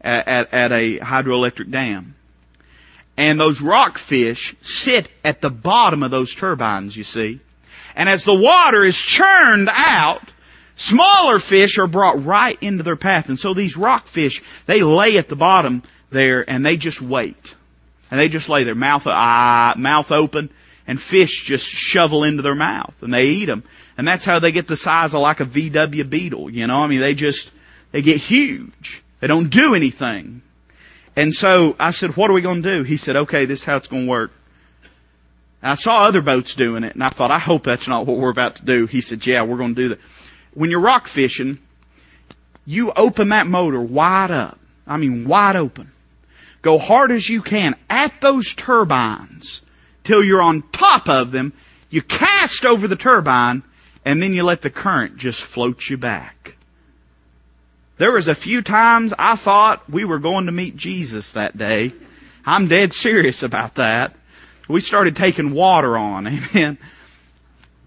at, 0.01 0.27
at, 0.27 0.53
at 0.53 0.71
a 0.71 0.99
hydroelectric 0.99 1.71
dam. 1.71 2.15
And 3.17 3.39
those 3.39 3.61
rockfish 3.61 4.55
sit 4.61 5.09
at 5.23 5.41
the 5.41 5.49
bottom 5.49 6.03
of 6.03 6.11
those 6.11 6.33
turbines, 6.33 6.95
you 6.95 7.03
see. 7.03 7.39
And 7.95 8.07
as 8.07 8.23
the 8.23 8.35
water 8.35 8.83
is 8.83 8.97
churned 8.97 9.69
out, 9.71 10.31
smaller 10.75 11.39
fish 11.39 11.77
are 11.77 11.87
brought 11.87 12.25
right 12.25 12.57
into 12.61 12.83
their 12.83 12.95
path. 12.95 13.29
And 13.29 13.39
so 13.39 13.53
these 13.53 13.77
rockfish, 13.77 14.41
they 14.65 14.81
lay 14.81 15.17
at 15.17 15.29
the 15.29 15.35
bottom 15.35 15.83
there 16.09 16.43
and 16.49 16.65
they 16.65 16.77
just 16.77 17.01
wait. 17.01 17.55
And 18.09 18.19
they 18.19 18.29
just 18.29 18.49
lay 18.49 18.63
their 18.63 18.75
mouth, 18.75 19.07
ah, 19.07 19.73
mouth 19.77 20.11
open 20.11 20.49
and 20.87 21.01
fish 21.01 21.43
just 21.43 21.67
shovel 21.67 22.23
into 22.23 22.41
their 22.41 22.55
mouth 22.55 22.93
and 23.01 23.13
they 23.13 23.27
eat 23.27 23.45
them. 23.45 23.63
And 23.97 24.07
that's 24.07 24.25
how 24.25 24.39
they 24.39 24.51
get 24.51 24.67
the 24.67 24.75
size 24.75 25.13
of 25.13 25.21
like 25.21 25.39
a 25.39 25.45
VW 25.45 26.09
beetle, 26.09 26.49
you 26.49 26.67
know? 26.67 26.81
I 26.83 26.87
mean, 26.87 27.01
they 27.01 27.13
just, 27.13 27.51
they 27.91 28.01
get 28.01 28.17
huge. 28.17 29.03
They 29.19 29.27
don't 29.27 29.49
do 29.49 29.75
anything. 29.75 30.41
And 31.15 31.33
so 31.33 31.75
I 31.79 31.91
said, 31.91 32.15
what 32.15 32.29
are 32.29 32.33
we 32.33 32.41
going 32.41 32.63
to 32.63 32.77
do? 32.77 32.83
He 32.83 32.97
said, 32.97 33.15
okay, 33.15 33.45
this 33.45 33.59
is 33.59 33.65
how 33.65 33.77
it's 33.77 33.87
going 33.87 34.05
to 34.05 34.09
work. 34.09 34.31
And 35.61 35.71
I 35.71 35.75
saw 35.75 36.05
other 36.05 36.21
boats 36.21 36.55
doing 36.55 36.83
it 36.83 36.93
and 36.93 37.03
I 37.03 37.09
thought, 37.09 37.31
I 37.31 37.39
hope 37.39 37.63
that's 37.63 37.87
not 37.87 38.05
what 38.05 38.17
we're 38.17 38.31
about 38.31 38.55
to 38.57 38.65
do. 38.65 38.87
He 38.87 39.01
said, 39.01 39.25
yeah, 39.27 39.43
we're 39.43 39.57
going 39.57 39.75
to 39.75 39.81
do 39.81 39.89
that. 39.89 39.99
When 40.53 40.71
you're 40.71 40.81
rock 40.81 41.07
fishing, 41.07 41.59
you 42.65 42.91
open 42.95 43.29
that 43.29 43.47
motor 43.47 43.81
wide 43.81 44.31
up. 44.31 44.59
I 44.87 44.97
mean, 44.97 45.27
wide 45.27 45.55
open. 45.55 45.91
Go 46.61 46.77
hard 46.77 47.11
as 47.11 47.27
you 47.27 47.41
can 47.41 47.75
at 47.89 48.21
those 48.21 48.53
turbines 48.53 49.61
till 50.03 50.23
you're 50.23 50.41
on 50.41 50.63
top 50.71 51.09
of 51.09 51.31
them. 51.31 51.53
You 51.89 52.01
cast 52.01 52.65
over 52.65 52.87
the 52.87 52.95
turbine 52.95 53.63
and 54.05 54.21
then 54.21 54.33
you 54.33 54.43
let 54.43 54.61
the 54.61 54.69
current 54.69 55.17
just 55.17 55.41
float 55.43 55.89
you 55.89 55.97
back. 55.97 56.55
There 58.01 58.11
was 58.11 58.29
a 58.29 58.33
few 58.33 58.63
times 58.63 59.13
I 59.15 59.35
thought 59.35 59.87
we 59.87 60.05
were 60.05 60.17
going 60.17 60.47
to 60.47 60.51
meet 60.51 60.75
Jesus 60.75 61.33
that 61.33 61.55
day. 61.55 61.93
I'm 62.43 62.67
dead 62.67 62.93
serious 62.93 63.43
about 63.43 63.75
that. 63.75 64.15
We 64.67 64.79
started 64.79 65.15
taking 65.15 65.53
water 65.53 65.95
on, 65.95 66.25
amen. 66.55 66.79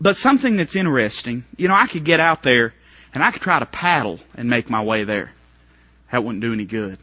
But 0.00 0.16
something 0.16 0.56
that's 0.56 0.76
interesting, 0.76 1.42
you 1.56 1.66
know, 1.66 1.74
I 1.74 1.88
could 1.88 2.04
get 2.04 2.20
out 2.20 2.44
there 2.44 2.74
and 3.12 3.24
I 3.24 3.32
could 3.32 3.42
try 3.42 3.58
to 3.58 3.66
paddle 3.66 4.20
and 4.36 4.48
make 4.48 4.70
my 4.70 4.84
way 4.84 5.02
there. 5.02 5.32
That 6.12 6.22
wouldn't 6.22 6.42
do 6.42 6.52
any 6.52 6.64
good. 6.64 6.96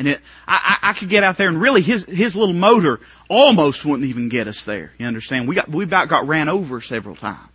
And 0.00 0.08
it, 0.08 0.20
I, 0.44 0.80
I, 0.82 0.90
I 0.90 0.92
could 0.94 1.10
get 1.10 1.22
out 1.22 1.36
there 1.36 1.48
and 1.48 1.60
really 1.60 1.82
his, 1.82 2.04
his 2.04 2.34
little 2.34 2.52
motor 2.52 2.98
almost 3.30 3.84
wouldn't 3.84 4.08
even 4.08 4.28
get 4.28 4.48
us 4.48 4.64
there. 4.64 4.90
You 4.98 5.06
understand? 5.06 5.46
We 5.46 5.54
got, 5.54 5.68
we 5.68 5.84
about 5.84 6.08
got 6.08 6.26
ran 6.26 6.48
over 6.48 6.80
several 6.80 7.14
times. 7.14 7.48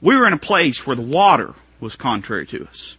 We 0.00 0.16
were 0.16 0.26
in 0.26 0.32
a 0.32 0.38
place 0.38 0.84
where 0.84 0.96
the 0.96 1.02
water 1.02 1.54
was 1.78 1.94
contrary 1.94 2.46
to 2.46 2.66
us 2.66 2.96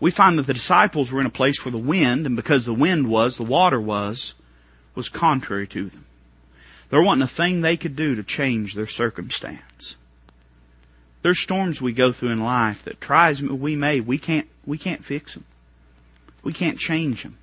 we 0.00 0.10
find 0.10 0.38
that 0.38 0.46
the 0.46 0.54
disciples 0.54 1.10
were 1.10 1.20
in 1.20 1.26
a 1.26 1.30
place 1.30 1.64
where 1.64 1.72
the 1.72 1.78
wind, 1.78 2.26
and 2.26 2.36
because 2.36 2.64
the 2.64 2.74
wind 2.74 3.08
was, 3.08 3.36
the 3.36 3.42
water 3.42 3.80
was, 3.80 4.34
was 4.94 5.08
contrary 5.08 5.66
to 5.68 5.88
them. 5.88 6.04
There 6.90 7.02
wasn't 7.02 7.24
a 7.24 7.28
thing 7.28 7.60
they 7.60 7.76
could 7.76 7.96
do 7.96 8.14
to 8.14 8.22
change 8.22 8.74
their 8.74 8.86
circumstance. 8.86 9.96
There's 11.22 11.40
storms 11.40 11.82
we 11.82 11.92
go 11.92 12.12
through 12.12 12.30
in 12.30 12.44
life 12.44 12.84
that 12.84 13.00
tries 13.00 13.42
we 13.42 13.76
may, 13.76 14.00
we 14.00 14.18
can't, 14.18 14.48
we 14.64 14.78
can't 14.78 15.04
fix 15.04 15.34
them. 15.34 15.44
We 16.42 16.52
can't 16.52 16.78
change 16.78 17.24
them. 17.24 17.36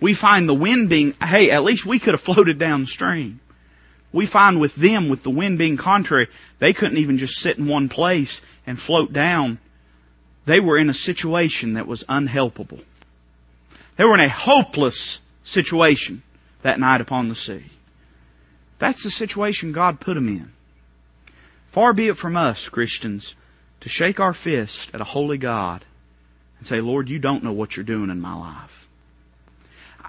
We 0.00 0.14
find 0.14 0.48
the 0.48 0.54
wind 0.54 0.88
being, 0.88 1.14
hey, 1.22 1.50
at 1.50 1.64
least 1.64 1.84
we 1.84 1.98
could 1.98 2.14
have 2.14 2.20
floated 2.20 2.58
downstream. 2.58 3.40
We 4.12 4.26
find 4.26 4.60
with 4.60 4.76
them, 4.76 5.08
with 5.08 5.24
the 5.24 5.30
wind 5.30 5.58
being 5.58 5.76
contrary, 5.76 6.28
they 6.60 6.72
couldn't 6.72 6.98
even 6.98 7.18
just 7.18 7.36
sit 7.36 7.58
in 7.58 7.66
one 7.66 7.88
place 7.88 8.40
and 8.64 8.78
float 8.78 9.12
down 9.12 9.58
they 10.46 10.60
were 10.60 10.76
in 10.76 10.90
a 10.90 10.94
situation 10.94 11.74
that 11.74 11.86
was 11.86 12.04
unhelpable. 12.04 12.82
They 13.96 14.04
were 14.04 14.14
in 14.14 14.20
a 14.20 14.28
hopeless 14.28 15.20
situation 15.42 16.22
that 16.62 16.80
night 16.80 17.00
upon 17.00 17.28
the 17.28 17.34
sea. 17.34 17.64
That's 18.78 19.04
the 19.04 19.10
situation 19.10 19.72
God 19.72 20.00
put 20.00 20.14
them 20.14 20.28
in. 20.28 20.52
Far 21.72 21.92
be 21.92 22.08
it 22.08 22.16
from 22.16 22.36
us, 22.36 22.68
Christians, 22.68 23.34
to 23.80 23.88
shake 23.88 24.20
our 24.20 24.32
fist 24.32 24.90
at 24.94 25.00
a 25.00 25.04
holy 25.04 25.38
God 25.38 25.84
and 26.58 26.66
say, 26.66 26.80
Lord, 26.80 27.08
you 27.08 27.18
don't 27.18 27.44
know 27.44 27.52
what 27.52 27.76
you're 27.76 27.84
doing 27.84 28.10
in 28.10 28.20
my 28.20 28.34
life. 28.34 28.88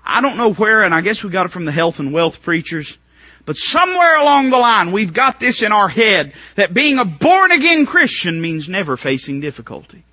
I 0.03 0.21
don't 0.21 0.37
know 0.37 0.53
where, 0.53 0.83
and 0.83 0.93
I 0.93 1.01
guess 1.01 1.23
we 1.23 1.29
got 1.29 1.47
it 1.47 1.51
from 1.51 1.65
the 1.65 1.71
health 1.71 1.99
and 1.99 2.13
wealth 2.13 2.43
preachers, 2.43 2.97
but 3.45 3.57
somewhere 3.57 4.19
along 4.19 4.49
the 4.49 4.57
line 4.57 4.91
we've 4.91 5.13
got 5.13 5.39
this 5.39 5.61
in 5.61 5.71
our 5.71 5.89
head 5.89 6.33
that 6.55 6.73
being 6.73 6.99
a 6.99 7.05
born 7.05 7.51
again 7.51 7.85
Christian 7.85 8.41
means 8.41 8.69
never 8.69 8.97
facing 8.97 9.39
difficulty 9.39 10.03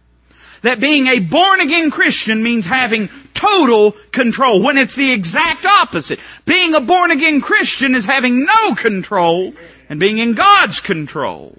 that 0.62 0.80
being 0.80 1.06
a 1.06 1.18
born 1.20 1.60
again 1.60 1.90
Christian 1.90 2.42
means 2.42 2.66
having 2.66 3.08
total 3.34 3.92
control 4.12 4.62
when 4.62 4.78
it's 4.78 4.94
the 4.94 5.12
exact 5.12 5.66
opposite. 5.66 6.20
Being 6.44 6.74
a 6.74 6.80
born 6.80 7.10
again 7.10 7.40
Christian 7.40 7.94
is 7.94 8.06
having 8.06 8.44
no 8.44 8.74
control 8.74 9.52
and 9.88 10.00
being 10.00 10.18
in 10.18 10.34
God's 10.34 10.80
control. 10.80 11.56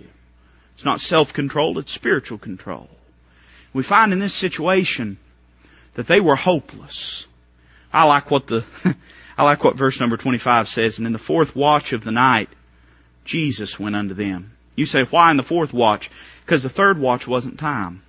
It's 0.76 0.86
not 0.86 1.02
self-control, 1.02 1.80
it's 1.80 1.92
spiritual 1.92 2.38
control. 2.38 2.89
We 3.74 3.84
find 3.84 4.13
in 4.13 4.20
this 4.20 4.34
situation 4.34 5.18
that 5.96 6.08
they 6.08 6.20
were 6.20 6.36
hopeless. 6.36 7.28
I 7.92 8.06
like 8.06 8.32
what 8.32 8.48
the, 8.48 8.66
I 9.38 9.44
like 9.44 9.63
what 9.63 9.76
verse 9.76 10.00
number 10.00 10.18
25 10.18 10.68
says, 10.68 10.98
and 10.98 11.08
in 11.08 11.13
the 11.13 11.20
fourth 11.20 11.56
watch 11.56 11.94
of 11.94 12.04
the 12.04 12.12
night, 12.12 12.50
Jesus 13.26 13.80
went 13.80 13.96
unto 13.96 14.13
them. 14.13 14.54
You 14.76 14.86
say, 14.86 15.04
why 15.04 15.32
in 15.32 15.38
the 15.38 15.44
fourth 15.44 15.74
watch? 15.74 16.10
Because 16.46 16.63
the 16.63 16.70
third 16.70 16.98
watch 16.98 17.28
wasn't 17.28 17.60
time. 17.60 18.02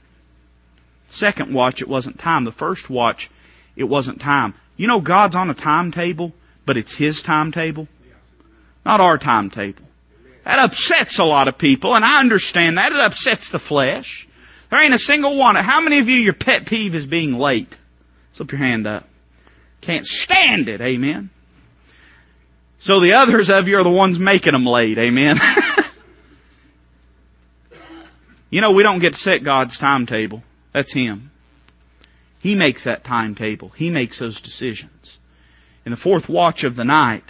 Second 1.14 1.54
watch, 1.54 1.80
it 1.80 1.88
wasn't 1.88 2.18
time. 2.18 2.44
The 2.44 2.50
first 2.50 2.90
watch, 2.90 3.30
it 3.76 3.84
wasn't 3.84 4.20
time. 4.20 4.54
You 4.76 4.88
know 4.88 5.00
God's 5.00 5.36
on 5.36 5.48
a 5.48 5.54
timetable, 5.54 6.32
but 6.66 6.76
it's 6.76 6.92
His 6.92 7.22
timetable. 7.22 7.86
Not 8.84 9.00
our 9.00 9.16
timetable. 9.16 9.84
That 10.44 10.58
upsets 10.58 11.20
a 11.20 11.24
lot 11.24 11.46
of 11.46 11.56
people, 11.56 11.94
and 11.94 12.04
I 12.04 12.18
understand 12.18 12.78
that. 12.78 12.92
It 12.92 12.98
upsets 12.98 13.50
the 13.50 13.60
flesh. 13.60 14.26
There 14.70 14.82
ain't 14.82 14.92
a 14.92 14.98
single 14.98 15.36
one. 15.36 15.54
How 15.54 15.80
many 15.80 16.00
of 16.00 16.08
you, 16.08 16.16
your 16.16 16.32
pet 16.34 16.66
peeve 16.66 16.96
is 16.96 17.06
being 17.06 17.38
late? 17.38 17.72
Slip 18.32 18.50
your 18.50 18.58
hand 18.58 18.88
up. 18.88 19.08
Can't 19.82 20.04
stand 20.04 20.68
it. 20.68 20.80
Amen. 20.80 21.30
So 22.80 22.98
the 22.98 23.14
others 23.14 23.50
of 23.50 23.68
you 23.68 23.78
are 23.78 23.84
the 23.84 23.88
ones 23.88 24.18
making 24.18 24.52
them 24.52 24.66
late. 24.66 24.98
Amen. 24.98 25.40
you 28.50 28.60
know, 28.60 28.72
we 28.72 28.82
don't 28.82 28.98
get 28.98 29.12
to 29.12 29.18
set 29.18 29.44
God's 29.44 29.78
timetable. 29.78 30.42
That's 30.74 30.92
Him. 30.92 31.30
He 32.40 32.54
makes 32.54 32.84
that 32.84 33.04
timetable. 33.04 33.70
He 33.74 33.88
makes 33.88 34.18
those 34.18 34.42
decisions. 34.42 35.18
In 35.86 35.92
the 35.92 35.96
fourth 35.96 36.28
watch 36.28 36.64
of 36.64 36.76
the 36.76 36.84
night, 36.84 37.24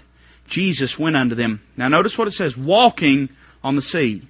Jesus 0.48 0.98
went 0.98 1.14
unto 1.14 1.36
them. 1.36 1.60
Now 1.76 1.88
notice 1.88 2.18
what 2.18 2.26
it 2.26 2.32
says, 2.32 2.56
walking 2.56 3.28
on 3.62 3.76
the 3.76 3.82
sea. 3.82 4.22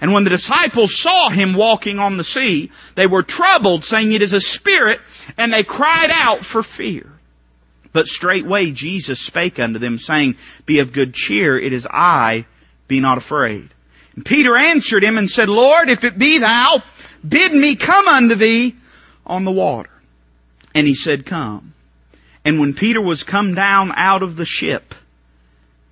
And 0.00 0.12
when 0.12 0.24
the 0.24 0.30
disciples 0.30 0.98
saw 0.98 1.30
him 1.30 1.54
walking 1.54 1.98
on 1.98 2.16
the 2.16 2.24
sea, 2.24 2.70
they 2.94 3.06
were 3.06 3.22
troubled, 3.22 3.84
saying, 3.84 4.12
It 4.12 4.22
is 4.22 4.34
a 4.34 4.40
spirit, 4.40 5.00
and 5.36 5.52
they 5.52 5.62
cried 5.62 6.10
out 6.10 6.44
for 6.44 6.62
fear. 6.62 7.10
But 7.92 8.06
straightway 8.06 8.70
Jesus 8.70 9.20
spake 9.20 9.58
unto 9.58 9.78
them, 9.78 9.98
saying, 9.98 10.36
Be 10.64 10.78
of 10.78 10.92
good 10.92 11.12
cheer, 11.12 11.58
it 11.58 11.72
is 11.72 11.88
I, 11.90 12.46
be 12.88 13.00
not 13.00 13.18
afraid. 13.18 13.73
And 14.16 14.24
Peter 14.24 14.56
answered 14.56 15.02
him 15.02 15.18
and 15.18 15.28
said, 15.28 15.48
Lord, 15.48 15.88
if 15.88 16.04
it 16.04 16.18
be 16.18 16.38
thou, 16.38 16.82
bid 17.26 17.52
me 17.52 17.76
come 17.76 18.06
unto 18.06 18.34
thee 18.34 18.76
on 19.26 19.44
the 19.44 19.52
water. 19.52 19.90
And 20.74 20.86
he 20.86 20.94
said, 20.94 21.26
Come. 21.26 21.74
And 22.44 22.60
when 22.60 22.74
Peter 22.74 23.00
was 23.00 23.22
come 23.22 23.54
down 23.54 23.92
out 23.94 24.22
of 24.22 24.36
the 24.36 24.44
ship, 24.44 24.94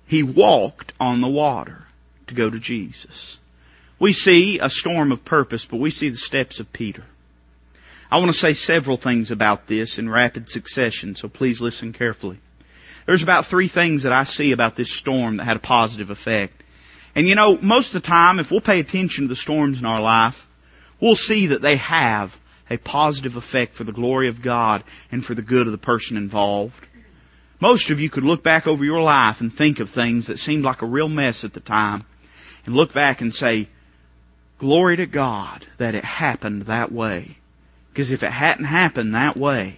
he 0.05 0.23
walked 0.23 0.93
on 0.99 1.21
the 1.21 1.27
water 1.27 1.85
to 2.27 2.33
go 2.35 2.49
to 2.49 2.59
Jesus. 2.59 3.39
We 3.97 4.13
see 4.13 4.59
a 4.59 4.69
storm 4.69 5.11
of 5.11 5.25
purpose, 5.25 5.65
but 5.65 5.79
we 5.79 5.89
see 5.89 6.09
the 6.09 6.17
steps 6.17 6.59
of 6.59 6.71
Peter. 6.71 7.03
I 8.11 8.17
want 8.17 8.31
to 8.31 8.37
say 8.37 8.53
several 8.53 8.97
things 8.97 9.31
about 9.31 9.65
this 9.65 9.97
in 9.97 10.07
rapid 10.07 10.49
succession, 10.49 11.15
so 11.15 11.27
please 11.27 11.61
listen 11.61 11.93
carefully. 11.93 12.37
There's 13.05 13.23
about 13.23 13.47
three 13.47 13.67
things 13.67 14.03
that 14.03 14.11
I 14.11 14.23
see 14.23 14.51
about 14.51 14.75
this 14.75 14.91
storm 14.91 15.37
that 15.37 15.45
had 15.45 15.57
a 15.57 15.59
positive 15.59 16.09
effect. 16.09 16.62
And 17.15 17.27
you 17.27 17.35
know, 17.35 17.57
most 17.61 17.93
of 17.93 18.01
the 18.01 18.07
time, 18.07 18.39
if 18.39 18.51
we'll 18.51 18.61
pay 18.61 18.79
attention 18.79 19.25
to 19.25 19.27
the 19.27 19.35
storms 19.35 19.79
in 19.79 19.85
our 19.85 20.01
life, 20.01 20.47
we'll 20.99 21.15
see 21.15 21.47
that 21.47 21.61
they 21.61 21.77
have 21.77 22.37
a 22.69 22.77
positive 22.77 23.35
effect 23.35 23.75
for 23.75 23.83
the 23.83 23.91
glory 23.91 24.29
of 24.29 24.41
God 24.41 24.83
and 25.11 25.23
for 25.23 25.35
the 25.35 25.41
good 25.41 25.67
of 25.67 25.71
the 25.71 25.77
person 25.77 26.17
involved. 26.17 26.87
Most 27.59 27.91
of 27.91 27.99
you 27.99 28.09
could 28.09 28.23
look 28.23 28.43
back 28.43 28.67
over 28.67 28.83
your 28.83 29.01
life 29.01 29.41
and 29.41 29.53
think 29.53 29.79
of 29.79 29.89
things 29.89 30.27
that 30.27 30.39
seemed 30.39 30.63
like 30.63 30.81
a 30.81 30.87
real 30.87 31.07
mess 31.07 31.43
at 31.43 31.53
the 31.53 31.59
time 31.59 32.03
and 32.65 32.75
look 32.75 32.93
back 32.93 33.21
and 33.21 33.33
say, 33.33 33.69
glory 34.57 34.97
to 34.97 35.05
God 35.05 35.65
that 35.77 35.95
it 35.95 36.03
happened 36.03 36.63
that 36.63 36.91
way. 36.91 37.37
Because 37.91 38.11
if 38.11 38.23
it 38.23 38.31
hadn't 38.31 38.65
happened 38.65 39.13
that 39.13 39.37
way, 39.37 39.77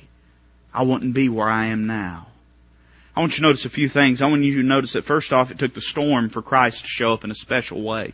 I 0.74 0.84
wouldn't 0.84 1.14
be 1.14 1.28
where 1.28 1.50
I 1.50 1.68
am 1.68 1.86
now. 1.86 2.28
I 3.16 3.22
want 3.22 3.34
you 3.34 3.38
to 3.38 3.44
notice 3.44 3.66
a 3.66 3.70
few 3.70 3.88
things. 3.88 4.22
I 4.22 4.28
want 4.28 4.44
you 4.44 4.62
to 4.62 4.68
notice 4.68 4.94
that 4.94 5.06
first 5.06 5.32
off, 5.32 5.52
it 5.52 5.58
took 5.58 5.74
the 5.74 5.82
storm 5.82 6.30
for 6.30 6.42
Christ 6.42 6.82
to 6.82 6.88
show 6.90 7.14
up 7.14 7.24
in 7.24 7.32
a 7.32 7.36
special 7.36 7.82
way. 7.82 8.14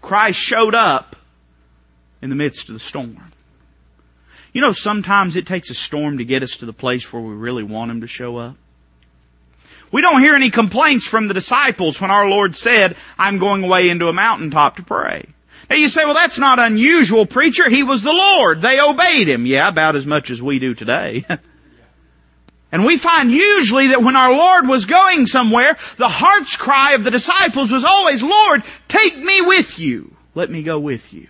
Christ 0.00 0.38
showed 0.38 0.74
up 0.74 1.16
in 2.22 2.30
the 2.30 2.36
midst 2.36 2.68
of 2.68 2.74
the 2.74 2.78
storm. 2.78 3.20
You 4.54 4.60
know, 4.60 4.72
sometimes 4.72 5.36
it 5.36 5.46
takes 5.46 5.70
a 5.70 5.74
storm 5.74 6.18
to 6.18 6.24
get 6.24 6.42
us 6.42 6.58
to 6.58 6.66
the 6.66 6.72
place 6.72 7.12
where 7.12 7.22
we 7.22 7.34
really 7.34 7.62
want 7.62 7.90
Him 7.90 8.00
to 8.00 8.06
show 8.06 8.38
up. 8.38 8.56
We 9.90 10.00
don't 10.00 10.22
hear 10.22 10.34
any 10.34 10.50
complaints 10.50 11.06
from 11.06 11.28
the 11.28 11.34
disciples 11.34 12.00
when 12.00 12.10
our 12.10 12.28
Lord 12.28 12.56
said, 12.56 12.96
I'm 13.18 13.38
going 13.38 13.62
away 13.62 13.90
into 13.90 14.08
a 14.08 14.12
mountaintop 14.12 14.76
to 14.76 14.82
pray. 14.82 15.26
Now 15.68 15.76
you 15.76 15.88
say, 15.88 16.04
well 16.04 16.14
that's 16.14 16.38
not 16.38 16.58
unusual, 16.58 17.26
preacher. 17.26 17.68
He 17.68 17.82
was 17.82 18.02
the 18.02 18.12
Lord. 18.12 18.62
They 18.62 18.80
obeyed 18.80 19.28
Him. 19.28 19.44
Yeah, 19.44 19.68
about 19.68 19.96
as 19.96 20.06
much 20.06 20.30
as 20.30 20.40
we 20.40 20.58
do 20.58 20.74
today. 20.74 21.26
and 22.72 22.86
we 22.86 22.96
find 22.96 23.30
usually 23.30 23.88
that 23.88 24.02
when 24.02 24.16
our 24.16 24.32
Lord 24.32 24.66
was 24.66 24.86
going 24.86 25.26
somewhere, 25.26 25.76
the 25.98 26.08
heart's 26.08 26.56
cry 26.56 26.94
of 26.94 27.04
the 27.04 27.10
disciples 27.10 27.70
was 27.70 27.84
always, 27.84 28.22
Lord, 28.22 28.64
take 28.88 29.18
me 29.18 29.42
with 29.42 29.78
you. 29.78 30.16
Let 30.34 30.50
me 30.50 30.62
go 30.62 30.78
with 30.78 31.12
you. 31.12 31.28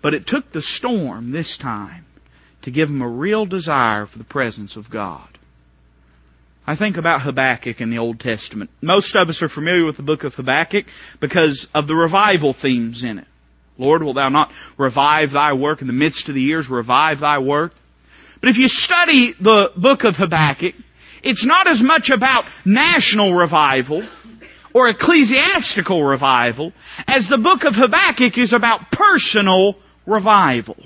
But 0.00 0.14
it 0.14 0.26
took 0.26 0.50
the 0.50 0.62
storm 0.62 1.30
this 1.30 1.58
time 1.58 2.06
to 2.62 2.70
give 2.70 2.88
them 2.88 3.02
a 3.02 3.08
real 3.08 3.44
desire 3.44 4.06
for 4.06 4.16
the 4.16 4.24
presence 4.24 4.76
of 4.76 4.88
God. 4.88 5.28
I 6.66 6.74
think 6.74 6.96
about 6.96 7.22
Habakkuk 7.22 7.80
in 7.80 7.90
the 7.90 7.98
Old 7.98 8.18
Testament. 8.18 8.70
Most 8.80 9.14
of 9.14 9.28
us 9.28 9.42
are 9.42 9.48
familiar 9.48 9.84
with 9.84 9.96
the 9.96 10.02
book 10.02 10.24
of 10.24 10.34
Habakkuk 10.34 10.86
because 11.20 11.68
of 11.74 11.86
the 11.86 11.96
revival 11.96 12.54
themes 12.54 13.04
in 13.04 13.18
it. 13.18 13.26
Lord, 13.76 14.02
will 14.02 14.14
thou 14.14 14.30
not 14.30 14.52
revive 14.78 15.32
thy 15.32 15.52
work 15.52 15.82
in 15.82 15.86
the 15.86 15.92
midst 15.92 16.28
of 16.28 16.34
the 16.34 16.42
years, 16.42 16.70
revive 16.70 17.20
thy 17.20 17.38
work? 17.38 17.74
But 18.42 18.48
if 18.50 18.58
you 18.58 18.66
study 18.66 19.34
the 19.38 19.70
book 19.76 20.02
of 20.02 20.16
Habakkuk, 20.16 20.74
it's 21.22 21.44
not 21.44 21.68
as 21.68 21.80
much 21.80 22.10
about 22.10 22.44
national 22.64 23.34
revival 23.34 24.02
or 24.74 24.88
ecclesiastical 24.88 26.02
revival 26.02 26.72
as 27.06 27.28
the 27.28 27.38
book 27.38 27.62
of 27.62 27.76
Habakkuk 27.76 28.36
is 28.38 28.52
about 28.52 28.90
personal 28.90 29.76
revival. 30.06 30.76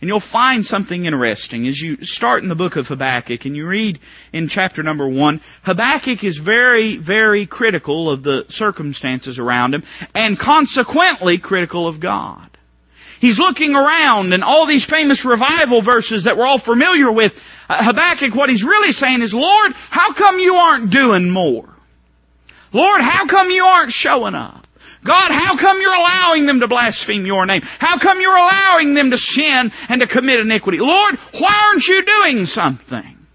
And 0.00 0.08
you'll 0.08 0.18
find 0.18 0.66
something 0.66 1.04
interesting 1.04 1.68
as 1.68 1.80
you 1.80 2.04
start 2.04 2.42
in 2.42 2.48
the 2.48 2.56
book 2.56 2.74
of 2.74 2.88
Habakkuk 2.88 3.44
and 3.44 3.54
you 3.54 3.64
read 3.64 4.00
in 4.32 4.48
chapter 4.48 4.82
number 4.82 5.06
one, 5.06 5.40
Habakkuk 5.62 6.24
is 6.24 6.38
very, 6.38 6.96
very 6.96 7.46
critical 7.46 8.10
of 8.10 8.24
the 8.24 8.46
circumstances 8.48 9.38
around 9.38 9.74
him 9.74 9.84
and 10.12 10.36
consequently 10.36 11.38
critical 11.38 11.86
of 11.86 12.00
God. 12.00 12.57
He's 13.20 13.38
looking 13.38 13.74
around 13.74 14.32
and 14.32 14.44
all 14.44 14.66
these 14.66 14.84
famous 14.84 15.24
revival 15.24 15.80
verses 15.80 16.24
that 16.24 16.36
we're 16.36 16.46
all 16.46 16.58
familiar 16.58 17.10
with. 17.10 17.40
Uh, 17.68 17.84
Habakkuk, 17.84 18.34
what 18.34 18.50
he's 18.50 18.64
really 18.64 18.92
saying 18.92 19.22
is, 19.22 19.34
Lord, 19.34 19.72
how 19.90 20.12
come 20.12 20.38
you 20.38 20.54
aren't 20.54 20.90
doing 20.90 21.30
more? 21.30 21.68
Lord, 22.72 23.00
how 23.00 23.26
come 23.26 23.50
you 23.50 23.64
aren't 23.64 23.92
showing 23.92 24.34
up? 24.34 24.66
God, 25.04 25.30
how 25.30 25.56
come 25.56 25.80
you're 25.80 25.94
allowing 25.94 26.46
them 26.46 26.60
to 26.60 26.68
blaspheme 26.68 27.24
your 27.24 27.46
name? 27.46 27.62
How 27.78 27.98
come 27.98 28.20
you're 28.20 28.36
allowing 28.36 28.94
them 28.94 29.10
to 29.10 29.18
sin 29.18 29.72
and 29.88 30.00
to 30.00 30.06
commit 30.06 30.40
iniquity? 30.40 30.78
Lord, 30.78 31.16
why 31.38 31.68
aren't 31.68 31.86
you 31.86 32.04
doing 32.04 32.46
something? 32.46 33.26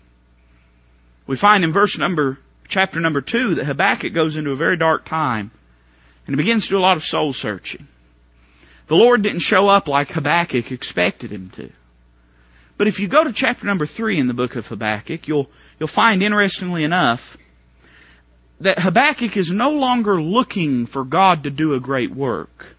We 1.26 1.36
find 1.36 1.64
in 1.64 1.72
verse 1.72 1.98
number, 1.98 2.38
chapter 2.68 3.00
number 3.00 3.22
two 3.22 3.56
that 3.56 3.66
Habakkuk 3.66 4.14
goes 4.14 4.36
into 4.36 4.52
a 4.52 4.56
very 4.56 4.78
dark 4.78 5.06
time 5.06 5.52
and 6.28 6.36
he 6.36 6.38
begins 6.38 6.66
to 6.66 6.72
do 6.72 6.78
a 6.78 6.82
lot 6.82 6.98
of 6.98 7.04
soul 7.04 7.34
searching. 7.34 7.88
The 8.94 9.00
Lord 9.00 9.24
didn't 9.24 9.40
show 9.40 9.70
up 9.70 9.88
like 9.88 10.12
Habakkuk 10.12 10.72
expected 10.72 11.32
him 11.32 11.50
to. 11.56 11.72
But 12.78 12.86
if 12.86 13.00
you 13.00 13.08
go 13.08 13.24
to 13.24 13.34
chapter 13.34 13.66
number 13.66 13.88
three 13.88 14.20
in 14.20 14.28
the 14.28 14.36
book 14.36 14.56
of 14.56 14.68
Habakkuk, 14.68 15.28
you'll, 15.28 15.50
you'll 15.80 15.88
find 15.88 16.22
interestingly 16.22 16.84
enough 16.84 17.36
that 18.60 18.78
Habakkuk 18.78 19.36
is 19.36 19.52
no 19.52 19.72
longer 19.72 20.22
looking 20.22 20.86
for 20.86 21.04
God 21.04 21.46
to 21.46 21.50
do 21.50 21.74
a 21.74 21.80
great 21.80 22.12
work. 22.12 22.76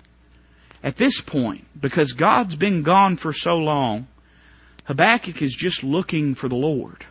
At 0.84 0.96
this 0.96 1.20
point, 1.20 1.66
because 1.80 2.12
God's 2.12 2.54
been 2.54 2.84
gone 2.84 3.16
for 3.16 3.32
so 3.32 3.56
long, 3.56 4.06
Habakkuk 4.84 5.42
is 5.42 5.52
just 5.52 5.82
looking 5.82 6.36
for 6.36 6.48
the 6.48 6.54
Lord. 6.54 7.04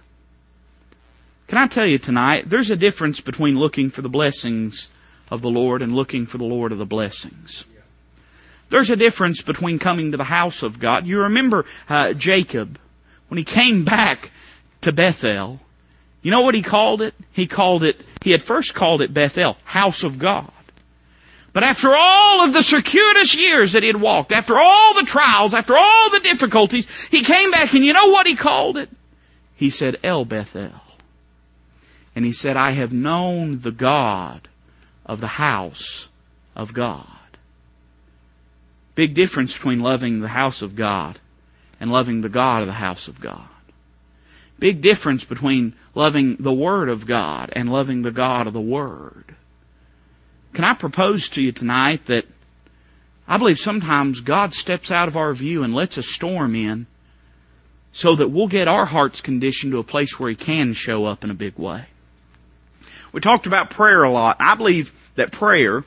Can 1.49 1.57
I 1.57 1.67
tell 1.67 1.85
you 1.85 1.97
tonight, 1.97 2.49
there's 2.49 2.71
a 2.71 2.77
difference 2.77 3.19
between 3.19 3.59
looking 3.59 3.89
for 3.89 4.01
the 4.01 4.07
blessings 4.07 4.87
of 5.29 5.41
the 5.41 5.51
Lord 5.51 5.81
and 5.81 5.93
looking 5.93 6.25
for 6.25 6.37
the 6.37 6.45
Lord 6.45 6.71
of 6.71 6.77
the 6.77 6.85
blessings. 6.85 7.65
There's 8.73 8.89
a 8.89 8.95
difference 8.95 9.43
between 9.43 9.77
coming 9.77 10.13
to 10.13 10.17
the 10.17 10.23
house 10.23 10.63
of 10.63 10.79
God. 10.79 11.05
You 11.05 11.19
remember 11.25 11.65
uh, 11.87 12.13
Jacob, 12.13 12.79
when 13.27 13.37
he 13.37 13.43
came 13.43 13.85
back 13.85 14.31
to 14.81 14.91
Bethel, 14.91 15.59
you 16.23 16.31
know 16.31 16.41
what 16.41 16.55
he 16.55 16.63
called 16.63 17.03
it? 17.03 17.13
He 17.33 17.45
called 17.45 17.83
it, 17.83 18.01
he 18.23 18.31
had 18.31 18.41
first 18.41 18.73
called 18.73 19.03
it 19.03 19.13
Bethel, 19.13 19.57
house 19.63 20.03
of 20.03 20.17
God. 20.17 20.51
But 21.53 21.61
after 21.61 21.95
all 21.95 22.45
of 22.45 22.53
the 22.53 22.63
circuitous 22.63 23.35
years 23.35 23.73
that 23.73 23.83
he 23.83 23.89
had 23.89 24.01
walked, 24.01 24.31
after 24.31 24.57
all 24.57 24.95
the 24.95 25.05
trials, 25.05 25.53
after 25.53 25.77
all 25.77 26.09
the 26.09 26.21
difficulties, 26.21 26.89
he 27.09 27.21
came 27.21 27.51
back 27.51 27.75
and 27.75 27.85
you 27.85 27.93
know 27.93 28.07
what 28.07 28.25
he 28.25 28.35
called 28.35 28.77
it? 28.77 28.89
He 29.55 29.69
said 29.69 29.97
El 30.03 30.25
Bethel. 30.25 30.71
And 32.15 32.25
he 32.25 32.31
said, 32.31 32.57
I 32.57 32.71
have 32.71 32.91
known 32.91 33.59
the 33.61 33.71
God 33.71 34.47
of 35.05 35.19
the 35.21 35.27
house 35.27 36.07
of 36.55 36.73
God. 36.73 37.12
Big 38.95 39.13
difference 39.13 39.53
between 39.53 39.79
loving 39.79 40.19
the 40.19 40.27
house 40.27 40.61
of 40.61 40.75
God 40.75 41.19
and 41.79 41.91
loving 41.91 42.21
the 42.21 42.29
God 42.29 42.61
of 42.61 42.67
the 42.67 42.73
house 42.73 43.07
of 43.07 43.19
God. 43.19 43.47
Big 44.59 44.81
difference 44.81 45.25
between 45.25 45.73
loving 45.95 46.37
the 46.39 46.53
Word 46.53 46.89
of 46.89 47.05
God 47.05 47.51
and 47.53 47.71
loving 47.71 48.01
the 48.01 48.11
God 48.11 48.47
of 48.47 48.53
the 48.53 48.61
Word. 48.61 49.35
Can 50.53 50.63
I 50.63 50.73
propose 50.75 51.29
to 51.29 51.41
you 51.43 51.51
tonight 51.51 52.05
that 52.05 52.25
I 53.27 53.37
believe 53.37 53.59
sometimes 53.59 54.21
God 54.21 54.53
steps 54.53 54.91
out 54.91 55.07
of 55.07 55.17
our 55.17 55.33
view 55.33 55.63
and 55.63 55.73
lets 55.73 55.97
a 55.97 56.03
storm 56.03 56.55
in 56.55 56.85
so 57.91 58.15
that 58.15 58.29
we'll 58.29 58.47
get 58.47 58.67
our 58.67 58.85
hearts 58.85 59.21
conditioned 59.21 59.71
to 59.71 59.79
a 59.79 59.83
place 59.83 60.19
where 60.19 60.29
He 60.29 60.35
can 60.35 60.73
show 60.73 61.05
up 61.05 61.23
in 61.23 61.31
a 61.31 61.35
big 61.35 61.57
way. 61.57 61.85
We 63.11 63.21
talked 63.21 63.47
about 63.47 63.69
prayer 63.69 64.03
a 64.03 64.11
lot. 64.11 64.37
I 64.39 64.55
believe 64.55 64.93
that 65.15 65.31
prayer 65.31 65.83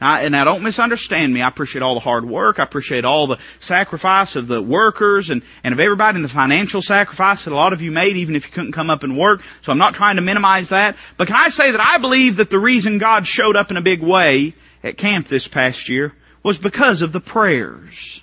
now, 0.00 0.18
and 0.18 0.32
now 0.32 0.44
don't 0.44 0.62
misunderstand 0.62 1.34
me. 1.34 1.42
I 1.42 1.48
appreciate 1.48 1.82
all 1.82 1.94
the 1.94 2.00
hard 2.00 2.24
work. 2.24 2.60
I 2.60 2.62
appreciate 2.62 3.04
all 3.04 3.26
the 3.26 3.38
sacrifice 3.58 4.36
of 4.36 4.46
the 4.46 4.62
workers 4.62 5.30
and, 5.30 5.42
and 5.64 5.74
of 5.74 5.80
everybody 5.80 6.16
and 6.16 6.24
the 6.24 6.28
financial 6.28 6.80
sacrifice 6.82 7.44
that 7.44 7.52
a 7.52 7.56
lot 7.56 7.72
of 7.72 7.82
you 7.82 7.90
made 7.90 8.16
even 8.16 8.36
if 8.36 8.46
you 8.46 8.52
couldn't 8.52 8.72
come 8.72 8.90
up 8.90 9.02
and 9.02 9.18
work. 9.18 9.42
So 9.62 9.72
I'm 9.72 9.78
not 9.78 9.94
trying 9.94 10.16
to 10.16 10.22
minimize 10.22 10.68
that. 10.68 10.96
But 11.16 11.26
can 11.26 11.36
I 11.36 11.48
say 11.48 11.72
that 11.72 11.80
I 11.80 11.98
believe 11.98 12.36
that 12.36 12.50
the 12.50 12.60
reason 12.60 12.98
God 12.98 13.26
showed 13.26 13.56
up 13.56 13.70
in 13.70 13.76
a 13.76 13.82
big 13.82 14.02
way 14.02 14.54
at 14.84 14.96
camp 14.96 15.26
this 15.26 15.48
past 15.48 15.88
year 15.88 16.14
was 16.44 16.58
because 16.58 17.02
of 17.02 17.12
the 17.12 17.20
prayers. 17.20 18.22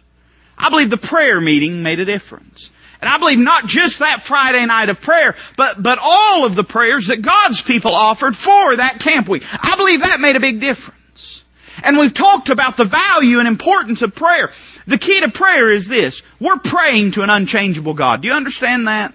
I 0.57 0.69
believe 0.69 0.89
the 0.89 0.97
prayer 0.97 1.41
meeting 1.41 1.83
made 1.83 1.99
a 1.99 2.05
difference. 2.05 2.71
And 3.01 3.09
I 3.09 3.17
believe 3.17 3.37
not 3.37 3.65
just 3.65 3.99
that 3.99 4.21
Friday 4.23 4.65
night 4.65 4.87
of 4.87 5.01
prayer, 5.01 5.35
but, 5.57 5.83
but 5.83 5.99
all 6.01 6.45
of 6.45 6.55
the 6.55 6.63
prayers 6.63 7.07
that 7.07 7.21
God's 7.21 7.61
people 7.61 7.93
offered 7.93 8.35
for 8.35 8.77
that 8.77 9.01
camp 9.01 9.27
week. 9.27 9.43
I 9.61 9.75
believe 9.75 10.01
that 10.01 10.21
made 10.21 10.37
a 10.37 10.39
big 10.39 10.61
difference. 10.61 10.99
And 11.85 11.99
we've 11.99 12.13
talked 12.13 12.49
about 12.49 12.77
the 12.77 12.83
value 12.83 13.37
and 13.37 13.47
importance 13.47 14.01
of 14.01 14.15
prayer. 14.15 14.51
The 14.87 14.97
key 14.97 15.19
to 15.19 15.29
prayer 15.29 15.69
is 15.69 15.87
this. 15.87 16.23
We're 16.39 16.57
praying 16.57 17.11
to 17.11 17.21
an 17.21 17.29
unchangeable 17.29 17.93
God. 17.93 18.23
Do 18.23 18.27
you 18.27 18.33
understand 18.33 18.87
that? 18.87 19.13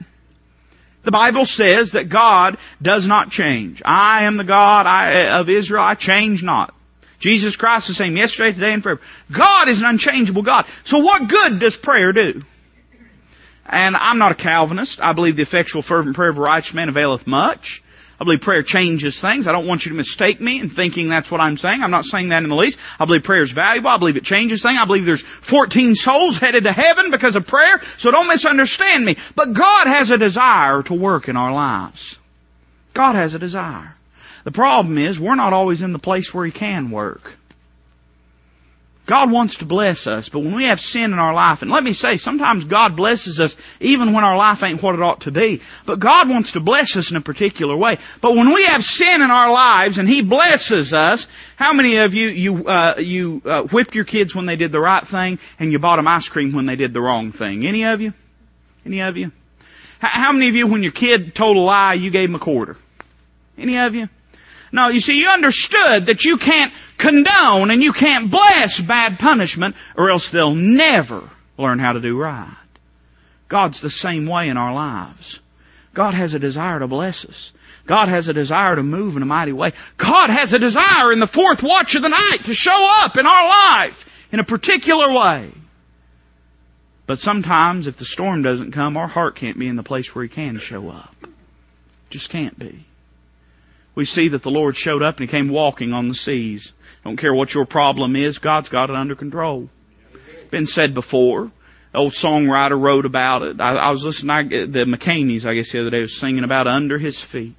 The 1.02 1.10
Bible 1.10 1.46
says 1.46 1.92
that 1.92 2.08
God 2.08 2.58
does 2.80 3.08
not 3.08 3.32
change. 3.32 3.82
I 3.84 4.24
am 4.24 4.36
the 4.36 4.44
God 4.44 4.86
of 5.32 5.50
Israel. 5.50 5.82
I 5.82 5.94
change 5.96 6.44
not. 6.44 6.72
Jesus 7.18 7.56
Christ 7.56 7.90
is 7.90 7.96
the 7.96 8.04
same 8.04 8.16
yesterday, 8.16 8.52
today, 8.52 8.72
and 8.72 8.82
forever. 8.82 9.00
God 9.32 9.68
is 9.68 9.80
an 9.80 9.86
unchangeable 9.86 10.42
God. 10.42 10.66
So 10.84 11.00
what 11.00 11.28
good 11.28 11.58
does 11.58 11.76
prayer 11.76 12.12
do? 12.12 12.42
And 13.66 13.96
I'm 13.96 14.18
not 14.18 14.32
a 14.32 14.36
Calvinist. 14.36 15.00
I 15.00 15.12
believe 15.12 15.34
the 15.34 15.42
effectual 15.42 15.82
fervent 15.82 16.14
prayer 16.14 16.30
of 16.30 16.38
a 16.38 16.40
righteous 16.40 16.72
man 16.72 16.88
availeth 16.88 17.26
much. 17.26 17.82
I 18.20 18.24
believe 18.24 18.42
prayer 18.42 18.62
changes 18.62 19.18
things. 19.18 19.48
I 19.48 19.52
don't 19.52 19.66
want 19.66 19.86
you 19.86 19.92
to 19.92 19.96
mistake 19.96 20.42
me 20.42 20.60
in 20.60 20.68
thinking 20.68 21.08
that's 21.08 21.30
what 21.30 21.40
I'm 21.40 21.56
saying. 21.56 21.82
I'm 21.82 21.90
not 21.90 22.04
saying 22.04 22.28
that 22.28 22.42
in 22.42 22.50
the 22.50 22.54
least. 22.54 22.78
I 22.98 23.06
believe 23.06 23.22
prayer 23.22 23.40
is 23.40 23.50
valuable. 23.50 23.88
I 23.88 23.96
believe 23.96 24.18
it 24.18 24.24
changes 24.24 24.62
things. 24.62 24.78
I 24.78 24.84
believe 24.84 25.06
there's 25.06 25.22
14 25.22 25.94
souls 25.94 26.36
headed 26.36 26.64
to 26.64 26.72
heaven 26.72 27.10
because 27.10 27.34
of 27.34 27.46
prayer. 27.46 27.80
So 27.96 28.10
don't 28.10 28.28
misunderstand 28.28 29.06
me. 29.06 29.16
But 29.34 29.54
God 29.54 29.86
has 29.86 30.10
a 30.10 30.18
desire 30.18 30.82
to 30.82 30.94
work 30.94 31.28
in 31.28 31.36
our 31.38 31.50
lives. 31.50 32.18
God 32.92 33.14
has 33.14 33.34
a 33.34 33.38
desire. 33.38 33.96
The 34.44 34.52
problem 34.52 34.98
is 34.98 35.18
we're 35.18 35.34
not 35.34 35.54
always 35.54 35.80
in 35.80 35.94
the 35.94 35.98
place 35.98 36.34
where 36.34 36.44
He 36.44 36.52
can 36.52 36.90
work. 36.90 37.36
God 39.10 39.32
wants 39.32 39.56
to 39.56 39.64
bless 39.64 40.06
us, 40.06 40.28
but 40.28 40.38
when 40.38 40.54
we 40.54 40.66
have 40.66 40.80
sin 40.80 41.12
in 41.12 41.18
our 41.18 41.34
life, 41.34 41.62
and 41.62 41.70
let 41.72 41.82
me 41.82 41.94
say, 41.94 42.16
sometimes 42.16 42.64
God 42.64 42.94
blesses 42.94 43.40
us 43.40 43.56
even 43.80 44.12
when 44.12 44.22
our 44.22 44.36
life 44.36 44.62
ain't 44.62 44.80
what 44.80 44.94
it 44.94 45.02
ought 45.02 45.22
to 45.22 45.32
be. 45.32 45.62
But 45.84 45.98
God 45.98 46.28
wants 46.28 46.52
to 46.52 46.60
bless 46.60 46.96
us 46.96 47.10
in 47.10 47.16
a 47.16 47.20
particular 47.20 47.76
way. 47.76 47.98
But 48.20 48.36
when 48.36 48.54
we 48.54 48.66
have 48.66 48.84
sin 48.84 49.20
in 49.20 49.32
our 49.32 49.50
lives 49.50 49.98
and 49.98 50.08
He 50.08 50.22
blesses 50.22 50.94
us, 50.94 51.26
how 51.56 51.72
many 51.72 51.96
of 51.96 52.14
you, 52.14 52.28
you, 52.28 52.68
uh, 52.68 52.94
you 53.00 53.42
uh, 53.44 53.62
whipped 53.64 53.96
your 53.96 54.04
kids 54.04 54.32
when 54.32 54.46
they 54.46 54.54
did 54.54 54.70
the 54.70 54.78
right 54.78 55.04
thing 55.04 55.40
and 55.58 55.72
you 55.72 55.80
bought 55.80 55.96
them 55.96 56.06
ice 56.06 56.28
cream 56.28 56.52
when 56.52 56.66
they 56.66 56.76
did 56.76 56.94
the 56.94 57.00
wrong 57.00 57.32
thing? 57.32 57.66
Any 57.66 57.86
of 57.86 58.00
you? 58.00 58.14
Any 58.86 59.00
of 59.00 59.16
you? 59.16 59.32
How 59.98 60.30
many 60.30 60.46
of 60.46 60.54
you, 60.54 60.68
when 60.68 60.84
your 60.84 60.92
kid 60.92 61.34
told 61.34 61.56
a 61.56 61.60
lie, 61.60 61.94
you 61.94 62.12
gave 62.12 62.28
him 62.28 62.36
a 62.36 62.38
quarter? 62.38 62.76
Any 63.58 63.76
of 63.76 63.92
you? 63.96 64.08
No, 64.72 64.88
you 64.88 65.00
see, 65.00 65.18
you 65.18 65.28
understood 65.28 66.06
that 66.06 66.24
you 66.24 66.36
can't 66.36 66.72
condone 66.96 67.70
and 67.70 67.82
you 67.82 67.92
can't 67.92 68.30
bless 68.30 68.80
bad 68.80 69.18
punishment 69.18 69.74
or 69.96 70.10
else 70.10 70.30
they'll 70.30 70.54
never 70.54 71.28
learn 71.58 71.78
how 71.78 71.92
to 71.92 72.00
do 72.00 72.16
right. 72.16 72.56
God's 73.48 73.80
the 73.80 73.90
same 73.90 74.26
way 74.26 74.48
in 74.48 74.56
our 74.56 74.72
lives. 74.72 75.40
God 75.92 76.14
has 76.14 76.34
a 76.34 76.38
desire 76.38 76.78
to 76.78 76.86
bless 76.86 77.24
us. 77.24 77.52
God 77.84 78.08
has 78.08 78.28
a 78.28 78.32
desire 78.32 78.76
to 78.76 78.82
move 78.84 79.16
in 79.16 79.22
a 79.24 79.26
mighty 79.26 79.52
way. 79.52 79.72
God 79.96 80.30
has 80.30 80.52
a 80.52 80.58
desire 80.60 81.12
in 81.12 81.18
the 81.18 81.26
fourth 81.26 81.62
watch 81.62 81.96
of 81.96 82.02
the 82.02 82.08
night 82.08 82.44
to 82.44 82.54
show 82.54 83.04
up 83.04 83.16
in 83.16 83.26
our 83.26 83.48
life 83.48 84.06
in 84.30 84.38
a 84.38 84.44
particular 84.44 85.12
way. 85.12 85.50
But 87.06 87.18
sometimes 87.18 87.88
if 87.88 87.96
the 87.96 88.04
storm 88.04 88.42
doesn't 88.42 88.70
come, 88.70 88.96
our 88.96 89.08
heart 89.08 89.34
can't 89.34 89.58
be 89.58 89.66
in 89.66 89.74
the 89.74 89.82
place 89.82 90.14
where 90.14 90.22
He 90.22 90.28
can 90.28 90.60
show 90.60 90.88
up. 90.88 91.16
Just 92.08 92.28
can't 92.28 92.56
be 92.56 92.84
we 93.94 94.04
see 94.04 94.28
that 94.28 94.42
the 94.42 94.50
Lord 94.50 94.76
showed 94.76 95.02
up 95.02 95.18
and 95.18 95.28
He 95.28 95.36
came 95.36 95.48
walking 95.48 95.92
on 95.92 96.08
the 96.08 96.14
seas. 96.14 96.72
Don't 97.04 97.16
care 97.16 97.34
what 97.34 97.54
your 97.54 97.64
problem 97.64 98.16
is, 98.16 98.38
God's 98.38 98.68
got 98.68 98.90
it 98.90 98.96
under 98.96 99.14
control. 99.14 99.68
Been 100.50 100.66
said 100.66 100.94
before. 100.94 101.50
Old 101.92 102.12
songwriter 102.12 102.80
wrote 102.80 103.04
about 103.04 103.42
it. 103.42 103.60
I, 103.60 103.74
I 103.74 103.90
was 103.90 104.04
listening, 104.04 104.30
I, 104.30 104.42
the 104.44 104.84
McKameys, 104.84 105.44
I 105.44 105.54
guess 105.54 105.72
the 105.72 105.80
other 105.80 105.90
day, 105.90 106.02
was 106.02 106.16
singing 106.16 106.44
about 106.44 106.68
under 106.68 106.98
His 106.98 107.20
feet. 107.20 107.54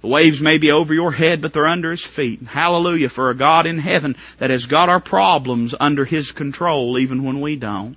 The 0.00 0.08
waves 0.08 0.40
may 0.40 0.58
be 0.58 0.72
over 0.72 0.92
your 0.92 1.12
head, 1.12 1.40
but 1.40 1.52
they're 1.52 1.66
under 1.66 1.92
His 1.92 2.04
feet. 2.04 2.42
Hallelujah 2.42 3.08
for 3.08 3.30
a 3.30 3.36
God 3.36 3.66
in 3.66 3.78
heaven 3.78 4.16
that 4.38 4.50
has 4.50 4.66
got 4.66 4.88
our 4.88 4.98
problems 4.98 5.76
under 5.78 6.04
His 6.04 6.32
control 6.32 6.98
even 6.98 7.22
when 7.22 7.40
we 7.40 7.54
don't. 7.54 7.96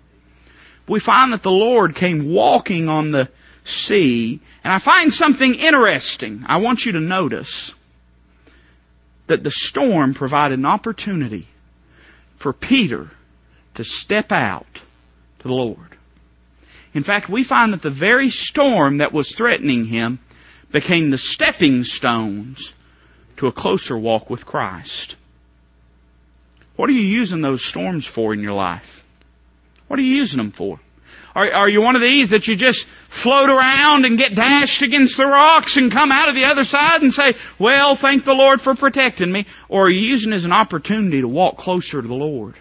We 0.87 0.99
find 0.99 1.33
that 1.33 1.41
the 1.41 1.51
Lord 1.51 1.95
came 1.95 2.29
walking 2.29 2.87
on 2.87 3.09
the 3.09 3.29
sea 3.63 4.39
and 4.65 4.73
I 4.73 4.79
find 4.79 5.13
something 5.13 5.53
interesting. 5.53 6.43
I 6.47 6.57
want 6.57 6.87
you 6.87 6.93
to 6.93 6.99
notice 6.99 7.71
that 9.27 9.43
the 9.43 9.51
storm 9.51 10.15
provided 10.15 10.57
an 10.57 10.65
opportunity 10.65 11.47
for 12.37 12.51
Peter 12.51 13.11
to 13.75 13.83
step 13.83 14.31
out 14.31 14.81
to 15.39 15.47
the 15.47 15.53
Lord. 15.53 15.95
In 16.95 17.03
fact, 17.03 17.29
we 17.29 17.43
find 17.43 17.73
that 17.73 17.83
the 17.83 17.91
very 17.91 18.31
storm 18.31 18.97
that 18.97 19.13
was 19.13 19.35
threatening 19.35 19.85
him 19.85 20.17
became 20.71 21.11
the 21.11 21.19
stepping 21.19 21.83
stones 21.83 22.73
to 23.37 23.45
a 23.45 23.51
closer 23.51 23.95
walk 23.95 24.31
with 24.31 24.47
Christ. 24.47 25.15
What 26.75 26.89
are 26.89 26.93
you 26.93 27.01
using 27.01 27.41
those 27.41 27.63
storms 27.63 28.07
for 28.07 28.33
in 28.33 28.39
your 28.39 28.53
life? 28.53 29.05
What 29.87 29.99
are 29.99 30.03
you 30.03 30.15
using 30.15 30.37
them 30.37 30.51
for? 30.51 30.79
Are, 31.35 31.51
are 31.51 31.69
you 31.69 31.81
one 31.81 31.97
of 31.97 32.01
these 32.01 32.29
that 32.29 32.47
you 32.47 32.55
just 32.55 32.85
float 33.09 33.49
around 33.49 34.05
and 34.05 34.17
get 34.17 34.35
dashed 34.35 34.81
against 34.81 35.17
the 35.17 35.27
rocks 35.27 35.75
and 35.75 35.91
come 35.91 36.11
out 36.11 36.29
of 36.29 36.35
the 36.35 36.45
other 36.45 36.63
side 36.63 37.01
and 37.01 37.13
say, 37.13 37.35
well, 37.59 37.95
thank 37.95 38.23
the 38.23 38.33
Lord 38.33 38.61
for 38.61 38.73
protecting 38.73 39.31
me? 39.31 39.45
Or 39.67 39.87
are 39.87 39.89
you 39.89 39.99
using 39.99 40.31
it 40.31 40.37
as 40.37 40.45
an 40.45 40.53
opportunity 40.53 41.19
to 41.19 41.27
walk 41.27 41.57
closer 41.57 42.01
to 42.01 42.07
the 42.07 42.13
Lord? 42.13 42.57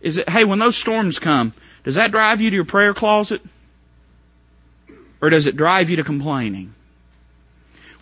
Is 0.00 0.18
it, 0.18 0.28
hey, 0.28 0.44
when 0.44 0.60
those 0.60 0.76
storms 0.76 1.18
come, 1.18 1.52
does 1.82 1.96
that 1.96 2.12
drive 2.12 2.40
you 2.40 2.50
to 2.50 2.56
your 2.56 2.64
prayer 2.64 2.94
closet? 2.94 3.42
Or 5.20 5.28
does 5.28 5.46
it 5.46 5.56
drive 5.56 5.90
you 5.90 5.96
to 5.96 6.04
complaining? 6.04 6.74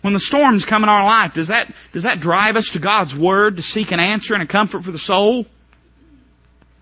When 0.01 0.13
the 0.13 0.19
storms 0.19 0.65
come 0.65 0.83
in 0.83 0.89
our 0.89 1.03
life, 1.03 1.33
does 1.33 1.49
that, 1.49 1.73
does 1.93 2.03
that 2.03 2.19
drive 2.19 2.57
us 2.57 2.71
to 2.71 2.79
God's 2.79 3.15
Word 3.15 3.57
to 3.57 3.63
seek 3.63 3.91
an 3.91 3.99
answer 3.99 4.35
and 4.35 4.43
a 4.43 4.47
comfort 4.47 4.83
for 4.83 4.91
the 4.91 4.99
soul? 4.99 5.45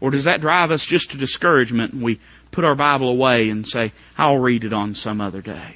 Or 0.02 0.12
does 0.12 0.26
that 0.26 0.42
drive 0.42 0.72
us 0.72 0.86
just 0.86 1.12
to 1.12 1.18
discouragement 1.18 1.94
and 1.94 2.02
we 2.02 2.20
put 2.52 2.64
our 2.64 2.76
Bible 2.76 3.10
away 3.10 3.50
and 3.50 3.68
say, 3.68 3.92
I'll 4.18 4.38
read 4.38 4.64
it 4.64 4.74
on 4.74 4.96
some 4.96 5.20
other 5.20 5.42
day? 5.42 5.76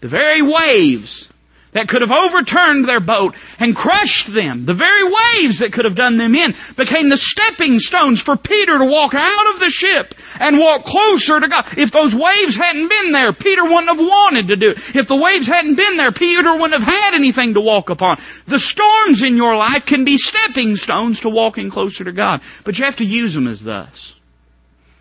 The 0.00 0.08
very 0.08 0.42
waves 0.42 1.28
that 1.78 1.86
could 1.86 2.02
have 2.02 2.10
overturned 2.10 2.86
their 2.86 2.98
boat 2.98 3.36
and 3.60 3.74
crushed 3.74 4.26
them, 4.26 4.64
the 4.64 4.74
very 4.74 5.04
waves 5.04 5.60
that 5.60 5.72
could 5.72 5.84
have 5.84 5.94
done 5.94 6.16
them 6.16 6.34
in, 6.34 6.56
became 6.76 7.08
the 7.08 7.16
stepping 7.16 7.78
stones 7.78 8.20
for 8.20 8.36
Peter 8.36 8.78
to 8.78 8.84
walk 8.84 9.14
out 9.14 9.54
of 9.54 9.60
the 9.60 9.70
ship 9.70 10.16
and 10.40 10.58
walk 10.58 10.84
closer 10.84 11.38
to 11.38 11.46
God. 11.46 11.66
If 11.76 11.92
those 11.92 12.16
waves 12.16 12.56
hadn't 12.56 12.88
been 12.88 13.12
there, 13.12 13.32
Peter 13.32 13.62
wouldn't 13.62 13.86
have 13.90 14.00
wanted 14.00 14.48
to 14.48 14.56
do 14.56 14.70
it. 14.70 14.96
If 14.96 15.06
the 15.06 15.14
waves 15.14 15.46
hadn't 15.46 15.76
been 15.76 15.96
there, 15.96 16.10
Peter 16.10 16.52
wouldn't 16.52 16.82
have 16.82 16.82
had 16.82 17.14
anything 17.14 17.54
to 17.54 17.60
walk 17.60 17.90
upon. 17.90 18.18
The 18.46 18.58
storms 18.58 19.22
in 19.22 19.36
your 19.36 19.54
life 19.56 19.86
can 19.86 20.04
be 20.04 20.16
stepping 20.16 20.74
stones 20.74 21.20
to 21.20 21.28
walking 21.28 21.70
closer 21.70 22.02
to 22.02 22.12
God, 22.12 22.42
but 22.64 22.76
you 22.76 22.86
have 22.86 22.96
to 22.96 23.04
use 23.04 23.34
them 23.34 23.46
as 23.46 23.62
thus. 23.62 24.16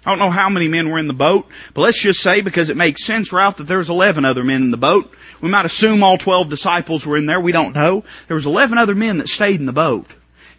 I 0.05 0.09
don't 0.11 0.19
know 0.19 0.31
how 0.31 0.49
many 0.49 0.67
men 0.67 0.89
were 0.89 0.99
in 0.99 1.07
the 1.07 1.13
boat, 1.13 1.47
but 1.73 1.81
let's 1.81 2.01
just 2.01 2.21
say, 2.21 2.41
because 2.41 2.69
it 2.69 2.77
makes 2.77 3.03
sense, 3.03 3.33
Ralph, 3.33 3.57
that 3.57 3.65
there 3.65 3.79
was 3.79 3.89
11 3.89 4.25
other 4.25 4.43
men 4.43 4.61
in 4.61 4.71
the 4.71 4.77
boat. 4.77 5.13
We 5.41 5.49
might 5.49 5.65
assume 5.65 6.01
all 6.01 6.17
12 6.17 6.49
disciples 6.49 7.05
were 7.05 7.17
in 7.17 7.25
there. 7.25 7.41
We 7.41 7.51
don't 7.51 7.75
know. 7.75 8.03
There 8.27 8.35
was 8.35 8.47
11 8.47 8.77
other 8.77 8.95
men 8.95 9.17
that 9.17 9.27
stayed 9.27 9.59
in 9.59 9.65
the 9.65 9.73
boat. 9.73 10.09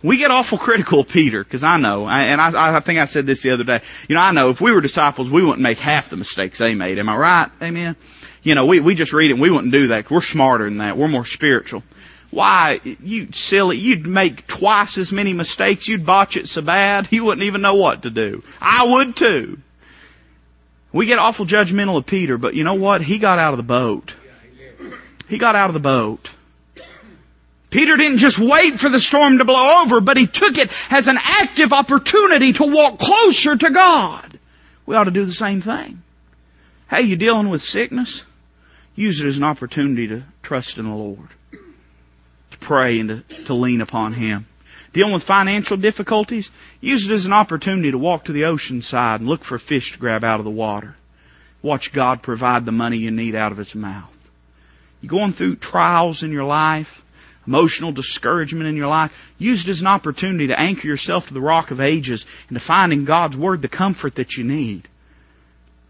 We 0.02 0.18
get 0.18 0.30
awful 0.30 0.58
critical 0.68 1.00
of 1.00 1.08
Peter, 1.08 1.42
because 1.42 1.64
I 1.64 1.78
know, 1.78 2.08
and 2.08 2.40
I, 2.40 2.76
I 2.76 2.80
think 2.80 2.98
I 2.98 3.06
said 3.06 3.26
this 3.26 3.42
the 3.42 3.50
other 3.50 3.64
day. 3.64 3.80
You 4.08 4.16
know, 4.16 4.20
I 4.20 4.32
know 4.32 4.50
if 4.50 4.60
we 4.60 4.72
were 4.72 4.80
disciples, 4.80 5.30
we 5.30 5.42
wouldn't 5.42 5.62
make 5.62 5.78
half 5.78 6.10
the 6.10 6.16
mistakes 6.16 6.58
they 6.58 6.74
made. 6.74 6.98
Am 6.98 7.08
I 7.08 7.16
right? 7.16 7.50
Amen? 7.62 7.96
You 8.42 8.54
know, 8.54 8.66
we, 8.66 8.80
we 8.80 8.94
just 8.94 9.12
read 9.12 9.30
it 9.30 9.34
and 9.34 9.42
we 9.42 9.50
wouldn't 9.50 9.72
do 9.72 9.88
that. 9.88 10.10
We're 10.10 10.20
smarter 10.20 10.64
than 10.64 10.78
that. 10.78 10.96
We're 10.96 11.08
more 11.08 11.24
spiritual. 11.24 11.82
Why, 12.30 12.80
you 12.84 13.28
silly, 13.32 13.78
you'd 13.78 14.06
make 14.06 14.46
twice 14.46 14.98
as 14.98 15.12
many 15.12 15.32
mistakes, 15.32 15.88
you'd 15.88 16.04
botch 16.04 16.36
it 16.36 16.48
so 16.48 16.60
bad, 16.60 17.08
you 17.12 17.24
wouldn't 17.24 17.44
even 17.44 17.62
know 17.62 17.74
what 17.74 18.02
to 18.02 18.10
do. 18.10 18.42
I 18.60 18.86
would 18.86 19.16
too. 19.16 19.58
We 20.92 21.06
get 21.06 21.18
awful 21.18 21.46
judgmental 21.46 21.96
of 21.96 22.06
Peter, 22.06 22.38
but 22.38 22.54
you 22.54 22.64
know 22.64 22.74
what? 22.74 23.02
He 23.02 23.18
got 23.18 23.38
out 23.38 23.52
of 23.52 23.58
the 23.58 23.62
boat. 23.62 24.14
He 25.28 25.38
got 25.38 25.54
out 25.54 25.68
of 25.68 25.74
the 25.74 25.80
boat. 25.80 26.30
Peter 27.70 27.96
didn't 27.98 28.18
just 28.18 28.38
wait 28.38 28.78
for 28.78 28.88
the 28.88 29.00
storm 29.00 29.38
to 29.38 29.44
blow 29.44 29.82
over, 29.82 30.00
but 30.00 30.16
he 30.16 30.26
took 30.26 30.56
it 30.56 30.70
as 30.90 31.06
an 31.06 31.18
active 31.20 31.74
opportunity 31.74 32.54
to 32.54 32.64
walk 32.64 32.98
closer 32.98 33.54
to 33.54 33.70
God. 33.70 34.38
We 34.86 34.96
ought 34.96 35.04
to 35.04 35.10
do 35.10 35.26
the 35.26 35.32
same 35.32 35.60
thing. 35.60 36.02
Hey, 36.88 37.02
you 37.02 37.16
dealing 37.16 37.50
with 37.50 37.62
sickness? 37.62 38.24
Use 38.96 39.20
it 39.20 39.26
as 39.26 39.36
an 39.36 39.44
opportunity 39.44 40.08
to 40.08 40.22
trust 40.42 40.78
in 40.78 40.88
the 40.88 40.94
Lord. 40.94 41.28
Pray 42.60 43.00
and 43.00 43.28
to, 43.28 43.44
to 43.44 43.54
lean 43.54 43.80
upon 43.80 44.12
Him. 44.12 44.46
Dealing 44.92 45.12
with 45.12 45.22
financial 45.22 45.76
difficulties, 45.76 46.50
use 46.80 47.08
it 47.08 47.12
as 47.12 47.26
an 47.26 47.32
opportunity 47.32 47.90
to 47.90 47.98
walk 47.98 48.24
to 48.24 48.32
the 48.32 48.46
ocean 48.46 48.82
side 48.82 49.20
and 49.20 49.28
look 49.28 49.44
for 49.44 49.58
fish 49.58 49.92
to 49.92 49.98
grab 49.98 50.24
out 50.24 50.40
of 50.40 50.44
the 50.44 50.50
water. 50.50 50.96
Watch 51.62 51.92
God 51.92 52.22
provide 52.22 52.64
the 52.64 52.72
money 52.72 52.98
you 52.98 53.10
need 53.10 53.34
out 53.34 53.52
of 53.52 53.60
its 53.60 53.74
mouth. 53.74 54.14
You're 55.00 55.10
going 55.10 55.32
through 55.32 55.56
trials 55.56 56.22
in 56.22 56.32
your 56.32 56.44
life, 56.44 57.04
emotional 57.46 57.92
discouragement 57.92 58.66
in 58.66 58.76
your 58.76 58.88
life, 58.88 59.32
use 59.38 59.66
it 59.66 59.70
as 59.70 59.80
an 59.80 59.86
opportunity 59.86 60.48
to 60.48 60.58
anchor 60.58 60.86
yourself 60.86 61.28
to 61.28 61.34
the 61.34 61.40
rock 61.40 61.70
of 61.70 61.80
ages 61.80 62.26
and 62.48 62.56
to 62.56 62.64
find 62.64 62.92
in 62.92 63.04
God's 63.04 63.36
Word 63.36 63.62
the 63.62 63.68
comfort 63.68 64.16
that 64.16 64.36
you 64.36 64.44
need. 64.44 64.88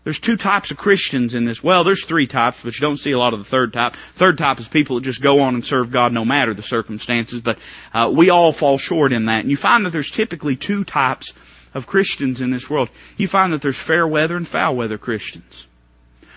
There's 0.09 0.21
two 0.21 0.39
types 0.39 0.71
of 0.71 0.79
Christians 0.79 1.35
in 1.35 1.45
this. 1.45 1.63
Well, 1.63 1.85
there's 1.85 2.07
three 2.07 2.27
types, 2.27 2.57
but 2.65 2.75
you 2.75 2.81
don't 2.81 2.97
see 2.97 3.11
a 3.11 3.19
lot 3.19 3.35
of 3.35 3.41
the 3.41 3.45
third 3.45 3.75
type. 3.75 3.93
Third 4.15 4.39
type 4.39 4.59
is 4.59 4.67
people 4.67 4.97
that 4.97 5.03
just 5.03 5.21
go 5.21 5.43
on 5.43 5.53
and 5.53 5.63
serve 5.63 5.91
God 5.91 6.15
no 6.15 6.25
matter 6.25 6.55
the 6.55 6.63
circumstances, 6.63 7.43
but 7.43 7.59
uh, 7.93 8.11
we 8.11 8.31
all 8.31 8.51
fall 8.51 8.79
short 8.79 9.13
in 9.13 9.27
that. 9.27 9.41
And 9.41 9.51
you 9.51 9.59
find 9.59 9.85
that 9.85 9.91
there's 9.91 10.11
typically 10.11 10.57
two 10.57 10.83
types 10.83 11.35
of 11.75 11.87
Christians 11.87 12.41
in 12.41 12.51
this 12.51 12.71
world. 12.71 12.89
You 13.19 13.29
find 13.29 13.53
that 13.53 13.61
there's 13.61 13.77
fair 13.77 14.07
weather 14.07 14.35
and 14.35 14.49
foul 14.49 14.77
weather 14.77 14.97
Christians. 14.97 15.67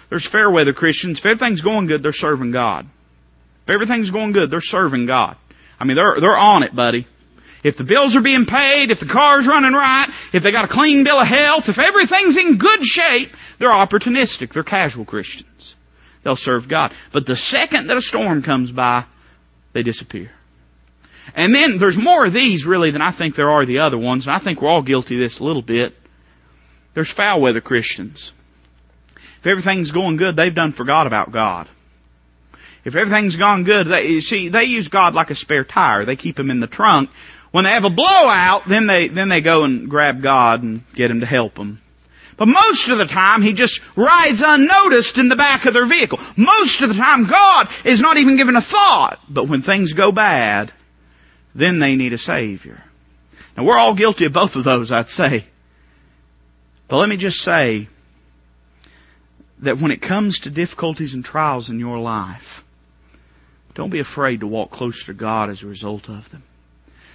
There's 0.10 0.26
fair 0.26 0.52
weather 0.52 0.74
Christians. 0.74 1.20
If 1.20 1.26
everything's 1.26 1.62
going 1.62 1.86
good, 1.86 2.04
they're 2.04 2.12
serving 2.12 2.52
God. 2.52 2.90
If 3.68 3.74
everything's 3.74 4.12
going 4.12 4.34
good, 4.34 4.52
they're 4.52 4.60
serving 4.60 5.06
God. 5.06 5.38
I 5.80 5.86
mean, 5.86 5.96
they're, 5.96 6.20
they're 6.20 6.38
on 6.38 6.64
it, 6.64 6.76
buddy. 6.76 7.08
If 7.64 7.78
the 7.78 7.84
bills 7.84 8.16
are 8.16 8.22
being 8.22 8.46
paid, 8.46 8.90
if 8.90 9.00
the 9.00 9.06
car's 9.06 9.48
running 9.48 9.74
right, 9.74 10.10
if 10.34 10.42
they 10.42 10.52
got 10.52 10.66
a 10.66 10.68
clean 10.68 11.04
bill 11.04 11.20
of 11.20 11.28
health, 11.28 11.70
if 11.70 11.78
everything's 11.78 12.38
in 12.38 12.58
good 12.58 12.84
shape, 12.84 13.36
they're 13.60 13.70
opportunistic. 13.70 14.52
They're 14.52 14.64
casual 14.64 15.06
Christians. 15.06 15.76
They'll 16.24 16.36
serve 16.36 16.68
God. 16.68 16.94
But 17.12 17.26
the 17.26 17.36
second 17.36 17.88
that 17.88 17.98
a 17.98 18.02
storm 18.02 18.42
comes 18.42 18.72
by, 18.72 19.06
they 19.74 19.84
disappear. 19.84 20.32
And 21.36 21.54
then 21.54 21.78
there's 21.78 21.98
more 21.98 22.26
of 22.26 22.34
these 22.34 22.66
really 22.66 22.92
than 22.92 23.02
I 23.02 23.12
think 23.12 23.36
there 23.36 23.52
are 23.52 23.66
the 23.66 23.80
other 23.80 23.98
ones, 23.98 24.26
and 24.26 24.36
I 24.36 24.40
think 24.40 24.62
we're 24.62 24.70
all 24.70 24.82
guilty 24.82 25.16
of 25.16 25.22
this 25.22 25.40
a 25.40 25.44
little 25.44 25.62
bit. 25.62 25.96
There's 26.94 27.12
foul 27.12 27.42
weather 27.42 27.62
Christians. 27.62 28.34
If 29.40 29.48
everything's 29.48 29.92
going 29.92 30.18
good, 30.18 30.36
they've 30.36 30.54
done 30.54 30.72
forgot 30.72 31.08
about 31.08 31.32
God. 31.32 31.70
If 32.84 32.96
everything's 32.96 33.36
gone 33.36 33.64
good, 33.64 33.88
they, 33.88 34.08
you 34.08 34.22
see, 34.22 34.50
they 34.50 34.66
use 34.66 34.88
God 34.88 35.14
like 35.14 35.30
a 35.30 35.36
spare 35.36 35.64
tire. 35.64 36.04
They 36.04 36.16
keep 36.16 36.40
him 36.40 36.50
in 36.50 36.60
the 36.60 36.68
trunk 36.68 37.12
when 37.52 37.66
they 37.66 37.72
have 37.72 37.86
a 37.86 37.90
blowout, 37.90 38.68
then 38.68 38.88
they, 38.88 39.10
then 39.10 39.30
they 39.30 39.42
go 39.42 39.64
and 39.64 39.90
grab 39.90 40.22
God 40.22 40.64
and 40.64 40.84
get 40.94 41.12
Him 41.12 41.20
to 41.20 41.26
help 41.26 41.56
them. 41.56 41.82
But 42.38 42.48
most 42.48 42.88
of 42.90 42.98
the 42.98 43.06
time, 43.06 43.42
He 43.42 43.54
just 43.54 43.82
rides 43.96 44.42
unnoticed 44.42 45.18
in 45.18 45.30
the 45.30 45.36
back 45.36 45.66
of 45.66 45.74
their 45.74 45.86
vehicle. 45.86 46.20
Most 46.36 46.82
of 46.82 46.90
the 46.90 46.96
time, 46.96 47.26
God 47.26 47.70
is 47.84 48.02
not 48.02 48.18
even 48.18 48.38
given 48.38 48.56
a 48.56 48.62
thought. 48.62 49.20
But 49.30 49.48
when 49.48 49.62
things 49.62 49.94
go 49.94 50.12
bad, 50.12 50.72
then 51.54 51.80
they 51.80 51.96
need 51.96 52.14
a 52.14 52.18
Savior. 52.18 52.82
Now 53.56 53.66
we're 53.66 53.78
all 53.78 53.94
guilty 53.94 54.26
of 54.26 54.34
both 54.34 54.56
of 54.56 54.64
those, 54.64 54.92
I'd 54.92 55.10
say. 55.10 55.46
But 56.88 56.98
let 56.98 57.10
me 57.10 57.18
just 57.18 57.42
say 57.42 57.90
that 59.60 59.78
when 59.78 59.92
it 59.92 60.02
comes 60.02 60.42
to 60.42 60.50
difficulties 60.50 61.14
and 61.14 61.24
trials 61.24 61.70
in 61.70 61.80
your 61.80 62.00
life, 62.00 62.64
don't 63.76 63.90
be 63.90 64.00
afraid 64.00 64.40
to 64.40 64.48
walk 64.48 64.72
closer 64.72 65.08
to 65.08 65.14
God 65.14 65.50
as 65.50 65.64
a 65.64 65.68
result 65.68 66.10
of 66.10 66.30
them. 66.32 66.44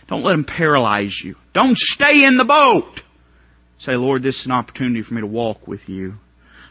Don't 0.08 0.22
let 0.22 0.32
them 0.32 0.44
paralyze 0.44 1.20
you. 1.20 1.36
Don't 1.52 1.76
stay 1.76 2.24
in 2.24 2.36
the 2.36 2.44
boat. 2.44 3.02
Say, 3.78 3.96
Lord, 3.96 4.22
this 4.22 4.40
is 4.40 4.46
an 4.46 4.52
opportunity 4.52 5.02
for 5.02 5.14
me 5.14 5.20
to 5.20 5.26
walk 5.26 5.66
with 5.66 5.88
you. 5.88 6.18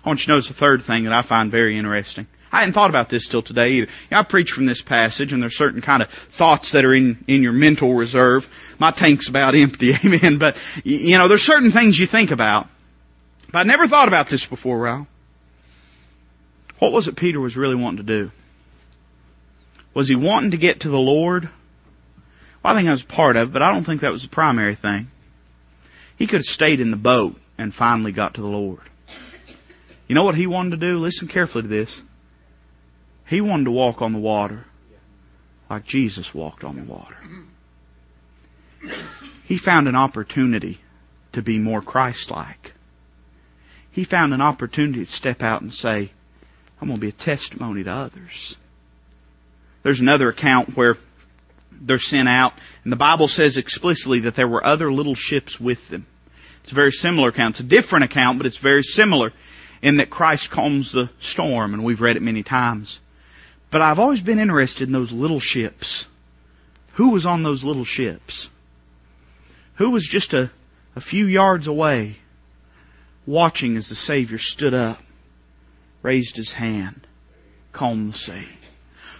I 0.03 0.09
want 0.09 0.21
you 0.21 0.25
to 0.25 0.31
notice 0.31 0.49
a 0.49 0.53
third 0.53 0.81
thing 0.81 1.03
that 1.03 1.13
I 1.13 1.21
find 1.21 1.51
very 1.51 1.77
interesting. 1.77 2.27
I 2.51 2.59
hadn't 2.59 2.73
thought 2.73 2.89
about 2.89 3.09
this 3.09 3.27
till 3.27 3.41
today 3.41 3.67
either. 3.67 3.87
You 3.87 4.07
know, 4.11 4.19
I 4.19 4.23
preach 4.23 4.51
from 4.51 4.65
this 4.65 4.81
passage 4.81 5.33
and 5.33 5.41
there's 5.41 5.57
certain 5.57 5.81
kind 5.81 6.01
of 6.01 6.09
thoughts 6.09 6.71
that 6.71 6.85
are 6.85 6.93
in, 6.93 7.23
in 7.27 7.43
your 7.43 7.51
mental 7.51 7.93
reserve. 7.93 8.47
My 8.79 8.91
tank's 8.91 9.27
about 9.27 9.55
empty, 9.55 9.93
amen. 9.93 10.37
But, 10.37 10.55
you 10.83 11.17
know, 11.17 11.27
there's 11.27 11.43
certain 11.43 11.71
things 11.71 11.99
you 11.99 12.05
think 12.05 12.31
about. 12.31 12.69
But 13.51 13.59
I 13.59 13.63
never 13.63 13.87
thought 13.87 14.07
about 14.07 14.29
this 14.29 14.45
before, 14.45 14.79
Ralph. 14.79 15.07
What 16.79 16.91
was 16.91 17.07
it 17.07 17.15
Peter 17.15 17.39
was 17.39 17.57
really 17.57 17.75
wanting 17.75 17.97
to 17.97 18.03
do? 18.03 18.31
Was 19.93 20.07
he 20.07 20.15
wanting 20.15 20.51
to 20.51 20.57
get 20.57 20.81
to 20.81 20.89
the 20.89 20.99
Lord 20.99 21.49
well, 22.65 22.73
I 22.73 22.77
think 22.77 22.87
that 22.87 22.93
was 22.93 23.03
part 23.03 23.37
of 23.37 23.49
it, 23.49 23.53
but 23.53 23.61
I 23.61 23.71
don't 23.71 23.83
think 23.83 24.01
that 24.01 24.11
was 24.11 24.23
the 24.23 24.29
primary 24.29 24.73
thing. 24.73 25.05
He 26.17 26.25
could 26.25 26.39
have 26.39 26.45
stayed 26.45 26.79
in 26.79 26.89
the 26.89 26.97
boat 26.97 27.39
and 27.59 27.71
finally 27.71 28.11
got 28.11 28.33
to 28.33 28.41
the 28.41 28.47
Lord. 28.47 28.81
You 30.07 30.15
know 30.15 30.23
what 30.23 30.33
he 30.33 30.47
wanted 30.47 30.71
to 30.71 30.77
do? 30.77 30.97
Listen 30.97 31.27
carefully 31.27 31.61
to 31.61 31.67
this. 31.67 32.01
He 33.27 33.39
wanted 33.39 33.65
to 33.65 33.71
walk 33.71 34.01
on 34.01 34.13
the 34.13 34.19
water 34.19 34.65
like 35.69 35.85
Jesus 35.85 36.33
walked 36.33 36.63
on 36.63 36.75
the 36.77 36.91
water. 36.91 37.15
He 39.43 39.57
found 39.57 39.87
an 39.87 39.95
opportunity 39.95 40.79
to 41.33 41.43
be 41.43 41.59
more 41.59 41.83
Christ-like. 41.83 42.73
He 43.91 44.05
found 44.05 44.33
an 44.33 44.41
opportunity 44.41 45.05
to 45.05 45.11
step 45.11 45.43
out 45.43 45.61
and 45.61 45.71
say, 45.71 46.09
I'm 46.81 46.87
going 46.87 46.97
to 46.97 47.01
be 47.01 47.09
a 47.09 47.11
testimony 47.11 47.83
to 47.83 47.91
others. 47.91 48.55
There's 49.83 49.99
another 49.99 50.29
account 50.29 50.75
where 50.75 50.97
they're 51.81 51.97
sent 51.97 52.29
out. 52.29 52.53
And 52.83 52.91
the 52.91 52.97
Bible 52.97 53.27
says 53.27 53.57
explicitly 53.57 54.21
that 54.21 54.35
there 54.35 54.47
were 54.47 54.65
other 54.65 54.91
little 54.91 55.15
ships 55.15 55.59
with 55.59 55.87
them. 55.89 56.05
It's 56.63 56.71
a 56.71 56.75
very 56.75 56.91
similar 56.91 57.29
account. 57.29 57.53
It's 57.53 57.59
a 57.59 57.63
different 57.63 58.05
account, 58.05 58.39
but 58.39 58.47
it's 58.47 58.57
very 58.57 58.83
similar 58.83 59.33
in 59.81 59.97
that 59.97 60.09
Christ 60.09 60.49
calms 60.49 60.91
the 60.91 61.09
storm, 61.19 61.73
and 61.73 61.83
we've 61.83 62.01
read 62.01 62.15
it 62.15 62.23
many 62.23 62.41
times. 62.41 62.99
But 63.69 63.81
I've 63.81 63.99
always 63.99 64.21
been 64.21 64.39
interested 64.39 64.87
in 64.87 64.93
those 64.93 65.11
little 65.11 65.39
ships. 65.39 66.07
Who 66.93 67.09
was 67.09 67.25
on 67.25 67.43
those 67.43 67.63
little 67.63 67.83
ships? 67.83 68.49
Who 69.75 69.91
was 69.91 70.07
just 70.07 70.33
a, 70.33 70.49
a 70.95 71.01
few 71.01 71.27
yards 71.27 71.67
away, 71.67 72.17
watching 73.25 73.75
as 73.75 73.89
the 73.89 73.95
Savior 73.95 74.37
stood 74.37 74.73
up, 74.73 75.01
raised 76.01 76.37
his 76.37 76.51
hand, 76.51 77.05
calmed 77.73 78.13
the 78.13 78.17
sea? 78.17 78.47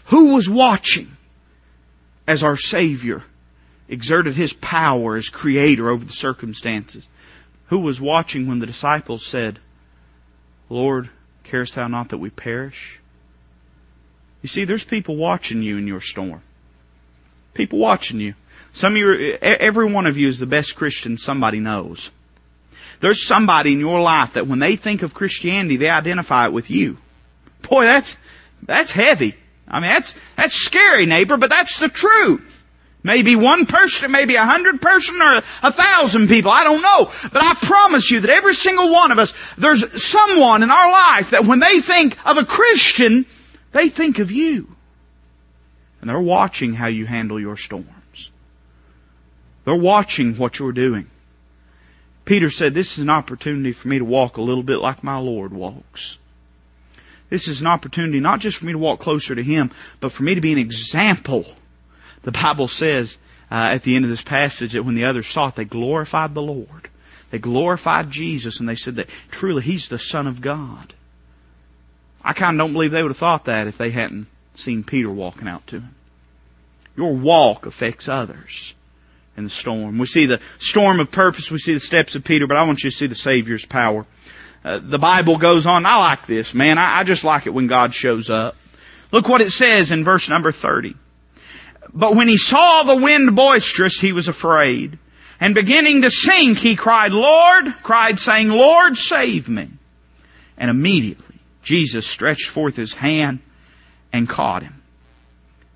Who 0.05 0.33
was 0.35 0.49
watching? 0.49 1.15
As 2.27 2.43
our 2.43 2.57
Savior 2.57 3.23
exerted 3.87 4.35
His 4.35 4.53
power 4.53 5.15
as 5.15 5.29
Creator 5.29 5.89
over 5.89 6.05
the 6.05 6.13
circumstances? 6.13 7.07
Who 7.67 7.79
was 7.79 7.99
watching 7.99 8.47
when 8.47 8.59
the 8.59 8.67
disciples 8.67 9.25
said, 9.25 9.59
Lord, 10.69 11.09
carest 11.43 11.75
thou 11.75 11.87
not 11.87 12.09
that 12.09 12.17
we 12.17 12.29
perish? 12.29 12.99
You 14.41 14.49
see, 14.49 14.65
there's 14.65 14.83
people 14.83 15.15
watching 15.15 15.63
you 15.63 15.77
in 15.77 15.87
your 15.87 16.01
storm. 16.01 16.41
People 17.55 17.79
watching 17.79 18.19
you. 18.19 18.35
Some 18.73 18.93
of 18.93 18.97
you, 18.97 19.37
every 19.41 19.91
one 19.91 20.05
of 20.05 20.17
you 20.17 20.27
is 20.27 20.39
the 20.39 20.45
best 20.45 20.75
Christian 20.75 21.17
somebody 21.17 21.59
knows. 21.59 22.11
There's 22.99 23.25
somebody 23.25 23.73
in 23.73 23.79
your 23.79 24.01
life 24.01 24.33
that 24.33 24.47
when 24.47 24.59
they 24.59 24.75
think 24.75 25.01
of 25.01 25.13
Christianity, 25.13 25.77
they 25.77 25.89
identify 25.89 26.45
it 26.45 26.53
with 26.53 26.69
you. 26.69 26.97
Boy, 27.61 27.85
that's, 27.85 28.17
that's 28.61 28.91
heavy. 28.91 29.35
I 29.67 29.79
mean, 29.79 29.89
that's, 29.89 30.15
that's 30.35 30.53
scary, 30.53 31.05
neighbor, 31.05 31.37
but 31.37 31.49
that's 31.49 31.79
the 31.79 31.89
truth. 31.89 32.51
Maybe 33.03 33.35
one 33.35 33.67
person, 33.67 34.11
maybe 34.11 34.35
a 34.35 34.45
hundred 34.45 34.81
person 34.81 35.21
or 35.21 35.43
a 35.61 35.71
thousand 35.71 36.27
people. 36.27 36.49
I 36.49 36.63
don't 36.63 36.81
know. 36.81 37.11
But 37.31 37.43
I 37.43 37.53
promise 37.53 38.09
you 38.09 38.21
that 38.21 38.31
every 38.31 38.55
single 38.55 38.91
one 38.91 39.11
of 39.11 39.19
us, 39.19 39.31
there's 39.59 40.03
someone 40.03 40.63
in 40.63 40.71
our 40.71 40.91
life 40.91 41.29
that 41.29 41.45
when 41.45 41.59
they 41.59 41.81
think 41.81 42.17
of 42.25 42.37
a 42.37 42.45
Christian, 42.45 43.27
they 43.73 43.89
think 43.89 44.17
of 44.17 44.31
you. 44.31 44.75
And 46.01 46.09
they're 46.09 46.19
watching 46.19 46.73
how 46.73 46.87
you 46.87 47.05
handle 47.05 47.39
your 47.39 47.57
storms. 47.57 48.31
They're 49.65 49.75
watching 49.75 50.35
what 50.37 50.57
you're 50.57 50.71
doing. 50.71 51.07
Peter 52.25 52.49
said, 52.49 52.73
this 52.73 52.93
is 52.93 53.03
an 53.03 53.11
opportunity 53.11 53.71
for 53.71 53.87
me 53.87 53.99
to 53.99 54.05
walk 54.05 54.37
a 54.37 54.41
little 54.41 54.63
bit 54.63 54.77
like 54.77 55.03
my 55.03 55.19
Lord 55.19 55.53
walks. 55.53 56.17
This 57.29 57.47
is 57.47 57.61
an 57.61 57.67
opportunity 57.67 58.19
not 58.19 58.39
just 58.39 58.57
for 58.57 58.65
me 58.65 58.73
to 58.73 58.77
walk 58.77 58.99
closer 58.99 59.35
to 59.35 59.43
Him, 59.43 59.71
but 59.99 60.11
for 60.11 60.23
me 60.23 60.35
to 60.35 60.41
be 60.41 60.51
an 60.51 60.57
example. 60.57 61.45
The 62.23 62.31
Bible 62.31 62.67
says 62.67 63.17
uh, 63.51 63.69
at 63.71 63.83
the 63.83 63.95
end 63.95 64.05
of 64.05 64.11
this 64.11 64.21
passage 64.21 64.73
that 64.73 64.85
when 64.85 64.95
the 64.95 65.05
others 65.05 65.27
saw 65.27 65.47
it, 65.47 65.55
they 65.55 65.65
glorified 65.65 66.33
the 66.33 66.41
Lord. 66.41 66.89
They 67.31 67.39
glorified 67.39 68.11
Jesus 68.11 68.59
and 68.59 68.69
they 68.69 68.75
said 68.75 68.97
that 68.97 69.09
truly 69.31 69.61
He's 69.61 69.89
the 69.89 69.99
Son 69.99 70.27
of 70.27 70.41
God. 70.41 70.93
I 72.23 72.33
kind 72.33 72.59
of 72.59 72.65
don't 72.65 72.73
believe 72.73 72.91
they 72.91 73.03
would 73.03 73.11
have 73.11 73.17
thought 73.17 73.45
that 73.45 73.67
if 73.67 73.77
they 73.77 73.91
hadn't 73.91 74.27
seen 74.55 74.83
Peter 74.83 75.09
walking 75.09 75.47
out 75.47 75.65
to 75.67 75.79
Him. 75.79 75.95
Your 76.97 77.13
walk 77.13 77.65
affects 77.65 78.07
others 78.07 78.73
in 79.37 79.43
the 79.43 79.49
storm. 79.49 79.97
We 79.97 80.07
see 80.07 80.25
the 80.25 80.39
storm 80.59 80.99
of 80.99 81.11
purpose, 81.11 81.51
we 81.51 81.59
see 81.59 81.73
the 81.73 81.79
steps 81.79 82.15
of 82.15 82.23
Peter, 82.23 82.47
but 82.47 82.57
I 82.57 82.63
want 82.63 82.83
you 82.83 82.89
to 82.89 82.95
see 82.95 83.07
the 83.07 83.15
Savior's 83.15 83.65
power. 83.65 84.05
Uh, 84.65 84.79
the 84.81 84.97
Bible 84.97 85.37
goes 85.37 85.67
on. 85.67 85.85
I 85.85 85.97
like 85.97 86.25
this, 86.25 86.55
man. 86.55 86.79
I, 86.79 87.01
I 87.01 87.03
just 87.03 87.23
like 87.23 87.45
it 87.45 87.53
when 87.53 87.67
God 87.67 87.93
shows 87.93 88.31
up. 88.31 88.55
Look 89.11 89.29
what 89.29 89.41
it 89.41 89.51
says 89.51 89.91
in 89.91 90.03
verse 90.03 90.27
number 90.27 90.51
30. 90.51 90.95
But 91.93 92.15
when 92.15 92.27
he 92.27 92.37
saw 92.37 92.81
the 92.81 92.95
wind 92.95 93.35
boisterous, 93.35 93.99
he 93.99 94.11
was 94.11 94.27
afraid. 94.27 94.97
And 95.39 95.53
beginning 95.53 96.01
to 96.01 96.09
sink, 96.09 96.57
he 96.57 96.75
cried, 96.75 97.11
Lord, 97.11 97.75
cried 97.83 98.19
saying, 98.19 98.49
Lord, 98.49 98.97
save 98.97 99.47
me. 99.47 99.69
And 100.57 100.71
immediately 100.71 101.35
Jesus 101.61 102.07
stretched 102.07 102.49
forth 102.49 102.75
his 102.75 102.93
hand 102.93 103.39
and 104.11 104.27
caught 104.27 104.63
him 104.63 104.81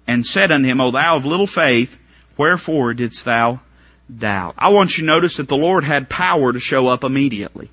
and 0.07 0.25
said 0.25 0.51
unto 0.51 0.67
him, 0.67 0.81
O 0.81 0.89
thou 0.89 1.17
of 1.17 1.27
little 1.27 1.45
faith, 1.45 1.95
wherefore 2.37 2.95
didst 2.95 3.23
thou 3.23 3.59
doubt? 4.13 4.55
I 4.57 4.69
want 4.69 4.97
you 4.97 5.03
to 5.03 5.07
notice 5.07 5.37
that 5.37 5.47
the 5.47 5.57
Lord 5.57 5.83
had 5.83 6.09
power 6.09 6.51
to 6.51 6.59
show 6.59 6.87
up 6.87 7.03
immediately. 7.03 7.69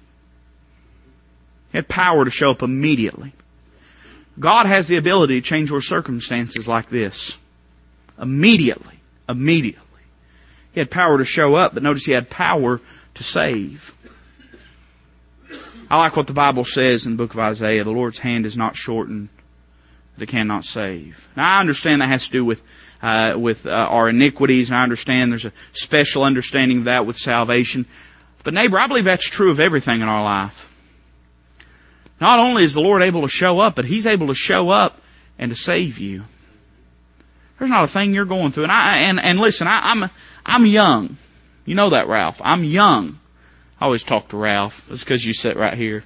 Had 1.77 1.89
power 1.89 2.25
to 2.25 2.31
show 2.31 2.53
up 2.53 2.63
immediately. 2.63 3.35
God 4.41 4.65
has 4.65 4.89
the 4.89 4.97
ability 4.97 5.43
to 5.43 5.47
change 5.47 5.71
your 5.71 5.83
circumstances 5.83 6.67
like 6.67 6.89
this. 6.89 7.37
Immediately. 8.19 8.99
Immediately. 9.29 9.83
He 10.73 10.81
had 10.81 10.91
power 10.91 11.19
to 11.19 11.25
show 11.27 11.55
up, 11.55 11.75
but 11.75 11.83
notice 11.83 12.07
he 12.07 12.15
had 12.15 12.31
power 12.31 12.81
to 13.17 13.23
save. 13.23 13.95
I 15.91 15.99
like 15.99 16.17
what 16.17 16.27
the 16.27 16.33
Bible 16.33 16.65
says 16.65 17.05
in 17.05 17.13
the 17.13 17.19
book 17.19 17.35
of 17.35 17.41
Isaiah. 17.41 17.85
The 17.85 17.91
Lord's 17.91 18.19
hand 18.19 18.47
is 18.47 18.57
not 18.57 18.75
shortened 18.75 19.29
that 20.17 20.23
it 20.23 20.31
cannot 20.31 20.65
save. 20.65 21.29
Now 21.37 21.59
I 21.59 21.61
understand 21.61 22.01
that 22.01 22.09
has 22.09 22.25
to 22.25 22.33
do 22.33 22.45
with 22.47 22.63
uh, 23.03 23.35
with 23.37 23.67
uh, 23.67 23.69
our 23.69 24.09
iniquities, 24.09 24.71
and 24.71 24.79
I 24.79 24.83
understand 24.83 25.31
there's 25.31 25.45
a 25.45 25.53
special 25.73 26.25
understanding 26.25 26.79
of 26.79 26.85
that 26.85 27.05
with 27.05 27.19
salvation. 27.19 27.85
But 28.45 28.55
neighbor, 28.55 28.79
I 28.79 28.87
believe 28.87 29.05
that's 29.05 29.29
true 29.29 29.51
of 29.51 29.61
everything 29.61 30.01
in 30.01 30.09
our 30.09 30.25
life. 30.25 30.73
Not 32.21 32.39
only 32.39 32.65
is 32.65 32.75
the 32.75 32.81
Lord 32.81 33.03
able 33.03 33.23
to 33.23 33.29
show 33.29 33.61
up, 33.61 33.75
but 33.77 33.85
He's 33.85 34.07
able 34.07 34.29
to 34.29 34.35
show 34.35 34.71
up 34.71 35.01
and 35.39 35.51
to 35.51 35.55
save 35.55 35.99
you. 35.99 36.25
There's 37.59 37.71
not 37.71 37.85
a 37.85 37.89
thing 37.89 38.15
you're 38.15 38.25
going 38.25 38.53
through, 38.53 38.65
and 38.65 38.73
I 38.73 38.99
and 38.99 39.19
and 39.21 39.39
listen, 39.39 39.67
I, 39.67 39.91
I'm 39.91 40.11
I'm 40.45 40.67
young. 40.67 41.17
You 41.65 41.75
know 41.75 41.91
that, 41.91 42.09
Ralph. 42.09 42.41
I'm 42.45 42.65
young. 42.65 43.19
I 43.81 43.85
always 43.85 44.05
talk 44.05 44.29
to 44.29 44.37
Ralph. 44.37 44.87
It's 44.91 45.03
because 45.05 45.25
you 45.25 45.35
sit 45.35 45.57
right 45.57 45.77
here. 45.77 46.05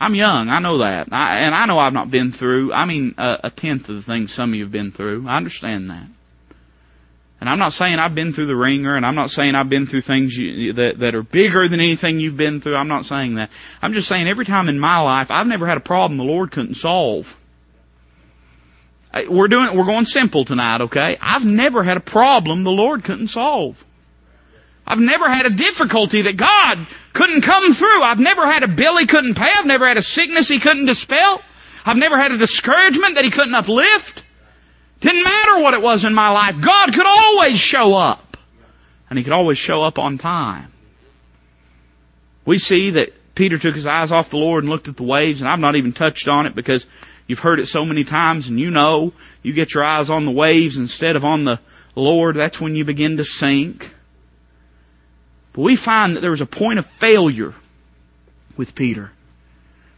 I'm 0.00 0.14
young. 0.14 0.48
I 0.48 0.60
know 0.60 0.78
that. 0.78 1.08
I, 1.12 1.40
and 1.40 1.54
I 1.54 1.66
know 1.66 1.78
I've 1.78 1.92
not 1.92 2.10
been 2.10 2.32
through, 2.32 2.72
I 2.72 2.86
mean, 2.86 3.16
a, 3.18 3.40
a 3.44 3.50
tenth 3.50 3.90
of 3.90 3.96
the 3.96 4.02
things 4.02 4.32
some 4.32 4.50
of 4.50 4.54
you 4.54 4.64
have 4.64 4.72
been 4.72 4.92
through. 4.92 5.28
I 5.28 5.36
understand 5.36 5.90
that. 5.90 6.08
And 7.40 7.48
I'm 7.48 7.58
not 7.58 7.72
saying 7.72 7.98
I've 7.98 8.14
been 8.14 8.32
through 8.32 8.46
the 8.46 8.56
wringer, 8.56 8.96
and 8.96 9.06
I'm 9.06 9.14
not 9.14 9.30
saying 9.30 9.54
I've 9.54 9.70
been 9.70 9.86
through 9.86 10.02
things 10.02 10.36
you, 10.36 10.74
that, 10.74 10.98
that 10.98 11.14
are 11.14 11.22
bigger 11.22 11.68
than 11.68 11.80
anything 11.80 12.20
you've 12.20 12.36
been 12.36 12.60
through. 12.60 12.76
I'm 12.76 12.88
not 12.88 13.06
saying 13.06 13.36
that. 13.36 13.50
I'm 13.80 13.94
just 13.94 14.08
saying 14.08 14.28
every 14.28 14.44
time 14.44 14.68
in 14.68 14.78
my 14.78 14.98
life, 14.98 15.30
I've 15.30 15.46
never 15.46 15.66
had 15.66 15.78
a 15.78 15.80
problem 15.80 16.18
the 16.18 16.24
Lord 16.24 16.50
couldn't 16.50 16.74
solve. 16.74 17.34
We're 19.28 19.48
doing, 19.48 19.76
we're 19.76 19.86
going 19.86 20.04
simple 20.04 20.44
tonight, 20.44 20.82
okay? 20.82 21.16
I've 21.20 21.44
never 21.44 21.82
had 21.82 21.96
a 21.96 22.00
problem 22.00 22.62
the 22.62 22.70
Lord 22.70 23.04
couldn't 23.04 23.28
solve. 23.28 23.82
I've 24.86 25.00
never 25.00 25.28
had 25.28 25.46
a 25.46 25.50
difficulty 25.50 26.22
that 26.22 26.36
God 26.36 26.86
couldn't 27.12 27.42
come 27.42 27.72
through. 27.72 28.02
I've 28.02 28.20
never 28.20 28.44
had 28.46 28.64
a 28.64 28.68
bill 28.68 28.96
He 28.98 29.06
couldn't 29.06 29.34
pay. 29.34 29.50
I've 29.56 29.66
never 29.66 29.86
had 29.86 29.96
a 29.96 30.02
sickness 30.02 30.48
He 30.48 30.60
couldn't 30.60 30.86
dispel. 30.86 31.40
I've 31.84 31.96
never 31.96 32.18
had 32.18 32.32
a 32.32 32.38
discouragement 32.38 33.14
that 33.14 33.24
He 33.24 33.30
couldn't 33.30 33.54
uplift. 33.54 34.24
Didn't 35.00 35.24
matter 35.24 35.62
what 35.62 35.74
it 35.74 35.82
was 35.82 36.04
in 36.04 36.14
my 36.14 36.28
life. 36.30 36.60
God 36.60 36.92
could 36.92 37.06
always 37.06 37.58
show 37.58 37.94
up. 37.94 38.36
And 39.08 39.18
He 39.18 39.24
could 39.24 39.32
always 39.32 39.58
show 39.58 39.82
up 39.82 39.98
on 39.98 40.18
time. 40.18 40.70
We 42.44 42.58
see 42.58 42.90
that 42.90 43.12
Peter 43.34 43.58
took 43.58 43.74
his 43.74 43.86
eyes 43.86 44.12
off 44.12 44.30
the 44.30 44.36
Lord 44.36 44.64
and 44.64 44.70
looked 44.70 44.88
at 44.88 44.96
the 44.96 45.02
waves, 45.02 45.40
and 45.40 45.48
I've 45.48 45.58
not 45.58 45.76
even 45.76 45.92
touched 45.92 46.28
on 46.28 46.46
it 46.46 46.54
because 46.54 46.86
you've 47.26 47.38
heard 47.38 47.60
it 47.60 47.66
so 47.66 47.84
many 47.84 48.04
times 48.04 48.48
and 48.48 48.58
you 48.58 48.70
know 48.70 49.12
you 49.42 49.52
get 49.52 49.72
your 49.72 49.84
eyes 49.84 50.10
on 50.10 50.24
the 50.24 50.30
waves 50.30 50.76
instead 50.76 51.16
of 51.16 51.24
on 51.24 51.44
the 51.44 51.60
Lord, 51.94 52.36
that's 52.36 52.60
when 52.60 52.74
you 52.74 52.84
begin 52.84 53.16
to 53.16 53.24
sink. 53.24 53.94
But 55.52 55.62
we 55.62 55.76
find 55.76 56.16
that 56.16 56.20
there 56.20 56.30
was 56.30 56.40
a 56.40 56.46
point 56.46 56.78
of 56.78 56.86
failure 56.86 57.54
with 58.56 58.74
Peter. 58.74 59.10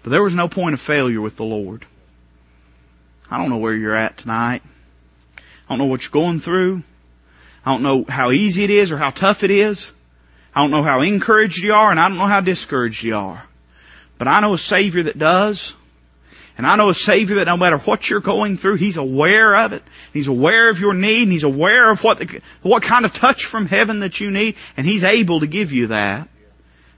But 0.03 0.11
there 0.11 0.23
was 0.23 0.35
no 0.35 0.49
point 0.49 0.75
of 0.75 0.81
failure 0.81 1.21
with 1.21 1.37
the 1.37 1.45
Lord. 1.45 1.85
I 3.31 3.39
don't 3.39 3.51
know 3.51 3.59
where 3.59 3.75
you're 3.75 3.95
at 3.95 4.19
tonight. 4.19 4.63
I 5.73 5.75
don't 5.75 5.87
know 5.87 5.91
what 5.91 6.03
you're 6.03 6.11
going 6.11 6.39
through. 6.39 6.83
I 7.65 7.73
don't 7.73 7.83
know 7.83 8.05
how 8.07 8.31
easy 8.31 8.63
it 8.63 8.69
is 8.69 8.93
or 8.93 8.99
how 8.99 9.09
tough 9.09 9.43
it 9.43 9.51
is. 9.51 9.91
I 10.55 10.61
don't 10.61 10.71
know 10.71 10.83
how 10.83 11.01
encouraged 11.01 11.65
you 11.65 11.73
are 11.73 11.91
and 11.91 11.99
I 11.99 12.09
don't 12.09 12.19
know 12.19 12.27
how 12.27 12.43
discouraged 12.43 13.03
you 13.03 13.17
are. 13.17 13.43
But 14.19 14.29
I 14.29 14.41
know 14.41 14.53
a 14.53 14.59
Savior 14.59 15.05
that 15.05 15.17
does. 15.17 15.73
And 16.59 16.67
I 16.67 16.77
know 16.77 16.91
a 16.91 16.95
Savior 16.95 17.37
that 17.37 17.47
no 17.47 17.57
matter 17.57 17.79
what 17.79 18.11
you're 18.11 18.21
going 18.21 18.59
through, 18.59 18.75
He's 18.75 18.99
aware 18.99 19.57
of 19.57 19.73
it. 19.73 19.83
He's 20.13 20.29
aware 20.29 20.69
of 20.69 20.79
your 20.79 20.93
need 20.93 21.23
and 21.23 21.33
He's 21.33 21.43
aware 21.43 21.91
of 21.91 22.05
what, 22.05 22.19
the, 22.19 22.43
what 22.61 22.83
kind 22.83 23.07
of 23.07 23.15
touch 23.15 23.47
from 23.47 23.65
heaven 23.65 24.01
that 24.01 24.21
you 24.21 24.31
need 24.31 24.57
and 24.77 24.87
He's 24.87 25.05
able 25.05 25.41
to 25.41 25.47
give 25.47 25.73
you 25.73 25.87
that. 25.87 26.29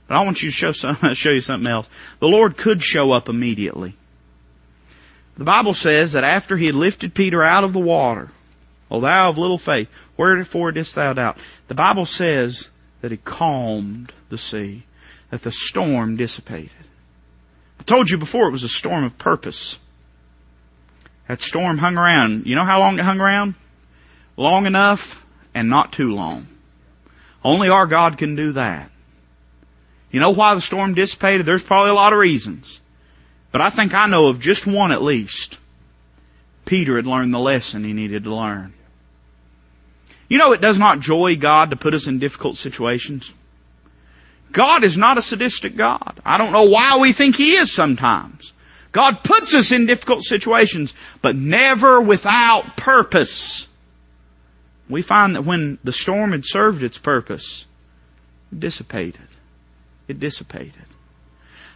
But 0.09 0.17
I 0.17 0.25
want 0.25 0.43
you 0.43 0.49
to 0.49 0.53
show, 0.53 0.73
some, 0.73 0.97
show 1.13 1.31
you 1.31 1.39
something 1.39 1.71
else. 1.71 1.87
The 2.19 2.27
Lord 2.27 2.57
could 2.57 2.83
show 2.83 3.13
up 3.13 3.29
immediately. 3.29 3.95
The 5.37 5.45
Bible 5.45 5.73
says 5.73 6.11
that 6.11 6.25
after 6.25 6.57
He 6.57 6.65
had 6.65 6.75
lifted 6.75 7.13
Peter 7.13 7.41
out 7.41 7.63
of 7.63 7.71
the 7.71 7.79
water, 7.79 8.29
O 8.89 9.01
thou 9.01 9.29
of 9.29 9.37
little 9.37 9.57
faith, 9.57 9.87
wherefore 10.17 10.71
didst 10.71 10.95
thou 10.95 11.13
doubt? 11.13 11.37
The 11.67 11.75
Bible 11.75 12.05
says 12.05 12.69
that 13.01 13.11
He 13.11 13.17
calmed 13.17 14.11
the 14.29 14.37
sea, 14.37 14.83
that 15.31 15.41
the 15.41 15.51
storm 15.51 16.17
dissipated. 16.17 16.71
I 17.79 17.83
told 17.83 18.09
you 18.09 18.17
before 18.17 18.47
it 18.47 18.51
was 18.51 18.63
a 18.63 18.69
storm 18.69 19.03
of 19.03 19.17
purpose. 19.17 19.79
That 21.27 21.41
storm 21.41 21.77
hung 21.77 21.97
around. 21.97 22.45
You 22.45 22.55
know 22.55 22.63
how 22.63 22.79
long 22.79 22.99
it 22.99 23.05
hung 23.05 23.19
around? 23.19 23.55
Long 24.37 24.65
enough 24.65 25.25
and 25.53 25.69
not 25.69 25.91
too 25.91 26.13
long. 26.13 26.47
Only 27.43 27.69
our 27.69 27.87
God 27.87 28.17
can 28.17 28.35
do 28.35 28.53
that. 28.53 28.89
You 30.11 30.19
know 30.19 30.31
why 30.31 30.55
the 30.55 30.61
storm 30.61 30.93
dissipated? 30.93 31.45
There's 31.45 31.63
probably 31.63 31.91
a 31.91 31.95
lot 31.95 32.13
of 32.13 32.19
reasons. 32.19 32.79
But 33.51 33.61
I 33.61 33.69
think 33.69 33.93
I 33.93 34.07
know 34.07 34.27
of 34.27 34.39
just 34.39 34.67
one 34.67 34.91
at 34.91 35.01
least. 35.01 35.59
Peter 36.65 36.95
had 36.95 37.05
learned 37.05 37.33
the 37.33 37.39
lesson 37.39 37.83
he 37.83 37.93
needed 37.93 38.23
to 38.23 38.35
learn. 38.35 38.73
You 40.27 40.39
know 40.39 40.51
it 40.51 40.61
does 40.61 40.79
not 40.79 40.99
joy 40.99 41.35
God 41.35 41.69
to 41.69 41.75
put 41.75 41.93
us 41.93 42.07
in 42.07 42.19
difficult 42.19 42.57
situations. 42.57 43.31
God 44.51 44.83
is 44.83 44.97
not 44.97 45.17
a 45.17 45.21
sadistic 45.21 45.75
God. 45.75 46.19
I 46.25 46.37
don't 46.37 46.53
know 46.53 46.63
why 46.63 46.97
we 46.97 47.13
think 47.13 47.35
He 47.35 47.55
is 47.55 47.71
sometimes. 47.71 48.53
God 48.91 49.23
puts 49.23 49.53
us 49.53 49.73
in 49.73 49.85
difficult 49.85 50.23
situations, 50.23 50.93
but 51.21 51.35
never 51.35 51.99
without 51.99 52.77
purpose. 52.77 53.67
We 54.89 55.01
find 55.01 55.35
that 55.35 55.43
when 55.43 55.77
the 55.83 55.91
storm 55.91 56.31
had 56.31 56.45
served 56.45 56.83
its 56.83 56.97
purpose, 56.97 57.65
it 58.51 58.61
dissipated. 58.61 59.27
It 60.07 60.19
dissipated. 60.19 60.85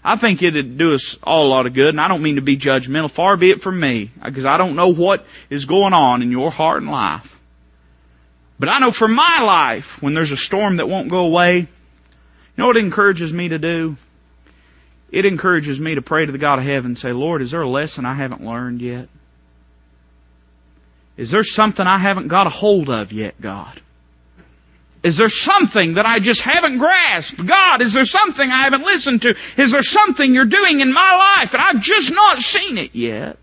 I 0.10 0.16
think 0.16 0.41
it'd 0.41 0.80
do 0.80 0.95
us 0.95 1.20
all 1.22 1.45
a 1.45 1.49
lot 1.49 1.68
of 1.68 1.76
good, 1.76 1.89
and 1.89 2.01
I 2.01 2.07
don't 2.07 2.24
mean 2.24 2.38
to 2.38 2.41
be 2.41 2.57
judgmental. 2.57 3.12
Far 3.12 3.38
be 3.38 3.51
it 3.51 3.62
from 3.62 3.80
me, 3.80 4.10
because 4.26 4.43
I 4.43 4.57
don't 4.57 4.76
know 4.76 4.88
what 4.88 5.24
is 5.51 5.66
going 5.66 5.93
on 5.93 6.24
in 6.24 6.32
your 6.32 6.49
heart 6.49 6.82
and 6.82 6.89
life. 6.89 7.39
But 8.57 8.70
I 8.70 8.80
know 8.80 8.91
for 8.91 9.07
my 9.07 9.41
life, 9.43 10.01
when 10.01 10.16
there's 10.16 10.32
a 10.32 10.36
storm 10.38 10.78
that 10.78 10.89
won't 10.89 11.10
go 11.10 11.28
away, 11.28 11.60
you 11.60 11.68
know 12.57 12.66
what 12.66 12.78
it 12.78 12.86
encourages 12.86 13.32
me 13.32 13.49
to 13.49 13.60
do? 13.60 13.97
It 15.12 15.28
encourages 15.28 15.80
me 15.80 15.93
to 15.93 16.01
pray 16.01 16.26
to 16.26 16.32
the 16.32 16.39
God 16.39 16.57
of 16.57 16.66
heaven 16.66 16.88
and 16.88 16.97
say, 16.97 17.14
Lord, 17.14 17.43
is 17.43 17.51
there 17.51 17.62
a 17.62 17.70
lesson 17.70 18.07
I 18.07 18.16
haven't 18.16 18.43
learned 18.43 18.82
yet? 18.82 19.10
Is 21.18 21.30
there 21.30 21.43
something 21.43 21.86
I 21.86 21.99
haven't 21.99 22.30
got 22.30 22.47
a 22.47 22.49
hold 22.49 22.89
of 22.89 23.14
yet, 23.14 23.39
God? 23.39 23.80
Is 25.01 25.15
there 25.15 25.29
something 25.29 25.93
that 25.93 26.05
I 26.05 26.19
just 26.19 26.41
haven't 26.41 26.77
grasped? 26.77 27.45
God, 27.45 27.81
is 27.81 27.93
there 27.93 28.05
something 28.05 28.49
I 28.49 28.63
haven't 28.63 28.83
listened 28.83 29.21
to? 29.21 29.35
Is 29.57 29.71
there 29.71 29.83
something 29.83 30.33
you're 30.33 30.45
doing 30.45 30.81
in 30.81 30.91
my 30.91 31.37
life 31.39 31.53
and 31.53 31.63
I've 31.63 31.81
just 31.81 32.11
not 32.11 32.39
seen 32.39 32.77
it 32.77 32.93
yet? 32.93 33.37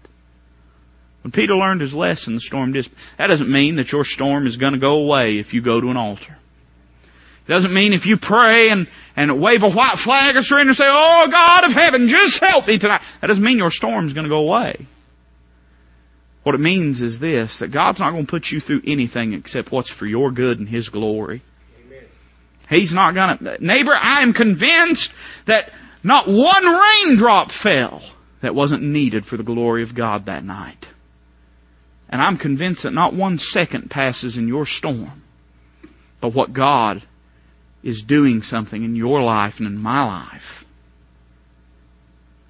When 1.23 1.33
Peter 1.33 1.57
learned 1.57 1.81
his 1.81 1.95
lesson, 1.95 2.35
the 2.35 2.41
storm 2.41 2.73
dis- 2.73 2.91
that 3.17 3.29
doesn't 3.29 3.51
mean 3.51 3.77
that 3.77 3.91
your 3.91 4.05
storm 4.05 4.47
is 4.47 4.59
going 4.59 4.75
to 4.75 4.79
go 4.79 4.99
away 4.99 5.39
if 5.39 5.55
you 5.55 5.63
go 5.63 5.81
to 5.81 5.91
an 5.91 5.97
altar. 5.97 6.37
It 7.47 7.49
doesn't 7.51 7.73
mean 7.73 7.95
if 7.95 8.07
you 8.07 8.17
pray 8.17 8.71
and, 8.71 8.87
and 9.17 9.41
wave 9.41 9.63
a 9.63 9.71
white 9.71 9.99
flag 9.99 10.37
or 10.37 10.43
surrender 10.43 10.71
and 10.71 10.77
say, 10.77 10.87
Oh 10.89 11.29
God 11.31 11.65
of 11.65 11.73
heaven, 11.73 12.09
just 12.09 12.39
help 12.39 12.67
me 12.67 12.79
tonight. 12.79 13.03
That 13.21 13.29
doesn't 13.29 13.43
mean 13.43 13.57
your 13.57 13.71
storm's 13.71 14.13
going 14.13 14.25
to 14.25 14.31
go 14.31 14.39
away. 14.39 14.87
What 16.47 16.55
it 16.55 16.61
means 16.61 17.03
is 17.03 17.19
this, 17.19 17.59
that 17.59 17.73
God's 17.73 17.99
not 17.99 18.13
going 18.13 18.25
to 18.25 18.31
put 18.31 18.53
you 18.53 18.61
through 18.61 18.83
anything 18.85 19.33
except 19.33 19.73
what's 19.73 19.91
for 19.91 20.07
your 20.07 20.31
good 20.31 20.61
and 20.61 20.69
His 20.69 20.91
glory. 20.91 21.43
Amen. 21.85 22.05
He's 22.71 22.95
not 22.95 23.17
going 23.17 23.39
to, 23.39 23.65
neighbor, 23.65 23.93
I 24.01 24.23
am 24.23 24.33
convinced 24.33 25.13
that 25.47 25.73
not 26.05 26.29
one 26.29 26.65
raindrop 26.65 27.51
fell 27.51 28.01
that 28.43 28.55
wasn't 28.55 28.85
needed 28.85 29.27
for 29.27 29.37
the 29.37 29.43
glory 29.43 29.83
of 29.83 29.93
God 29.93 30.27
that 30.27 30.45
night. 30.45 30.89
And 32.09 32.23
I'm 32.23 32.37
convinced 32.37 32.85
that 32.85 32.93
not 32.93 33.13
one 33.13 33.39
second 33.39 33.91
passes 33.91 34.39
in 34.39 34.47
your 34.47 34.67
storm 34.67 35.25
but 36.21 36.35
what 36.35 36.53
God 36.53 37.03
is 37.83 38.03
doing 38.03 38.43
something 38.43 38.83
in 38.83 38.97
your 38.97 39.23
life 39.23 39.59
and 39.59 39.67
in 39.67 39.79
my 39.79 40.05
life. 40.05 40.66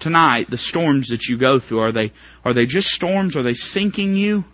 Tonight, 0.07 0.49
the 0.49 0.57
storms 0.57 1.09
that 1.09 1.27
you 1.27 1.35
go 1.35 1.59
through, 1.59 1.81
are 1.81 1.91
they, 1.91 2.13
are 2.45 2.53
they 2.53 2.63
just 2.63 2.87
storms? 2.87 3.35
Are 3.35 3.43
they 3.43 3.53
sinking 3.53 4.15
you? 4.15 4.45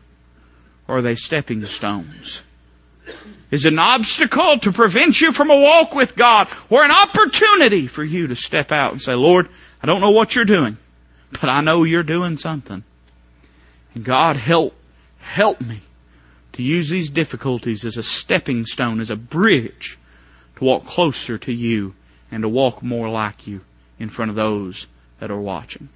Or 0.88 0.98
are 0.98 1.02
they 1.04 1.14
stepping 1.14 1.64
stones? 1.66 2.42
Is 3.52 3.68
it 3.68 3.74
an 3.74 3.78
obstacle 3.78 4.58
to 4.58 4.72
prevent 4.72 5.22
you 5.22 5.32
from 5.32 5.52
a 5.52 5.56
walk 5.56 5.94
with 5.94 6.16
God 6.16 6.48
or 6.72 6.84
an 6.84 6.90
opportunity 6.90 7.86
for 7.86 8.04
you 8.04 8.26
to 8.26 8.36
step 8.36 8.72
out 8.72 8.94
and 8.94 9.00
say, 9.00 9.14
Lord, 9.14 9.48
I 9.80 9.86
don't 9.86 10.02
know 10.02 10.10
what 10.10 10.36
you're 10.36 10.44
doing, 10.44 10.80
but 11.40 11.52
I 11.52 11.62
know 11.62 11.84
you're 11.84 12.02
doing 12.02 12.38
something. 12.38 12.84
And 13.94 14.04
God 14.04 14.38
help, 14.38 14.74
help 15.20 15.62
me 15.62 15.82
to 16.54 16.64
use 16.64 16.90
these 16.90 17.12
difficulties 17.12 17.86
as 17.86 17.98
a 17.98 18.04
stepping 18.04 18.66
stone, 18.66 19.00
as 19.00 19.12
a 19.12 19.16
bridge 19.16 20.00
to 20.56 20.64
walk 20.64 20.88
closer 20.88 21.38
to 21.38 21.54
you 21.54 21.94
and 22.32 22.42
to 22.42 22.50
walk 22.50 22.82
more 22.82 23.08
like 23.08 23.46
you 23.46 23.62
in 24.00 24.10
front 24.10 24.32
of 24.32 24.36
those 24.36 24.88
that 25.24 25.32
are 25.32 25.40
watching. 25.40 25.88